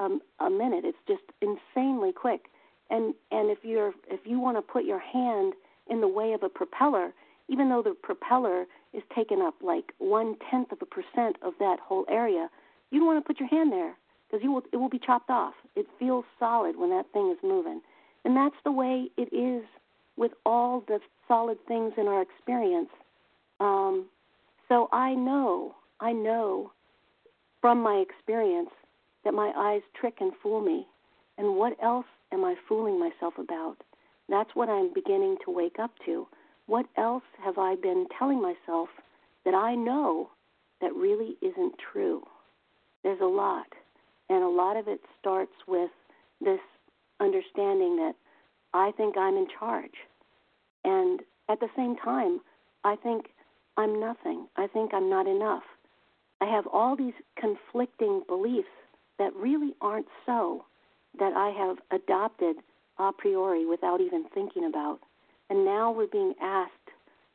um, 0.00 0.20
a 0.40 0.50
minute. 0.50 0.84
It's 0.84 0.98
just 1.06 1.22
insanely 1.40 2.12
quick. 2.12 2.46
And 2.90 3.14
and 3.30 3.50
if 3.50 3.58
you're 3.62 3.92
if 4.08 4.20
you 4.24 4.38
want 4.38 4.56
to 4.56 4.62
put 4.62 4.84
your 4.84 4.98
hand 4.98 5.54
in 5.88 6.00
the 6.00 6.08
way 6.08 6.32
of 6.32 6.42
a 6.42 6.48
propeller, 6.48 7.12
even 7.48 7.68
though 7.68 7.82
the 7.82 7.94
propeller 8.02 8.66
is 8.92 9.02
taking 9.14 9.40
up 9.40 9.54
like 9.62 9.92
one 9.98 10.36
tenth 10.50 10.72
of 10.72 10.78
a 10.80 10.86
percent 10.86 11.36
of 11.42 11.54
that 11.58 11.78
whole 11.80 12.04
area, 12.08 12.48
you 12.90 12.98
don't 12.98 13.06
want 13.06 13.24
to 13.24 13.26
put 13.26 13.40
your 13.40 13.48
hand 13.48 13.72
there 13.72 13.96
because 14.26 14.42
you 14.42 14.52
will 14.52 14.62
it 14.72 14.76
will 14.76 14.88
be 14.88 15.00
chopped 15.04 15.30
off. 15.30 15.54
It 15.76 15.86
feels 15.98 16.24
solid 16.38 16.76
when 16.76 16.90
that 16.90 17.06
thing 17.12 17.30
is 17.30 17.38
moving, 17.42 17.80
and 18.24 18.36
that's 18.36 18.56
the 18.64 18.72
way 18.72 19.08
it 19.16 19.32
is 19.34 19.64
with 20.16 20.32
all 20.46 20.84
the 20.86 21.00
solid 21.26 21.58
things 21.66 21.92
in 21.96 22.06
our 22.06 22.22
experience. 22.22 22.90
Um, 23.60 24.06
so 24.68 24.88
I 24.92 25.14
know, 25.14 25.74
I 26.00 26.12
know 26.12 26.72
from 27.60 27.82
my 27.82 27.94
experience 27.94 28.70
that 29.24 29.34
my 29.34 29.52
eyes 29.56 29.82
trick 29.98 30.18
and 30.20 30.32
fool 30.42 30.60
me. 30.60 30.86
And 31.38 31.56
what 31.56 31.76
else 31.82 32.06
am 32.32 32.44
I 32.44 32.54
fooling 32.68 33.00
myself 33.00 33.34
about? 33.38 33.76
That's 34.28 34.50
what 34.54 34.68
I'm 34.68 34.92
beginning 34.92 35.36
to 35.44 35.50
wake 35.50 35.78
up 35.78 35.90
to. 36.06 36.26
What 36.66 36.86
else 36.96 37.24
have 37.42 37.58
I 37.58 37.76
been 37.76 38.06
telling 38.18 38.40
myself 38.40 38.88
that 39.44 39.54
I 39.54 39.74
know 39.74 40.30
that 40.80 40.94
really 40.94 41.36
isn't 41.42 41.74
true? 41.92 42.22
There's 43.02 43.20
a 43.20 43.26
lot. 43.26 43.66
And 44.30 44.42
a 44.42 44.48
lot 44.48 44.76
of 44.76 44.88
it 44.88 45.00
starts 45.20 45.52
with 45.68 45.90
this 46.40 46.60
understanding 47.20 47.96
that 47.96 48.14
I 48.72 48.92
think 48.92 49.16
I'm 49.16 49.36
in 49.36 49.46
charge. 49.58 49.94
And 50.84 51.20
at 51.48 51.60
the 51.60 51.68
same 51.76 51.96
time, 51.96 52.40
I 52.82 52.96
think 52.96 53.26
I'm 53.76 54.00
nothing. 54.00 54.46
I 54.56 54.66
think 54.66 54.94
I'm 54.94 55.10
not 55.10 55.26
enough. 55.26 55.62
I 56.40 56.46
have 56.46 56.66
all 56.66 56.96
these 56.96 57.14
conflicting 57.38 58.22
beliefs 58.26 58.68
that 59.18 59.34
really 59.34 59.74
aren't 59.80 60.08
so 60.26 60.64
that 61.18 61.32
I 61.34 61.50
have 61.50 61.76
adopted 61.90 62.56
a 62.98 63.12
priori 63.12 63.66
without 63.66 64.00
even 64.00 64.24
thinking 64.34 64.64
about. 64.64 65.00
And 65.50 65.64
now 65.64 65.90
we're 65.90 66.06
being 66.06 66.34
asked 66.40 66.72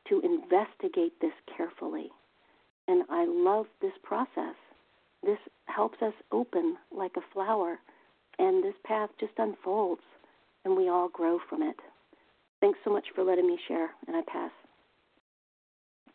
to 0.08 0.20
investigate 0.20 1.12
this 1.20 1.32
carefully. 1.56 2.10
And 2.88 3.04
I 3.08 3.24
love 3.26 3.66
this 3.80 3.92
process. 4.02 4.56
This 5.22 5.38
helps 5.66 6.00
us 6.02 6.14
open 6.32 6.76
like 6.90 7.12
a 7.16 7.32
flower, 7.32 7.78
and 8.38 8.64
this 8.64 8.74
path 8.84 9.10
just 9.20 9.32
unfolds, 9.38 10.02
and 10.64 10.76
we 10.76 10.88
all 10.88 11.08
grow 11.08 11.38
from 11.48 11.62
it. 11.62 11.76
Thanks 12.60 12.78
so 12.84 12.90
much 12.90 13.06
for 13.14 13.22
letting 13.22 13.46
me 13.46 13.58
share, 13.68 13.90
and 14.06 14.16
I 14.16 14.22
pass. 14.30 14.50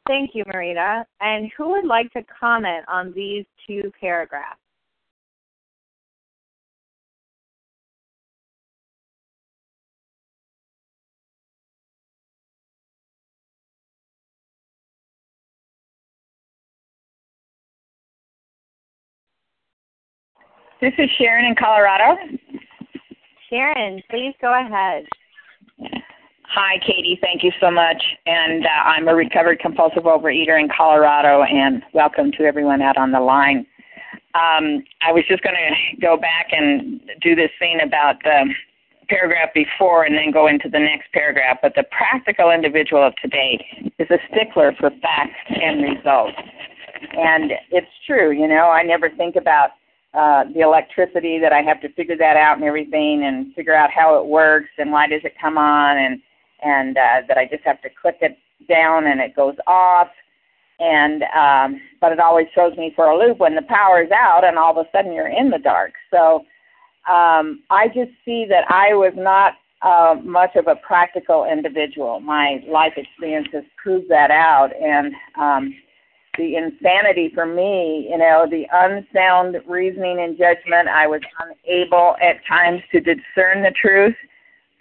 Thank 0.07 0.31
you, 0.33 0.43
Marita. 0.45 1.05
And 1.21 1.51
who 1.57 1.69
would 1.69 1.85
like 1.85 2.11
to 2.13 2.23
comment 2.39 2.85
on 2.87 3.13
these 3.13 3.45
two 3.65 3.91
paragraphs? 3.99 4.59
This 20.81 20.93
is 20.97 21.09
Sharon 21.17 21.45
in 21.45 21.55
Colorado. 21.55 22.19
Sharon, 23.49 24.03
please 24.09 24.33
go 24.41 24.53
ahead. 24.53 25.05
Hi, 26.49 26.77
Katie. 26.85 27.17
Thank 27.21 27.43
you 27.43 27.51
so 27.61 27.71
much. 27.71 28.03
And 28.25 28.65
uh, 28.65 28.69
I'm 28.83 29.07
a 29.07 29.15
recovered 29.15 29.59
compulsive 29.59 30.03
overeater 30.03 30.59
in 30.59 30.67
Colorado, 30.75 31.43
and 31.43 31.81
welcome 31.93 32.31
to 32.33 32.43
everyone 32.43 32.81
out 32.81 32.97
on 32.97 33.11
the 33.11 33.21
line. 33.21 33.65
Um, 34.35 34.83
I 35.01 35.13
was 35.13 35.23
just 35.29 35.43
going 35.43 35.55
to 35.55 36.01
go 36.01 36.17
back 36.17 36.47
and 36.51 36.99
do 37.21 37.35
this 37.35 37.51
thing 37.57 37.79
about 37.81 38.21
the 38.23 38.43
paragraph 39.07 39.53
before 39.53 40.03
and 40.03 40.17
then 40.17 40.31
go 40.31 40.47
into 40.47 40.67
the 40.67 40.79
next 40.79 41.09
paragraph. 41.13 41.59
But 41.61 41.75
the 41.75 41.85
practical 41.89 42.51
individual 42.51 43.05
of 43.05 43.13
today 43.21 43.65
is 43.97 44.09
a 44.11 44.17
stickler 44.29 44.73
for 44.77 44.89
facts 45.01 45.39
and 45.47 45.83
results. 45.83 46.37
And 47.13 47.53
it's 47.71 47.87
true, 48.05 48.31
you 48.31 48.47
know, 48.47 48.71
I 48.71 48.83
never 48.83 49.09
think 49.09 49.37
about 49.37 49.69
uh, 50.15 50.45
the 50.53 50.61
electricity 50.61 51.39
that 51.39 51.51
I 51.51 51.61
have 51.61 51.81
to 51.81 51.89
figure 51.89 52.17
that 52.17 52.37
out 52.37 52.57
and 52.57 52.65
everything 52.65 53.25
and 53.25 53.53
figure 53.53 53.75
out 53.75 53.91
how 53.91 54.17
it 54.19 54.25
works 54.25 54.69
and 54.77 54.91
why 54.91 55.07
does 55.07 55.21
it 55.23 55.33
come 55.39 55.57
on 55.57 55.97
and 55.97 56.21
and 56.63 56.97
uh, 56.97 57.21
that 57.27 57.37
I 57.37 57.45
just 57.45 57.63
have 57.65 57.81
to 57.81 57.89
click 57.89 58.17
it 58.21 58.37
down 58.67 59.07
and 59.07 59.19
it 59.19 59.35
goes 59.35 59.55
off 59.67 60.07
and 60.79 61.23
um, 61.23 61.81
but 62.01 62.11
it 62.11 62.19
always 62.19 62.47
throws 62.53 62.77
me 62.77 62.93
for 62.95 63.07
a 63.07 63.17
loop 63.17 63.39
when 63.39 63.55
the 63.55 63.61
power 63.63 64.01
is 64.01 64.11
out 64.11 64.43
and 64.45 64.57
all 64.57 64.71
of 64.71 64.85
a 64.85 64.89
sudden 64.91 65.13
you're 65.13 65.27
in 65.27 65.49
the 65.49 65.59
dark. 65.59 65.93
So 66.11 66.45
um, 67.11 67.63
I 67.69 67.87
just 67.87 68.11
see 68.23 68.45
that 68.49 68.69
I 68.69 68.93
was 68.93 69.13
not 69.15 69.53
uh, 69.81 70.15
much 70.23 70.55
of 70.55 70.67
a 70.67 70.75
practical 70.75 71.45
individual. 71.45 72.19
My 72.19 72.63
life 72.67 72.93
experiences 72.97 73.63
prove 73.81 74.07
that 74.09 74.31
out 74.31 74.71
and 74.81 75.13
um, 75.39 75.75
the 76.37 76.55
insanity 76.55 77.31
for 77.33 77.45
me, 77.45 78.07
you 78.09 78.17
know, 78.17 78.45
the 78.49 78.65
unsound 78.71 79.57
reasoning 79.67 80.19
and 80.19 80.37
judgment. 80.37 80.87
I 80.87 81.07
was 81.07 81.21
unable 81.39 82.15
at 82.21 82.45
times 82.47 82.81
to 82.91 82.99
discern 82.99 83.63
the 83.63 83.73
truth. 83.79 84.15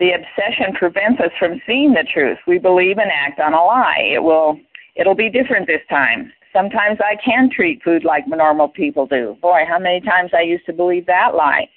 The 0.01 0.13
obsession 0.13 0.75
prevents 0.75 1.21
us 1.21 1.31
from 1.39 1.61
seeing 1.67 1.95
the 1.95 2.07
truth. 2.13 2.39
We 2.47 2.59
believe 2.59 2.99
and 2.99 3.11
act 3.11 3.41
on 3.41 3.55
a 3.55 3.65
lie. 3.65 4.11
It 4.13 4.23
will 4.23 4.59
it'll 4.97 5.15
be 5.15 5.31
different 5.31 5.67
this 5.67 5.83
time. 5.89 6.33
Sometimes 6.53 6.99
I 7.01 7.17
can 7.25 7.51
treat 7.51 7.83
food 7.83 8.05
like 8.05 8.29
normal 8.29 8.69
people 8.69 9.07
do. 9.07 9.37
Boy, 9.43 9.65
how 9.69 9.79
many 9.79 10.01
times 10.01 10.31
I 10.33 10.43
used 10.43 10.67
to 10.67 10.73
believe 10.73 11.07
that 11.07 11.35
lie. 11.35 11.69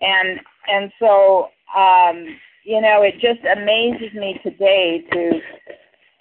And 0.00 0.40
and 0.68 0.92
so 0.98 1.48
um, 1.76 2.26
you 2.64 2.80
know, 2.80 3.02
it 3.02 3.14
just 3.14 3.44
amazes 3.44 4.14
me 4.14 4.38
today 4.42 5.02
to 5.12 5.40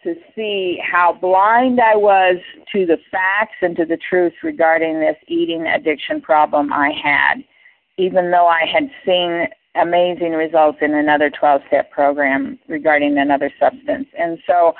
to 0.03 0.15
see 0.35 0.79
how 0.81 1.13
blind 1.13 1.79
I 1.79 1.95
was 1.95 2.37
to 2.73 2.85
the 2.85 2.97
facts 3.11 3.55
and 3.61 3.75
to 3.77 3.85
the 3.85 3.97
truth 3.97 4.33
regarding 4.43 4.99
this 4.99 5.17
eating 5.27 5.67
addiction 5.67 6.21
problem 6.21 6.73
I 6.73 6.91
had, 6.91 7.43
even 7.97 8.31
though 8.31 8.47
I 8.47 8.65
had 8.65 8.89
seen 9.05 9.47
amazing 9.75 10.33
results 10.33 10.79
in 10.81 10.93
another 10.93 11.29
12 11.29 11.61
step 11.67 11.91
program 11.91 12.59
regarding 12.67 13.17
another 13.17 13.51
substance. 13.59 14.07
And 14.17 14.37
so 14.45 14.73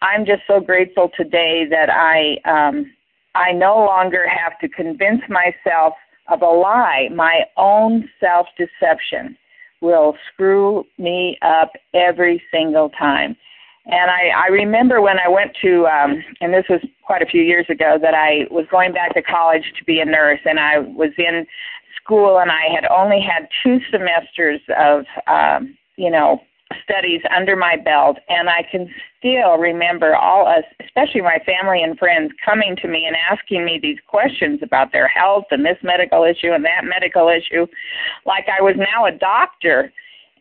I'm 0.00 0.24
just 0.24 0.42
so 0.46 0.60
grateful 0.60 1.10
today 1.16 1.66
that 1.70 1.90
I 1.90 2.38
um, 2.44 2.90
I 3.34 3.52
no 3.52 3.76
longer 3.76 4.26
have 4.28 4.58
to 4.60 4.68
convince 4.68 5.22
myself 5.28 5.94
of 6.28 6.42
a 6.42 6.46
lie. 6.46 7.08
My 7.14 7.42
own 7.56 8.08
self 8.20 8.46
deception 8.56 9.36
will 9.80 10.16
screw 10.32 10.84
me 10.98 11.38
up 11.42 11.72
every 11.94 12.42
single 12.52 12.90
time. 12.90 13.36
And 13.88 14.10
I, 14.10 14.28
I 14.36 14.46
remember 14.48 15.00
when 15.00 15.18
I 15.18 15.28
went 15.28 15.56
to, 15.62 15.86
um, 15.86 16.22
and 16.40 16.52
this 16.52 16.64
was 16.68 16.80
quite 17.02 17.22
a 17.22 17.26
few 17.26 17.42
years 17.42 17.66
ago, 17.70 17.96
that 18.00 18.14
I 18.14 18.46
was 18.50 18.66
going 18.70 18.92
back 18.92 19.14
to 19.14 19.22
college 19.22 19.72
to 19.78 19.84
be 19.84 20.00
a 20.00 20.04
nurse, 20.04 20.40
and 20.44 20.60
I 20.60 20.78
was 20.78 21.10
in 21.16 21.46
school, 22.02 22.38
and 22.38 22.50
I 22.50 22.66
had 22.74 22.84
only 22.90 23.20
had 23.20 23.48
two 23.62 23.78
semesters 23.90 24.60
of, 24.78 25.04
um, 25.26 25.76
you 25.96 26.10
know, 26.10 26.42
studies 26.84 27.22
under 27.34 27.56
my 27.56 27.76
belt, 27.76 28.18
and 28.28 28.50
I 28.50 28.62
can 28.70 28.92
still 29.18 29.56
remember 29.56 30.14
all 30.14 30.46
us, 30.46 30.64
especially 30.84 31.22
my 31.22 31.38
family 31.46 31.82
and 31.82 31.98
friends, 31.98 32.32
coming 32.44 32.76
to 32.82 32.88
me 32.88 33.06
and 33.06 33.16
asking 33.30 33.64
me 33.64 33.78
these 33.80 33.98
questions 34.06 34.60
about 34.62 34.92
their 34.92 35.08
health 35.08 35.44
and 35.50 35.64
this 35.64 35.78
medical 35.82 36.24
issue 36.24 36.52
and 36.52 36.64
that 36.64 36.84
medical 36.84 37.28
issue, 37.28 37.66
like 38.26 38.46
I 38.48 38.62
was 38.62 38.74
now 38.76 39.06
a 39.06 39.12
doctor 39.12 39.92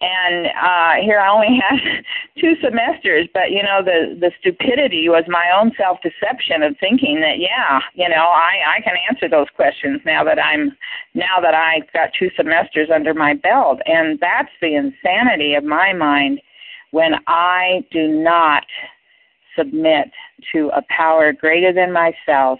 and 0.01 0.47
uh 0.47 1.01
here 1.03 1.19
I 1.19 1.29
only 1.29 1.59
had 1.69 2.03
two 2.39 2.55
semesters, 2.61 3.27
but 3.33 3.51
you 3.51 3.63
know 3.63 3.81
the 3.83 4.17
the 4.19 4.31
stupidity 4.39 5.09
was 5.09 5.23
my 5.27 5.49
own 5.57 5.71
self 5.77 5.99
deception 6.01 6.63
of 6.63 6.75
thinking 6.79 7.21
that 7.21 7.39
yeah, 7.39 7.79
you 7.93 8.07
know, 8.09 8.27
I 8.27 8.77
I 8.77 8.81
can 8.81 8.95
answer 9.09 9.29
those 9.29 9.47
questions 9.55 10.01
now 10.05 10.23
that 10.23 10.43
I'm 10.43 10.75
now 11.13 11.39
that 11.41 11.53
I 11.53 11.81
got 11.93 12.11
two 12.17 12.29
semesters 12.35 12.89
under 12.93 13.13
my 13.13 13.33
belt 13.33 13.79
and 13.85 14.19
that's 14.19 14.51
the 14.61 14.75
insanity 14.75 15.53
of 15.53 15.63
my 15.63 15.93
mind 15.93 16.41
when 16.91 17.15
I 17.27 17.85
do 17.91 18.07
not 18.07 18.63
submit 19.57 20.11
to 20.53 20.69
a 20.75 20.83
power 20.89 21.33
greater 21.33 21.73
than 21.73 21.91
myself 21.91 22.59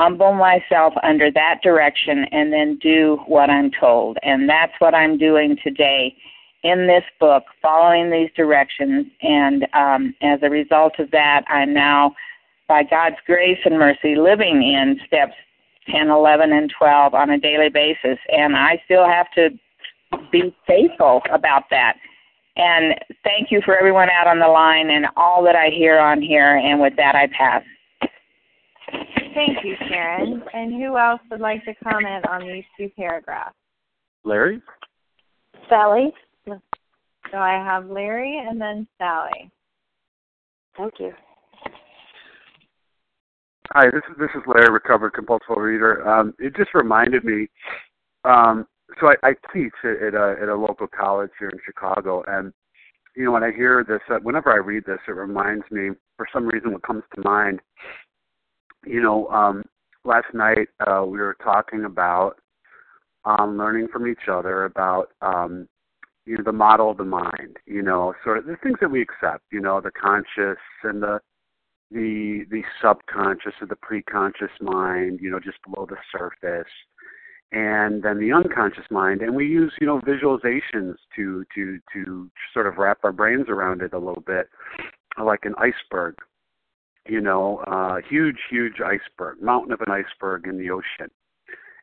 humble 0.00 0.32
myself 0.32 0.94
under 1.02 1.30
that 1.30 1.60
direction 1.62 2.24
and 2.32 2.50
then 2.50 2.78
do 2.80 3.18
what 3.26 3.50
I'm 3.50 3.70
told. 3.70 4.16
And 4.22 4.48
that's 4.48 4.72
what 4.78 4.94
I'm 4.94 5.18
doing 5.18 5.58
today 5.62 6.16
in 6.62 6.86
this 6.86 7.04
book, 7.18 7.44
following 7.62 8.10
these 8.10 8.30
directions. 8.36 9.06
And 9.22 9.66
um, 9.74 10.14
as 10.22 10.40
a 10.42 10.50
result 10.50 10.98
of 10.98 11.10
that, 11.10 11.44
I'm 11.48 11.72
now, 11.72 12.14
by 12.68 12.82
God's 12.82 13.16
grace 13.26 13.58
and 13.64 13.78
mercy, 13.78 14.14
living 14.16 14.62
in 14.62 15.00
steps 15.06 15.34
10, 15.90 16.08
11, 16.08 16.52
and 16.52 16.72
12 16.76 17.14
on 17.14 17.30
a 17.30 17.38
daily 17.38 17.68
basis. 17.68 18.18
And 18.28 18.56
I 18.56 18.80
still 18.84 19.06
have 19.06 19.26
to 19.34 19.50
be 20.30 20.54
faithful 20.66 21.22
about 21.32 21.64
that. 21.70 21.94
And 22.56 22.94
thank 23.24 23.50
you 23.50 23.62
for 23.64 23.76
everyone 23.76 24.08
out 24.10 24.26
on 24.26 24.38
the 24.38 24.48
line 24.48 24.90
and 24.90 25.06
all 25.16 25.42
that 25.44 25.56
I 25.56 25.70
hear 25.70 25.98
on 25.98 26.20
here. 26.20 26.56
And 26.56 26.80
with 26.80 26.94
that, 26.96 27.14
I 27.14 27.26
pass. 27.28 27.62
Thank 29.34 29.64
you, 29.64 29.76
Sharon. 29.88 30.42
And 30.52 30.72
who 30.72 30.98
else 30.98 31.20
would 31.30 31.40
like 31.40 31.64
to 31.64 31.74
comment 31.82 32.26
on 32.28 32.42
these 32.46 32.64
two 32.76 32.90
paragraphs? 32.96 33.54
Larry? 34.24 34.60
Sally? 35.68 36.12
So 37.30 37.38
I 37.38 37.52
have 37.52 37.86
Larry 37.88 38.42
and 38.46 38.60
then 38.60 38.86
Sally. 38.98 39.50
Thank 40.76 40.94
you. 40.98 41.12
Hi, 43.72 43.86
this 43.86 44.02
is 44.10 44.16
this 44.18 44.30
is 44.34 44.42
Larry, 44.48 44.72
recovered 44.72 45.12
compulsive 45.12 45.56
reader. 45.56 46.06
Um, 46.08 46.34
it 46.40 46.56
just 46.56 46.74
reminded 46.74 47.24
me. 47.24 47.48
Um, 48.24 48.66
so 49.00 49.08
I, 49.08 49.14
I 49.22 49.32
teach 49.52 49.72
at 49.84 50.14
a 50.14 50.36
at 50.42 50.48
a 50.48 50.54
local 50.54 50.88
college 50.88 51.30
here 51.38 51.50
in 51.50 51.58
Chicago, 51.64 52.24
and 52.26 52.52
you 53.14 53.24
know 53.24 53.30
when 53.30 53.44
I 53.44 53.52
hear 53.52 53.84
this, 53.86 54.00
uh, 54.10 54.18
whenever 54.22 54.52
I 54.52 54.56
read 54.56 54.84
this, 54.86 54.98
it 55.06 55.12
reminds 55.12 55.64
me. 55.70 55.90
For 56.16 56.26
some 56.32 56.48
reason, 56.48 56.72
what 56.72 56.82
comes 56.82 57.04
to 57.14 57.22
mind. 57.22 57.60
You 58.84 59.02
know, 59.02 59.28
um, 59.28 59.62
last 60.04 60.34
night 60.34 60.68
uh, 60.84 61.04
we 61.06 61.18
were 61.18 61.36
talking 61.42 61.84
about 61.84 62.40
um, 63.24 63.56
learning 63.56 63.88
from 63.92 64.08
each 64.08 64.28
other 64.28 64.64
about 64.64 65.10
um, 65.22 65.68
you 66.30 66.36
know 66.36 66.44
the 66.44 66.52
model 66.52 66.92
of 66.92 66.96
the 66.96 67.04
mind 67.04 67.56
you 67.66 67.82
know 67.82 68.14
sort 68.22 68.38
of 68.38 68.46
the 68.46 68.56
things 68.62 68.78
that 68.80 68.90
we 68.90 69.02
accept 69.02 69.42
you 69.50 69.60
know 69.60 69.80
the 69.80 69.90
conscious 69.90 70.62
and 70.84 71.02
the 71.02 71.18
the 71.90 72.44
the 72.50 72.62
subconscious 72.80 73.54
or 73.60 73.66
the 73.66 73.74
preconscious 73.74 74.54
mind 74.60 75.18
you 75.20 75.28
know 75.28 75.40
just 75.40 75.58
below 75.64 75.86
the 75.86 75.96
surface. 76.16 76.70
And 77.52 78.04
then 78.04 78.20
the 78.20 78.32
unconscious 78.32 78.84
mind 78.92 79.22
and 79.22 79.34
we 79.34 79.44
use 79.44 79.72
you 79.80 79.88
know 79.88 80.00
visualizations 80.00 80.94
to 81.16 81.44
to 81.52 81.80
to 81.92 82.30
sort 82.54 82.68
of 82.68 82.78
wrap 82.78 82.98
our 83.02 83.10
brains 83.10 83.46
around 83.48 83.82
it 83.82 83.92
a 83.92 83.98
little 83.98 84.22
bit 84.24 84.48
like 85.20 85.44
an 85.44 85.56
iceberg 85.58 86.14
you 87.08 87.20
know 87.20 87.58
uh 87.66 87.96
huge 88.08 88.38
huge 88.48 88.74
iceberg 88.80 89.42
mountain 89.42 89.72
of 89.72 89.80
an 89.80 89.90
iceberg 89.90 90.46
in 90.46 90.58
the 90.58 90.70
ocean 90.70 91.10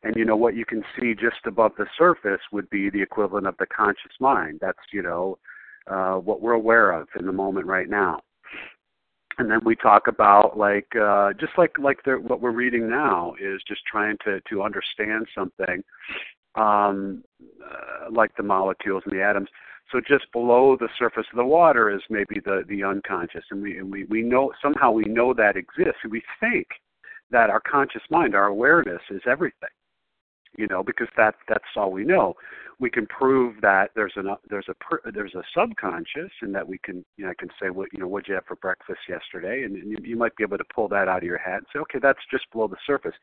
and 0.07 0.15
you 0.15 0.23
know 0.23 0.37
what 0.37 0.55
you 0.55 0.63
can 0.63 0.83
see 0.97 1.13
just 1.13 1.45
above 1.45 1.73
the 1.77 1.85
surface 1.97 2.39
would 2.53 2.69
be 2.69 2.89
the 2.89 3.01
equivalent 3.01 3.45
of 3.45 3.55
the 3.59 3.65
conscious 3.65 4.13
mind. 4.21 4.59
That's 4.61 4.79
you 4.93 5.01
know 5.01 5.37
uh 5.91 6.15
what 6.15 6.41
we're 6.41 6.53
aware 6.53 6.91
of 6.91 7.07
in 7.19 7.25
the 7.25 7.33
moment 7.33 7.65
right 7.65 7.89
now. 7.89 8.21
And 9.37 9.51
then 9.51 9.59
we 9.65 9.75
talk 9.75 10.07
about 10.07 10.57
like 10.57 10.87
uh 10.95 11.33
just 11.33 11.51
like 11.57 11.77
like 11.77 11.97
the, 12.05 12.13
what 12.13 12.41
we're 12.41 12.51
reading 12.51 12.89
now 12.89 13.33
is 13.41 13.61
just 13.67 13.81
trying 13.85 14.17
to 14.23 14.39
to 14.49 14.63
understand 14.63 15.27
something 15.35 15.83
um 16.55 17.21
uh, 17.61 18.09
like 18.09 18.35
the 18.37 18.43
molecules 18.43 19.03
and 19.05 19.13
the 19.13 19.23
atoms. 19.23 19.49
So 19.91 19.99
just 19.99 20.31
below 20.31 20.77
the 20.79 20.89
surface 20.97 21.25
of 21.31 21.37
the 21.37 21.45
water 21.45 21.93
is 21.93 22.01
maybe 22.09 22.39
the 22.45 22.63
the 22.69 22.81
unconscious. 22.85 23.43
And 23.51 23.61
we 23.61 23.77
and 23.77 23.91
we 23.91 24.05
we 24.05 24.21
know 24.21 24.53
somehow 24.61 24.91
we 24.91 25.03
know 25.03 25.33
that 25.33 25.57
exists. 25.57 25.99
We 26.09 26.23
think 26.39 26.67
that 27.29 27.49
our 27.49 27.59
conscious 27.59 28.03
mind 28.09 28.35
our 28.35 28.45
awareness 28.45 29.01
is 29.09 29.21
everything 29.27 29.69
you 30.57 30.67
know, 30.67 30.83
because 30.83 31.07
that 31.15 31.35
that's 31.47 31.63
all 31.75 31.91
we 31.91 32.03
know. 32.03 32.33
We 32.79 32.89
can 32.89 33.07
prove 33.07 33.55
that 33.61 33.91
there's 33.95 34.13
an 34.15 34.27
there's 34.49 34.67
a 34.67 35.11
there's 35.11 35.35
a 35.35 35.43
subconscious, 35.55 36.31
and 36.41 36.53
that 36.53 36.67
we 36.67 36.79
can 36.79 37.05
you 37.15 37.25
know 37.25 37.31
I 37.31 37.35
can 37.35 37.49
say 37.61 37.69
what 37.69 37.93
you 37.93 37.99
know 37.99 38.07
what'd 38.07 38.27
you 38.27 38.35
have 38.35 38.45
for 38.45 38.55
breakfast 38.55 38.99
yesterday, 39.07 39.63
and, 39.63 39.75
and 39.75 39.91
you, 39.91 39.97
you 40.01 40.15
might 40.17 40.35
be 40.35 40.43
able 40.43 40.57
to 40.57 40.63
pull 40.73 40.87
that 40.89 41.07
out 41.07 41.19
of 41.19 41.23
your 41.23 41.37
head 41.37 41.57
and 41.57 41.65
say 41.71 41.79
okay 41.79 41.99
that's 42.01 42.19
just 42.29 42.51
below 42.51 42.67
the 42.67 42.77
surface, 42.85 43.15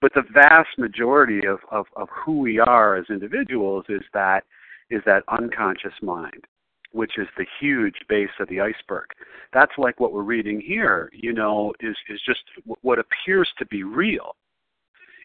but 0.00 0.12
the 0.14 0.24
vast 0.32 0.70
majority 0.78 1.46
of 1.46 1.58
of, 1.70 1.86
of 1.96 2.08
who 2.24 2.38
we 2.38 2.58
are 2.58 2.96
as 2.96 3.04
individuals 3.10 3.84
is 3.88 4.02
that 4.12 4.44
is 4.90 5.02
that 5.06 5.22
unconscious 5.28 5.94
mind 6.02 6.44
which 6.92 7.18
is 7.18 7.28
the 7.36 7.44
huge 7.60 7.96
base 8.08 8.30
of 8.40 8.48
the 8.48 8.60
iceberg. 8.62 9.04
That's 9.52 9.72
like 9.76 10.00
what 10.00 10.14
we're 10.14 10.22
reading 10.22 10.58
here, 10.58 11.10
you 11.12 11.34
know, 11.34 11.74
is 11.80 11.94
is 12.08 12.18
just 12.24 12.40
what 12.80 12.98
appears 12.98 13.46
to 13.58 13.66
be 13.66 13.82
real 13.82 14.36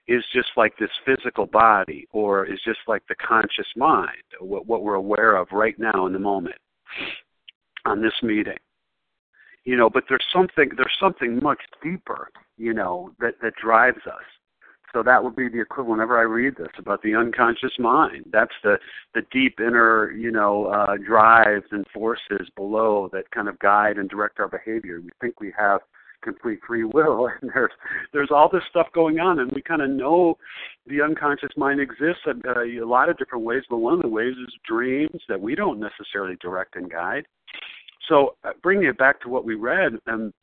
is 0.08 0.24
just 0.34 0.50
like 0.58 0.78
this 0.78 0.90
physical 1.06 1.46
body 1.46 2.08
or 2.12 2.46
is 2.46 2.60
just 2.66 2.80
like 2.88 3.04
the 3.08 3.16
conscious 3.16 3.68
mind, 3.76 4.24
what, 4.40 4.66
what 4.66 4.84
we're 4.84 4.96
aware 4.96 5.36
of 5.36 5.48
right 5.52 5.78
now 5.80 6.06
in 6.06 6.14
the 6.14 6.20
moment 6.20 6.56
on 7.86 8.02
this 8.02 8.14
meeting. 8.22 8.58
You 9.64 9.78
know, 9.78 9.90
but 9.90 10.04
there's 10.10 10.26
something 10.34 10.72
there's 10.76 10.98
something 11.00 11.42
much 11.42 11.60
deeper, 11.82 12.28
you 12.58 12.74
know, 12.74 13.12
that, 13.22 13.36
that 13.42 13.54
drives 13.56 14.06
us. 14.06 14.24
So 14.94 15.02
that 15.04 15.24
would 15.24 15.36
be 15.36 15.50
the 15.50 15.62
equivalent 15.62 15.98
whenever 15.98 16.20
I 16.20 16.24
read 16.24 16.56
this 16.58 16.68
about 16.78 17.02
the 17.02 17.16
unconscious 17.16 17.72
mind. 17.80 18.26
That's 18.32 18.54
the 18.62 18.78
the 19.16 19.22
deep 19.32 19.60
inner, 19.60 20.12
you 20.12 20.32
know, 20.32 20.66
uh, 20.66 20.98
drives 20.98 21.66
and 21.72 21.86
forces 21.94 22.50
below 22.56 23.10
that 23.14 23.32
kind 23.32 23.48
of 23.48 23.58
guide 23.60 23.98
and 23.98 24.10
direct 24.10 24.40
our 24.40 24.50
behavior. 24.50 25.00
We 25.02 25.10
think 25.22 25.40
we 25.40 25.54
have 25.58 25.80
complete 26.24 26.60
free 26.66 26.84
will? 26.84 27.30
And 27.42 27.52
there's 27.54 27.72
there's 28.14 28.32
all 28.32 28.50
this 28.50 28.64
stuff 28.70 28.88
going 28.94 29.20
on 29.20 29.40
and 29.40 29.52
we 29.52 29.62
kind 29.62 29.82
of 29.82 29.90
know 29.90 30.38
the 30.88 31.02
unconscious 31.02 31.52
mind 31.58 31.80
exists 31.80 32.24
in 32.26 32.42
uh, 32.48 32.84
a 32.84 32.88
lot 32.88 33.10
of 33.10 33.18
different 33.18 33.44
ways 33.44 33.64
but 33.70 33.78
one 33.78 33.94
of 33.94 34.02
the 34.02 34.08
ways 34.08 34.34
is 34.34 34.54
dreams 34.68 35.22
that 35.28 35.40
we 35.40 35.56
don't 35.56 35.80
necessarily 35.80 36.38
direct 36.42 36.76
and 36.76 36.90
guide. 36.90 37.26
So 38.08 38.36
uh, 38.44 38.52
bringing 38.62 38.88
it 38.88 38.98
back 38.98 39.22
to 39.22 39.30
what 39.30 39.46
we 39.46 39.56
read 39.56 39.94
and 40.08 40.34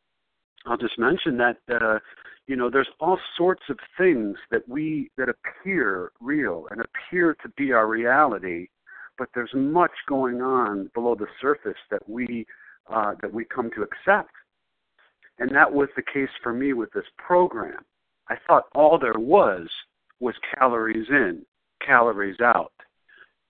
i'll 0.67 0.77
just 0.77 0.99
mention 0.99 1.39
that 1.39 1.57
uh, 1.81 1.99
you 2.47 2.57
know 2.57 2.69
there's 2.69 2.89
all 3.01 3.19
sorts 3.37 3.63
of 3.71 3.79
things 3.97 4.37
that 4.51 4.69
we 4.69 5.11
that 5.17 5.29
appear 5.29 6.13
real 6.21 6.67
and 6.71 6.81
appear 6.81 7.35
to 7.43 7.49
be 7.57 7.73
our 7.73 7.87
reality 7.87 8.69
but 9.19 9.29
there's 9.35 9.53
much 9.55 9.93
going 10.09 10.41
on 10.41 10.91
below 10.95 11.15
the 11.15 11.27
surface 11.41 11.79
that 11.91 12.07
we 12.09 12.47
uh, 12.91 13.15
that 13.23 13.33
we 13.33 13.45
come 13.45 13.71
to 13.71 13.83
accept 13.83 14.31
and 15.41 15.55
that 15.55 15.73
was 15.73 15.89
the 15.97 16.03
case 16.03 16.29
for 16.43 16.53
me 16.53 16.75
with 16.75 16.93
this 16.93 17.07
program. 17.17 17.83
I 18.29 18.37
thought 18.47 18.65
all 18.75 18.99
there 18.99 19.19
was 19.19 19.69
was 20.21 20.35
calories 20.55 21.09
in, 21.09 21.45
calories 21.85 22.41
out. 22.41 22.73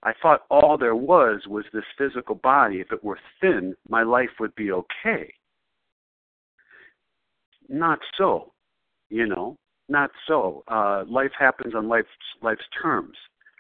I 0.03 0.13
thought 0.23 0.45
all 0.51 0.79
there 0.79 0.95
was 0.95 1.43
was 1.49 1.65
this 1.73 1.85
physical 1.99 2.37
body. 2.37 2.81
If 2.81 2.93
it 2.93 3.05
were 3.05 3.19
thin, 3.41 3.75
my 3.89 4.05
life 4.05 4.31
would 4.39 4.55
be 4.55 4.71
okay. 4.73 5.35
Not 7.69 7.99
so, 8.17 8.53
you 9.11 9.27
know, 9.27 9.57
not 9.89 10.11
so. 10.27 10.63
Uh, 10.69 11.05
life 11.09 11.33
happens 11.39 11.75
on 11.75 11.89
life's 11.89 12.09
life's 12.41 12.63
terms. 12.81 13.17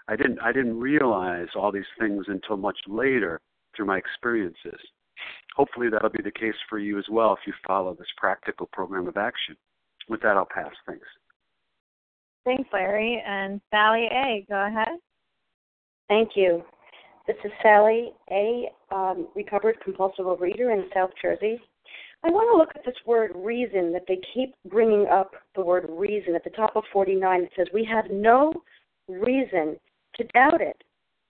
I 0.09 0.16
didn't 0.16 0.39
I 0.41 0.53
didn't 0.53 0.78
realize 0.78 1.49
all 1.57 1.72
these 1.72 1.83
things 1.99 2.26
until 2.28 2.57
much 2.57 2.78
later 2.87 3.41
through 3.76 3.87
my 3.87 3.99
experiences 3.99 4.81
hopefully 5.56 5.88
that'll 5.90 6.10
be 6.10 6.22
the 6.22 6.30
case 6.30 6.54
for 6.68 6.78
you 6.78 6.98
as 6.98 7.04
well 7.10 7.32
if 7.32 7.46
you 7.46 7.52
follow 7.66 7.94
this 7.94 8.08
practical 8.16 8.68
program 8.72 9.06
of 9.06 9.16
action. 9.16 9.56
With 10.08 10.22
that, 10.22 10.36
I'll 10.36 10.48
pass. 10.52 10.72
Thanks. 10.86 11.06
Thanks, 12.44 12.68
Larry. 12.72 13.22
And 13.26 13.60
Sally 13.70 14.08
A., 14.10 14.46
go 14.48 14.66
ahead. 14.66 14.98
Thank 16.08 16.30
you. 16.34 16.64
This 17.26 17.36
is 17.44 17.52
Sally 17.62 18.12
A., 18.30 18.70
um, 18.90 19.28
recovered 19.36 19.76
compulsive 19.84 20.24
overeater 20.24 20.72
in 20.72 20.88
South 20.92 21.10
Jersey. 21.20 21.60
I 22.24 22.30
want 22.30 22.52
to 22.52 22.58
look 22.58 22.70
at 22.74 22.84
this 22.84 23.00
word 23.06 23.32
reason 23.34 23.92
that 23.92 24.04
they 24.06 24.20
keep 24.34 24.54
bringing 24.68 25.06
up 25.06 25.32
the 25.54 25.62
word 25.62 25.86
reason. 25.88 26.34
At 26.34 26.44
the 26.44 26.50
top 26.50 26.76
of 26.76 26.84
49, 26.92 27.42
it 27.42 27.50
says, 27.56 27.66
We 27.72 27.84
have 27.90 28.10
no 28.10 28.52
reason 29.08 29.78
to 30.16 30.24
doubt 30.34 30.60
it. 30.60 30.82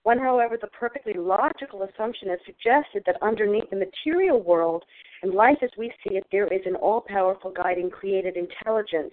When, 0.02 0.18
however, 0.18 0.56
the 0.58 0.68
perfectly 0.68 1.12
logical 1.12 1.82
assumption 1.82 2.30
is 2.30 2.40
suggested 2.46 3.02
that 3.06 3.22
underneath 3.22 3.68
the 3.68 3.76
material 3.76 4.42
world 4.42 4.84
and 5.22 5.34
life 5.34 5.58
as 5.62 5.70
we 5.76 5.92
see 6.02 6.16
it, 6.16 6.26
there 6.32 6.46
is 6.46 6.62
an 6.64 6.76
all 6.76 7.02
powerful 7.06 7.52
guiding 7.52 7.90
created 7.90 8.36
intelligence. 8.36 9.12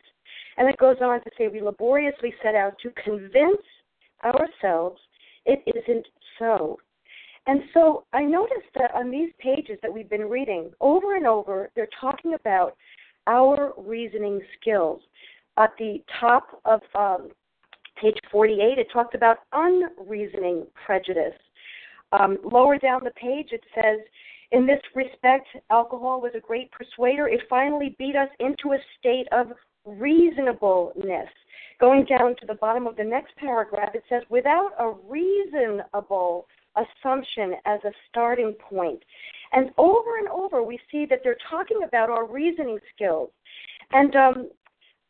And 0.57 0.69
it 0.69 0.77
goes 0.77 0.97
on 1.01 1.21
to 1.23 1.29
say, 1.37 1.49
we 1.49 1.61
laboriously 1.61 2.33
set 2.41 2.55
out 2.55 2.73
to 2.83 2.91
convince 3.03 3.61
ourselves 4.23 4.99
it 5.45 5.61
isn't 5.65 6.05
so. 6.39 6.77
And 7.47 7.61
so 7.73 8.05
I 8.13 8.23
noticed 8.23 8.67
that 8.75 8.93
on 8.93 9.09
these 9.09 9.31
pages 9.39 9.79
that 9.81 9.93
we've 9.93 10.09
been 10.09 10.29
reading, 10.29 10.71
over 10.81 11.15
and 11.15 11.25
over, 11.25 11.69
they're 11.75 11.87
talking 11.99 12.33
about 12.33 12.75
our 13.25 13.73
reasoning 13.77 14.41
skills. 14.59 15.01
At 15.57 15.71
the 15.79 16.03
top 16.19 16.61
of 16.65 16.81
um, 16.93 17.29
page 18.01 18.17
48, 18.31 18.77
it 18.77 18.87
talks 18.91 19.15
about 19.15 19.37
unreasoning 19.53 20.65
prejudice. 20.85 21.37
Um, 22.11 22.37
lower 22.43 22.77
down 22.77 23.01
the 23.03 23.11
page, 23.11 23.49
it 23.51 23.63
says, 23.75 23.99
in 24.51 24.65
this 24.65 24.79
respect, 24.95 25.47
alcohol 25.69 26.21
was 26.21 26.31
a 26.35 26.39
great 26.39 26.71
persuader. 26.71 27.27
It 27.27 27.41
finally 27.49 27.95
beat 27.99 28.15
us 28.15 28.29
into 28.39 28.73
a 28.73 28.77
state 28.97 29.27
of 29.31 29.47
reasonableness. 29.85 31.29
Going 31.79 32.05
down 32.05 32.35
to 32.39 32.45
the 32.47 32.55
bottom 32.55 32.87
of 32.87 32.95
the 32.95 33.03
next 33.03 33.35
paragraph, 33.35 33.93
it 33.93 34.03
says, 34.09 34.23
without 34.29 34.71
a 34.79 34.93
reasonable 35.07 36.47
assumption 36.75 37.55
as 37.65 37.79
a 37.83 37.91
starting 38.09 38.53
point. 38.69 39.03
And 39.51 39.71
over 39.77 40.17
and 40.17 40.27
over, 40.29 40.63
we 40.63 40.79
see 40.91 41.05
that 41.09 41.19
they're 41.23 41.37
talking 41.49 41.81
about 41.85 42.09
our 42.09 42.25
reasoning 42.25 42.79
skills. 42.95 43.29
And 43.91 44.15
um, 44.15 44.49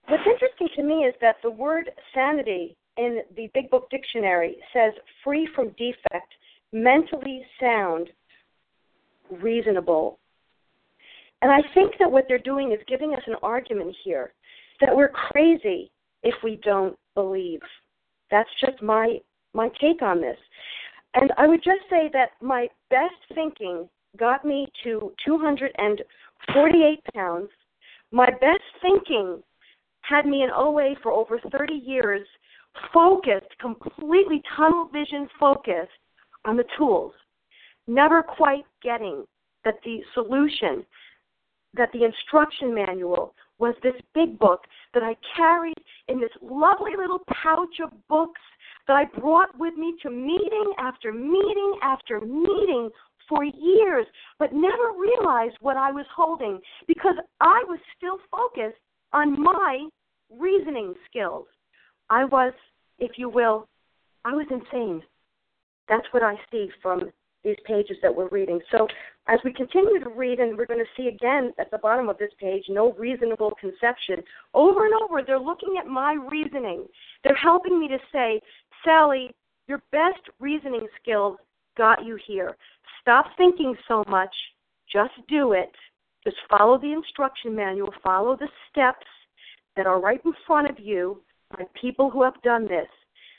what's 0.07 0.23
interesting 0.25 0.69
to 0.75 0.83
me 0.83 1.05
is 1.05 1.13
that 1.21 1.37
the 1.43 1.51
word 1.51 1.89
sanity 2.13 2.75
in 2.97 3.21
the 3.35 3.49
Big 3.53 3.69
Book 3.69 3.89
Dictionary 3.89 4.57
says 4.73 4.93
free 5.23 5.47
from 5.55 5.69
defect, 5.69 6.33
mentally 6.73 7.45
sound, 7.59 8.09
reasonable. 9.41 10.19
And 11.41 11.51
I 11.51 11.59
think 11.73 11.93
that 11.99 12.11
what 12.11 12.25
they're 12.27 12.39
doing 12.39 12.71
is 12.71 12.79
giving 12.87 13.13
us 13.13 13.21
an 13.27 13.35
argument 13.43 13.95
here 14.03 14.33
that 14.81 14.95
we're 14.95 15.09
crazy 15.09 15.91
if 16.23 16.33
we 16.43 16.59
don't 16.63 16.97
believe. 17.13 17.61
That's 18.31 18.49
just 18.59 18.81
my 18.81 19.19
my 19.53 19.69
take 19.79 20.01
on 20.01 20.21
this. 20.21 20.37
And 21.13 21.31
I 21.37 21.47
would 21.47 21.63
just 21.63 21.81
say 21.89 22.09
that 22.13 22.31
my 22.41 22.67
best 22.89 23.15
thinking 23.33 23.87
got 24.17 24.45
me 24.45 24.67
to 24.83 25.13
248 25.25 26.99
pounds. 27.13 27.49
My 28.11 28.29
best 28.29 28.63
thinking 28.81 29.41
had 30.07 30.25
me 30.25 30.43
in 30.43 30.49
OA 30.55 30.95
for 31.01 31.11
over 31.11 31.39
30 31.51 31.73
years, 31.73 32.25
focused, 32.93 33.57
completely 33.59 34.41
tunnel 34.55 34.89
vision 34.91 35.27
focused 35.39 35.91
on 36.45 36.57
the 36.57 36.65
tools, 36.77 37.13
never 37.87 38.23
quite 38.23 38.65
getting 38.81 39.25
that 39.65 39.75
the 39.83 39.99
solution, 40.13 40.85
that 41.73 41.89
the 41.93 42.05
instruction 42.05 42.73
manual 42.73 43.33
was 43.59 43.75
this 43.83 43.95
big 44.13 44.37
book 44.39 44.61
that 44.93 45.03
I 45.03 45.15
carried 45.35 45.77
in 46.07 46.19
this 46.19 46.31
lovely 46.41 46.91
little 46.95 47.21
pouch 47.43 47.79
of 47.83 47.91
books 48.07 48.41
that 48.87 48.95
I 48.95 49.19
brought 49.19 49.57
with 49.57 49.73
me 49.75 49.95
to 50.03 50.09
meeting 50.09 50.73
after 50.79 51.11
meeting 51.11 51.79
after 51.81 52.21
meeting 52.21 52.89
for 53.27 53.43
years, 53.43 54.05
but 54.39 54.53
never 54.53 54.93
realized 54.97 55.57
what 55.59 55.75
I 55.75 55.91
was 55.91 56.05
holding 56.15 56.61
because 56.87 57.15
I 57.41 57.63
was 57.67 57.79
still 57.97 58.19
focused 58.31 58.79
on 59.11 59.41
my 59.41 59.87
reasoning 60.35 60.93
skills. 61.09 61.45
I 62.09 62.25
was, 62.25 62.53
if 62.99 63.11
you 63.17 63.29
will, 63.29 63.67
I 64.25 64.31
was 64.33 64.45
insane. 64.49 65.01
That's 65.87 66.05
what 66.11 66.23
I 66.23 66.35
see 66.51 66.69
from 66.81 67.11
these 67.43 67.55
pages 67.65 67.97
that 68.01 68.13
we're 68.13 68.27
reading. 68.29 68.59
So 68.71 68.87
as 69.27 69.39
we 69.43 69.53
continue 69.53 69.99
to 69.99 70.09
read, 70.09 70.39
and 70.39 70.57
we're 70.57 70.65
going 70.65 70.83
to 70.83 71.01
see 71.01 71.07
again 71.07 71.53
at 71.59 71.71
the 71.71 71.77
bottom 71.77 72.09
of 72.09 72.17
this 72.17 72.31
page, 72.39 72.63
no 72.69 72.93
reasonable 72.93 73.53
conception, 73.59 74.23
over 74.53 74.85
and 74.85 74.93
over, 75.01 75.21
they're 75.25 75.39
looking 75.39 75.75
at 75.79 75.87
my 75.87 76.17
reasoning. 76.29 76.85
They're 77.23 77.35
helping 77.35 77.79
me 77.79 77.87
to 77.87 77.97
say, 78.11 78.41
Sally, 78.83 79.31
your 79.67 79.81
best 79.91 80.21
reasoning 80.39 80.87
skills 81.01 81.37
got 81.77 82.05
you 82.05 82.17
here. 82.27 82.55
Stop 83.01 83.27
thinking 83.37 83.75
so 83.87 84.03
much. 84.09 84.33
Just 84.91 85.13
do 85.29 85.53
it. 85.53 85.71
Just 86.23 86.37
follow 86.49 86.77
the 86.77 86.91
instruction 86.91 87.55
manual, 87.55 87.93
follow 88.03 88.35
the 88.35 88.49
steps 88.69 89.05
that 89.77 89.87
are 89.87 90.01
right 90.01 90.19
in 90.25 90.33
front 90.45 90.69
of 90.69 90.77
you 90.79 91.21
by 91.51 91.63
people 91.79 92.09
who 92.09 92.23
have 92.23 92.41
done 92.43 92.67
this. 92.67 92.87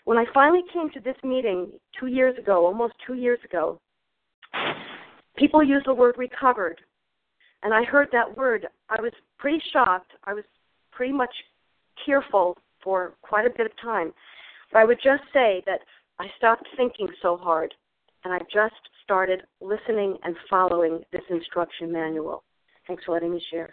When 0.05 0.16
I 0.16 0.24
finally 0.32 0.62
came 0.72 0.89
to 0.91 1.01
this 1.01 1.16
meeting 1.22 1.70
two 2.01 2.07
years 2.07 2.39
ago, 2.39 2.64
almost 2.64 2.95
two 3.07 3.14
years 3.14 3.41
ago, 3.45 3.78
people 5.36 5.62
use 5.62 5.82
the 5.84 5.93
word 5.93 6.14
recovered. 6.16 6.80
And 7.62 7.74
I 7.74 7.84
heard 7.84 8.09
that 8.12 8.36
word. 8.36 8.66
I 8.89 9.01
was 9.01 9.12
pretty 9.39 9.61
shocked. 9.72 10.12
I 10.24 10.32
was 10.32 10.45
pretty 10.93 11.12
much 11.12 11.34
tearful 12.07 12.57
for 12.82 13.14
quite 13.22 13.47
a 13.47 13.51
bit 13.51 13.66
of 13.66 13.72
time. 13.82 14.12
But 14.72 14.78
I 14.78 14.84
would 14.84 14.99
just 15.03 15.24
say 15.32 15.62
that 15.66 15.80
I 16.18 16.26
stopped 16.39 16.66
thinking 16.76 17.09
so 17.20 17.36
hard 17.36 17.74
and 18.24 18.32
I 18.32 18.39
just 18.53 18.74
started 19.05 19.43
listening 19.61 20.16
and 20.22 20.36
following 20.49 21.01
this 21.12 21.22
instruction 21.30 21.93
manual. 21.93 22.45
Thanks 22.86 23.05
for 23.05 23.12
letting 23.12 23.32
me 23.32 23.43
share. 23.51 23.70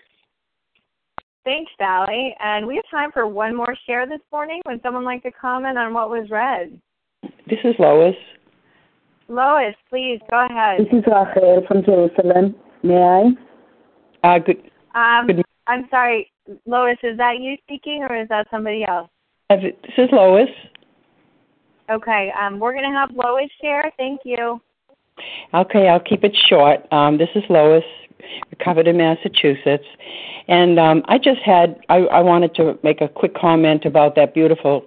Thanks, 1.46 1.72
Sally. 1.78 2.36
And 2.40 2.66
we 2.66 2.76
have 2.76 2.86
time 2.90 3.12
for 3.12 3.28
one 3.28 3.56
more 3.56 3.76
share 3.86 4.08
this 4.08 4.20
morning. 4.32 4.62
Would 4.66 4.82
someone 4.82 5.06
like 5.06 5.22
to 5.24 5.32
comment 5.32 5.78
on 5.78 5.94
what 5.94 6.10
was 6.10 6.28
read? 6.32 6.78
This 7.48 7.60
is 7.64 7.76
Lois. 7.78 8.16
Lois, 9.28 9.76
please 9.90 10.20
go 10.30 10.46
ahead. 10.50 10.80
This 10.80 10.88
is 10.92 11.04
Rachel 11.06 11.64
from 11.68 11.84
Jerusalem. 11.86 12.56
May 12.84 13.36
I? 14.24 14.36
Uh, 14.36 14.40
good. 14.40 14.58
Um, 14.96 15.28
good. 15.28 15.46
I'm 15.68 15.88
sorry, 15.92 16.32
Lois. 16.66 16.98
Is 17.04 17.18
that 17.18 17.36
you 17.40 17.56
speaking, 17.64 18.06
or 18.10 18.20
is 18.20 18.28
that 18.30 18.48
somebody 18.50 18.84
else? 18.88 19.10
Uh, 19.52 19.58
this 19.58 19.74
is 19.98 20.10
Lois. 20.12 20.50
Okay. 21.92 22.32
Um, 22.40 22.60
we're 22.60 22.74
going 22.74 22.92
to 22.92 22.98
have 22.98 23.12
Lois 23.12 23.50
share. 23.62 23.92
Thank 23.98 24.22
you. 24.26 24.60
Okay, 25.54 25.88
I'll 25.88 26.00
keep 26.00 26.24
it 26.24 26.36
short. 26.36 26.92
Um, 26.92 27.18
this 27.18 27.30
is 27.36 27.44
Lois, 27.50 27.84
recovered 28.52 28.88
in 28.88 28.98
Massachusetts, 28.98 29.86
and 30.48 30.80
um, 30.80 31.04
I 31.06 31.18
just 31.18 31.42
had 31.42 31.80
I, 31.90 32.00
I 32.00 32.22
wanted 32.22 32.54
to 32.56 32.78
make 32.84 33.02
a 33.02 33.08
quick 33.08 33.36
comment 33.36 33.86
about 33.86 34.16
that 34.16 34.34
beautiful 34.34 34.86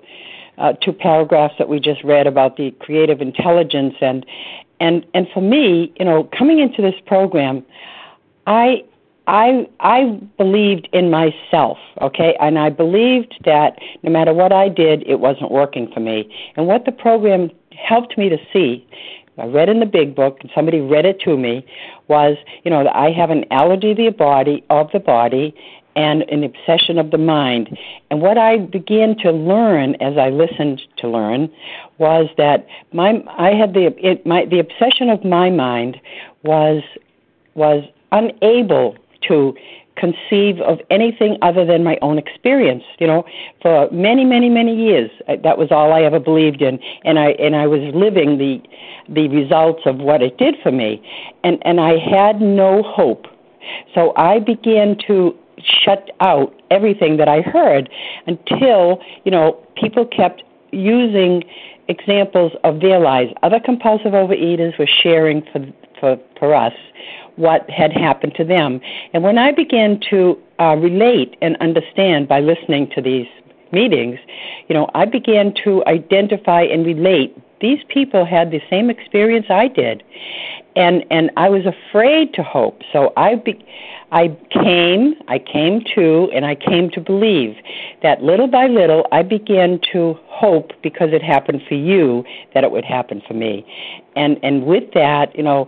uh, 0.58 0.72
two 0.74 0.92
paragraphs 0.92 1.54
that 1.58 1.68
we 1.68 1.80
just 1.80 2.02
read 2.04 2.26
about 2.26 2.56
the 2.56 2.72
creative 2.80 3.20
intelligence 3.20 3.94
and 4.00 4.26
and 4.80 5.06
and 5.14 5.26
for 5.32 5.40
me, 5.40 5.92
you 5.98 6.04
know, 6.04 6.28
coming 6.36 6.58
into 6.58 6.82
this 6.82 6.94
program, 7.06 7.64
I 8.46 8.84
I 9.26 9.66
I 9.80 10.20
believed 10.36 10.88
in 10.92 11.10
myself, 11.10 11.78
okay, 12.02 12.36
and 12.40 12.58
I 12.58 12.70
believed 12.70 13.34
that 13.44 13.78
no 14.02 14.10
matter 14.10 14.32
what 14.34 14.52
I 14.52 14.68
did, 14.68 15.06
it 15.06 15.20
wasn't 15.20 15.50
working 15.50 15.90
for 15.92 16.00
me. 16.00 16.32
And 16.56 16.66
what 16.66 16.84
the 16.84 16.92
program 16.92 17.50
helped 17.72 18.18
me 18.18 18.28
to 18.28 18.38
see, 18.52 18.86
I 19.38 19.46
read 19.46 19.68
in 19.68 19.80
the 19.80 19.86
big 19.86 20.14
book, 20.14 20.38
and 20.40 20.50
somebody 20.54 20.80
read 20.80 21.06
it 21.06 21.20
to 21.20 21.36
me, 21.36 21.64
was 22.08 22.36
you 22.64 22.70
know 22.70 22.88
I 22.92 23.10
have 23.10 23.30
an 23.30 23.44
allergy 23.50 23.92
of 23.92 23.96
the 23.96 24.10
body 24.10 24.64
of 24.70 24.90
the 24.92 25.00
body, 25.00 25.54
and 25.98 26.22
an 26.22 26.44
obsession 26.44 26.98
of 26.98 27.10
the 27.10 27.18
mind. 27.18 27.76
And 28.10 28.20
what 28.20 28.38
I 28.38 28.58
began 28.58 29.16
to 29.18 29.32
learn 29.32 29.96
as 29.96 30.16
I 30.16 30.30
listened 30.30 30.80
to 30.98 31.08
learn 31.08 31.50
was 31.98 32.28
that 32.36 32.66
my 32.92 33.22
I 33.36 33.50
had 33.54 33.74
the 33.74 33.94
it, 33.98 34.24
my 34.24 34.44
the 34.44 34.60
obsession 34.60 35.10
of 35.10 35.24
my 35.24 35.50
mind 35.50 36.00
was 36.44 36.82
was 37.54 37.82
unable 38.12 38.96
to 39.28 39.54
conceive 39.98 40.60
of 40.60 40.78
anything 40.90 41.36
other 41.42 41.64
than 41.64 41.82
my 41.84 41.98
own 42.02 42.18
experience 42.18 42.84
you 42.98 43.06
know. 43.06 43.24
For 43.62 43.88
many 43.90 44.24
many 44.24 44.48
many 44.48 44.74
years 44.74 45.10
uh, 45.28 45.36
that 45.42 45.58
was 45.58 45.68
all 45.70 45.92
i 45.92 46.02
ever 46.02 46.20
believed 46.20 46.62
in 46.62 46.78
and 47.04 47.18
i 47.18 47.30
and 47.32 47.56
i 47.56 47.66
was 47.66 47.80
living 47.94 48.38
the 48.38 48.62
the 49.08 49.28
results 49.28 49.82
of 49.86 49.96
what 49.98 50.22
it 50.22 50.38
did 50.38 50.54
for 50.62 50.72
me. 50.72 51.02
And 51.44 51.58
and 51.62 51.80
i 51.80 51.96
had 51.98 52.40
no 52.40 52.82
hope. 52.82 53.26
So 53.94 54.12
i 54.16 54.38
began 54.38 54.96
to 55.06 55.34
shut 55.84 56.10
out 56.20 56.54
everything 56.70 57.16
that 57.16 57.28
I 57.28 57.40
heard 57.40 57.90
until, 58.26 59.00
you 59.24 59.30
know, 59.30 59.58
people 59.76 60.06
kept 60.06 60.42
using 60.70 61.44
examples 61.88 62.52
of 62.64 62.80
their 62.80 63.00
lives. 63.00 63.32
Other 63.42 63.60
compulsive 63.60 64.12
overeaters 64.12 64.78
were 64.78 64.86
sharing 65.02 65.42
for 65.52 65.66
for 66.00 66.18
for 66.38 66.54
us 66.54 66.74
what 67.38 67.68
had 67.70 67.92
happened 67.92 68.34
to 68.36 68.44
them. 68.44 68.80
And 69.12 69.22
when 69.22 69.38
I 69.38 69.52
began 69.52 70.00
to 70.10 70.38
uh, 70.58 70.76
relate 70.76 71.36
and 71.40 71.56
understand 71.60 72.28
by 72.28 72.40
listening 72.40 72.90
to 72.94 73.00
these 73.00 73.28
meetings, 73.72 74.18
you 74.68 74.74
know, 74.74 74.90
I 74.94 75.04
began 75.04 75.54
to 75.64 75.84
identify 75.86 76.62
and 76.62 76.84
relate. 76.84 77.36
These 77.60 77.78
people 77.88 78.24
had 78.24 78.50
the 78.50 78.60
same 78.70 78.90
experience 78.90 79.46
I 79.50 79.68
did, 79.68 80.02
and 80.76 81.04
and 81.10 81.30
I 81.36 81.48
was 81.48 81.62
afraid 81.66 82.32
to 82.34 82.42
hope. 82.42 82.82
So 82.92 83.12
I 83.16 83.34
be, 83.34 83.64
I 84.12 84.28
came, 84.50 85.14
I 85.26 85.40
came 85.40 85.82
to, 85.96 86.30
and 86.32 86.46
I 86.46 86.54
came 86.54 86.88
to 86.90 87.00
believe 87.00 87.56
that 88.02 88.22
little 88.22 88.46
by 88.46 88.68
little 88.68 89.06
I 89.10 89.22
began 89.22 89.80
to 89.92 90.16
hope 90.26 90.70
because 90.82 91.08
it 91.12 91.22
happened 91.22 91.62
for 91.68 91.74
you 91.74 92.24
that 92.54 92.62
it 92.62 92.70
would 92.70 92.84
happen 92.84 93.22
for 93.26 93.34
me. 93.34 93.66
And 94.14 94.38
and 94.44 94.64
with 94.66 94.92
that, 94.94 95.34
you 95.36 95.42
know, 95.42 95.66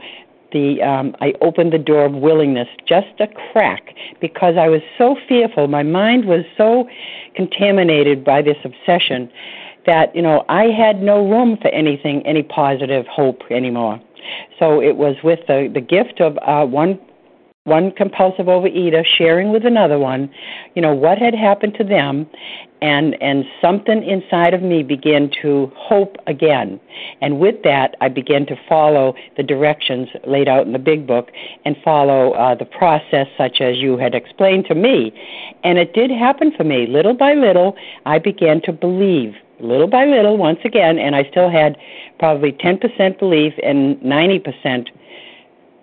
the 0.52 0.82
um 0.82 1.14
I 1.20 1.34
opened 1.40 1.72
the 1.72 1.78
door 1.78 2.04
of 2.04 2.12
willingness 2.12 2.68
just 2.86 3.08
a 3.20 3.26
crack 3.52 3.94
because 4.20 4.54
I 4.56 4.68
was 4.68 4.82
so 4.98 5.16
fearful. 5.28 5.68
My 5.68 5.82
mind 5.82 6.26
was 6.26 6.44
so 6.56 6.88
contaminated 7.34 8.24
by 8.24 8.42
this 8.42 8.56
obsession 8.64 9.30
that, 9.86 10.14
you 10.14 10.22
know, 10.22 10.44
I 10.48 10.64
had 10.64 11.02
no 11.02 11.28
room 11.28 11.56
for 11.60 11.68
anything, 11.68 12.26
any 12.26 12.42
positive 12.42 13.06
hope 13.06 13.42
anymore. 13.50 14.00
So 14.58 14.80
it 14.80 14.96
was 14.96 15.16
with 15.24 15.40
the 15.46 15.70
the 15.72 15.80
gift 15.80 16.20
of 16.20 16.38
uh 16.42 16.66
one 16.66 16.98
one 17.64 17.92
compulsive 17.92 18.46
overeater 18.46 19.04
sharing 19.04 19.52
with 19.52 19.66
another 19.66 19.98
one, 19.98 20.30
you 20.74 20.82
know, 20.82 20.94
what 20.94 21.18
had 21.18 21.34
happened 21.34 21.74
to 21.74 21.84
them 21.84 22.26
and 22.82 23.20
and 23.22 23.44
something 23.60 24.02
inside 24.02 24.54
of 24.54 24.62
me 24.62 24.82
began 24.82 25.30
to 25.42 25.70
hope 25.76 26.16
again. 26.26 26.80
And 27.20 27.38
with 27.38 27.62
that, 27.64 27.96
I 28.00 28.08
began 28.08 28.46
to 28.46 28.56
follow 28.68 29.14
the 29.36 29.42
directions 29.42 30.08
laid 30.26 30.48
out 30.48 30.66
in 30.66 30.72
the 30.72 30.78
big 30.78 31.06
book 31.06 31.30
and 31.64 31.76
follow 31.84 32.32
uh, 32.32 32.54
the 32.54 32.64
process 32.64 33.26
such 33.36 33.60
as 33.60 33.76
you 33.78 33.96
had 33.96 34.14
explained 34.14 34.66
to 34.66 34.74
me. 34.74 35.12
And 35.64 35.78
it 35.78 35.92
did 35.92 36.10
happen 36.10 36.52
for 36.56 36.64
me. 36.64 36.86
Little 36.86 37.14
by 37.14 37.34
little, 37.34 37.76
I 38.06 38.18
began 38.18 38.60
to 38.62 38.72
believe 38.72 39.34
little 39.60 39.88
by 39.88 40.06
little 40.06 40.38
once 40.38 40.58
again 40.64 40.98
and 40.98 41.14
I 41.14 41.28
still 41.30 41.50
had 41.50 41.76
probably 42.18 42.52
10% 42.52 43.18
belief 43.18 43.52
and 43.62 43.96
90% 43.98 44.88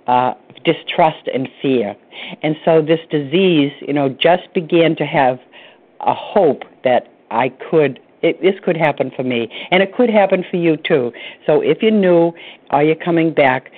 uh, 0.08 0.34
distrust 0.64 1.28
and 1.34 1.48
fear. 1.62 1.96
And 2.42 2.56
so 2.66 2.82
this 2.82 3.00
disease, 3.12 3.72
you 3.82 3.94
know, 3.94 4.10
just 4.10 4.54
began 4.54 4.96
to 4.96 5.06
have 5.06 5.40
a 6.02 6.14
hope 6.14 6.64
that 6.88 7.12
I 7.32 7.50
could 7.70 8.00
it, 8.24 8.42
this 8.42 8.56
could 8.64 8.78
happen 8.78 9.12
for 9.16 9.24
me 9.24 9.48
and 9.70 9.84
it 9.84 9.94
could 9.96 10.10
happen 10.10 10.44
for 10.50 10.58
you 10.58 10.78
too. 10.78 11.12
So 11.46 11.62
if 11.62 11.82
you're 11.82 11.92
new 11.92 12.32
are 12.72 12.84
you're 12.84 12.96
coming 12.96 13.34
back, 13.34 13.72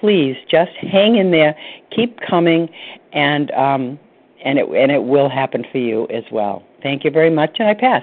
please 0.00 0.36
just 0.50 0.72
hang 0.72 1.16
in 1.16 1.30
there, 1.30 1.56
keep 1.94 2.18
coming 2.20 2.68
and 3.12 3.50
um 3.52 3.98
and 4.44 4.58
it 4.58 4.66
and 4.68 4.90
it 4.92 5.02
will 5.02 5.28
happen 5.28 5.64
for 5.72 5.78
you 5.78 6.06
as 6.08 6.24
well. 6.30 6.64
Thank 6.82 7.04
you 7.04 7.10
very 7.10 7.30
much 7.30 7.56
and 7.58 7.68
I 7.68 7.74
pass. 7.74 8.02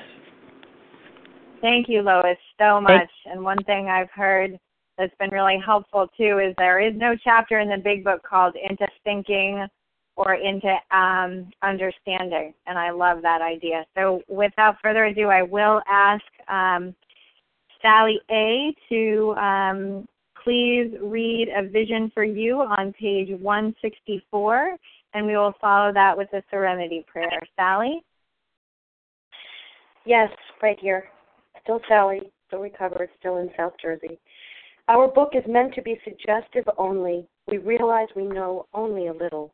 Thank 1.62 1.88
you, 1.88 2.02
Lois, 2.02 2.38
so 2.60 2.82
much. 2.82 3.10
And 3.26 3.42
one 3.44 3.64
thing 3.64 3.88
I've 3.88 4.12
heard 4.14 4.58
that's 4.98 5.14
been 5.20 5.30
really 5.32 5.60
helpful 5.64 6.08
too 6.18 6.40
is 6.40 6.54
there 6.58 6.80
is 6.80 6.94
no 6.96 7.16
chapter 7.24 7.60
in 7.60 7.70
the 7.70 7.78
big 7.78 8.04
book 8.04 8.22
called 8.28 8.56
into 8.56 8.88
thinking 9.04 9.68
or 10.16 10.36
into 10.36 10.74
um, 10.96 11.50
understanding 11.62 12.54
and 12.68 12.78
i 12.78 12.92
love 12.92 13.22
that 13.22 13.42
idea. 13.42 13.86
So 13.96 14.22
without 14.28 14.76
further 14.82 15.06
ado 15.06 15.28
i 15.28 15.42
will 15.42 15.82
ask 15.90 16.24
um, 16.48 16.96
sally 17.82 18.20
a 18.32 18.74
to 18.90 19.34
um, 19.36 20.08
please 20.44 20.94
read 21.02 21.50
a 21.56 21.68
vision 21.68 22.12
for 22.14 22.24
you 22.24 22.58
on 22.62 22.94
page 22.94 23.30
164 23.40 24.78
and 25.14 25.26
we 25.28 25.38
will 25.38 25.54
follow 25.62 25.94
that 25.94 26.18
with 26.18 26.32
a 26.34 26.44
serenity 26.50 27.06
prayer. 27.12 27.40
Sally? 27.56 28.04
Yes 30.06 30.30
right 30.62 30.78
here 30.80 31.06
still 31.64 31.80
sally 31.88 32.22
still 32.48 32.60
recovered 32.60 33.10
still 33.20 33.38
in 33.38 33.50
south 33.58 33.74
jersey. 33.82 34.20
Our 34.88 35.08
book 35.08 35.30
is 35.34 35.44
meant 35.48 35.74
to 35.76 35.82
be 35.82 36.00
suggestive 36.04 36.66
only. 36.78 37.26
We 37.48 37.58
realize 37.58 38.08
we 38.16 38.26
know 38.26 38.68
only 38.74 39.08
a 39.08 39.14
little. 39.14 39.54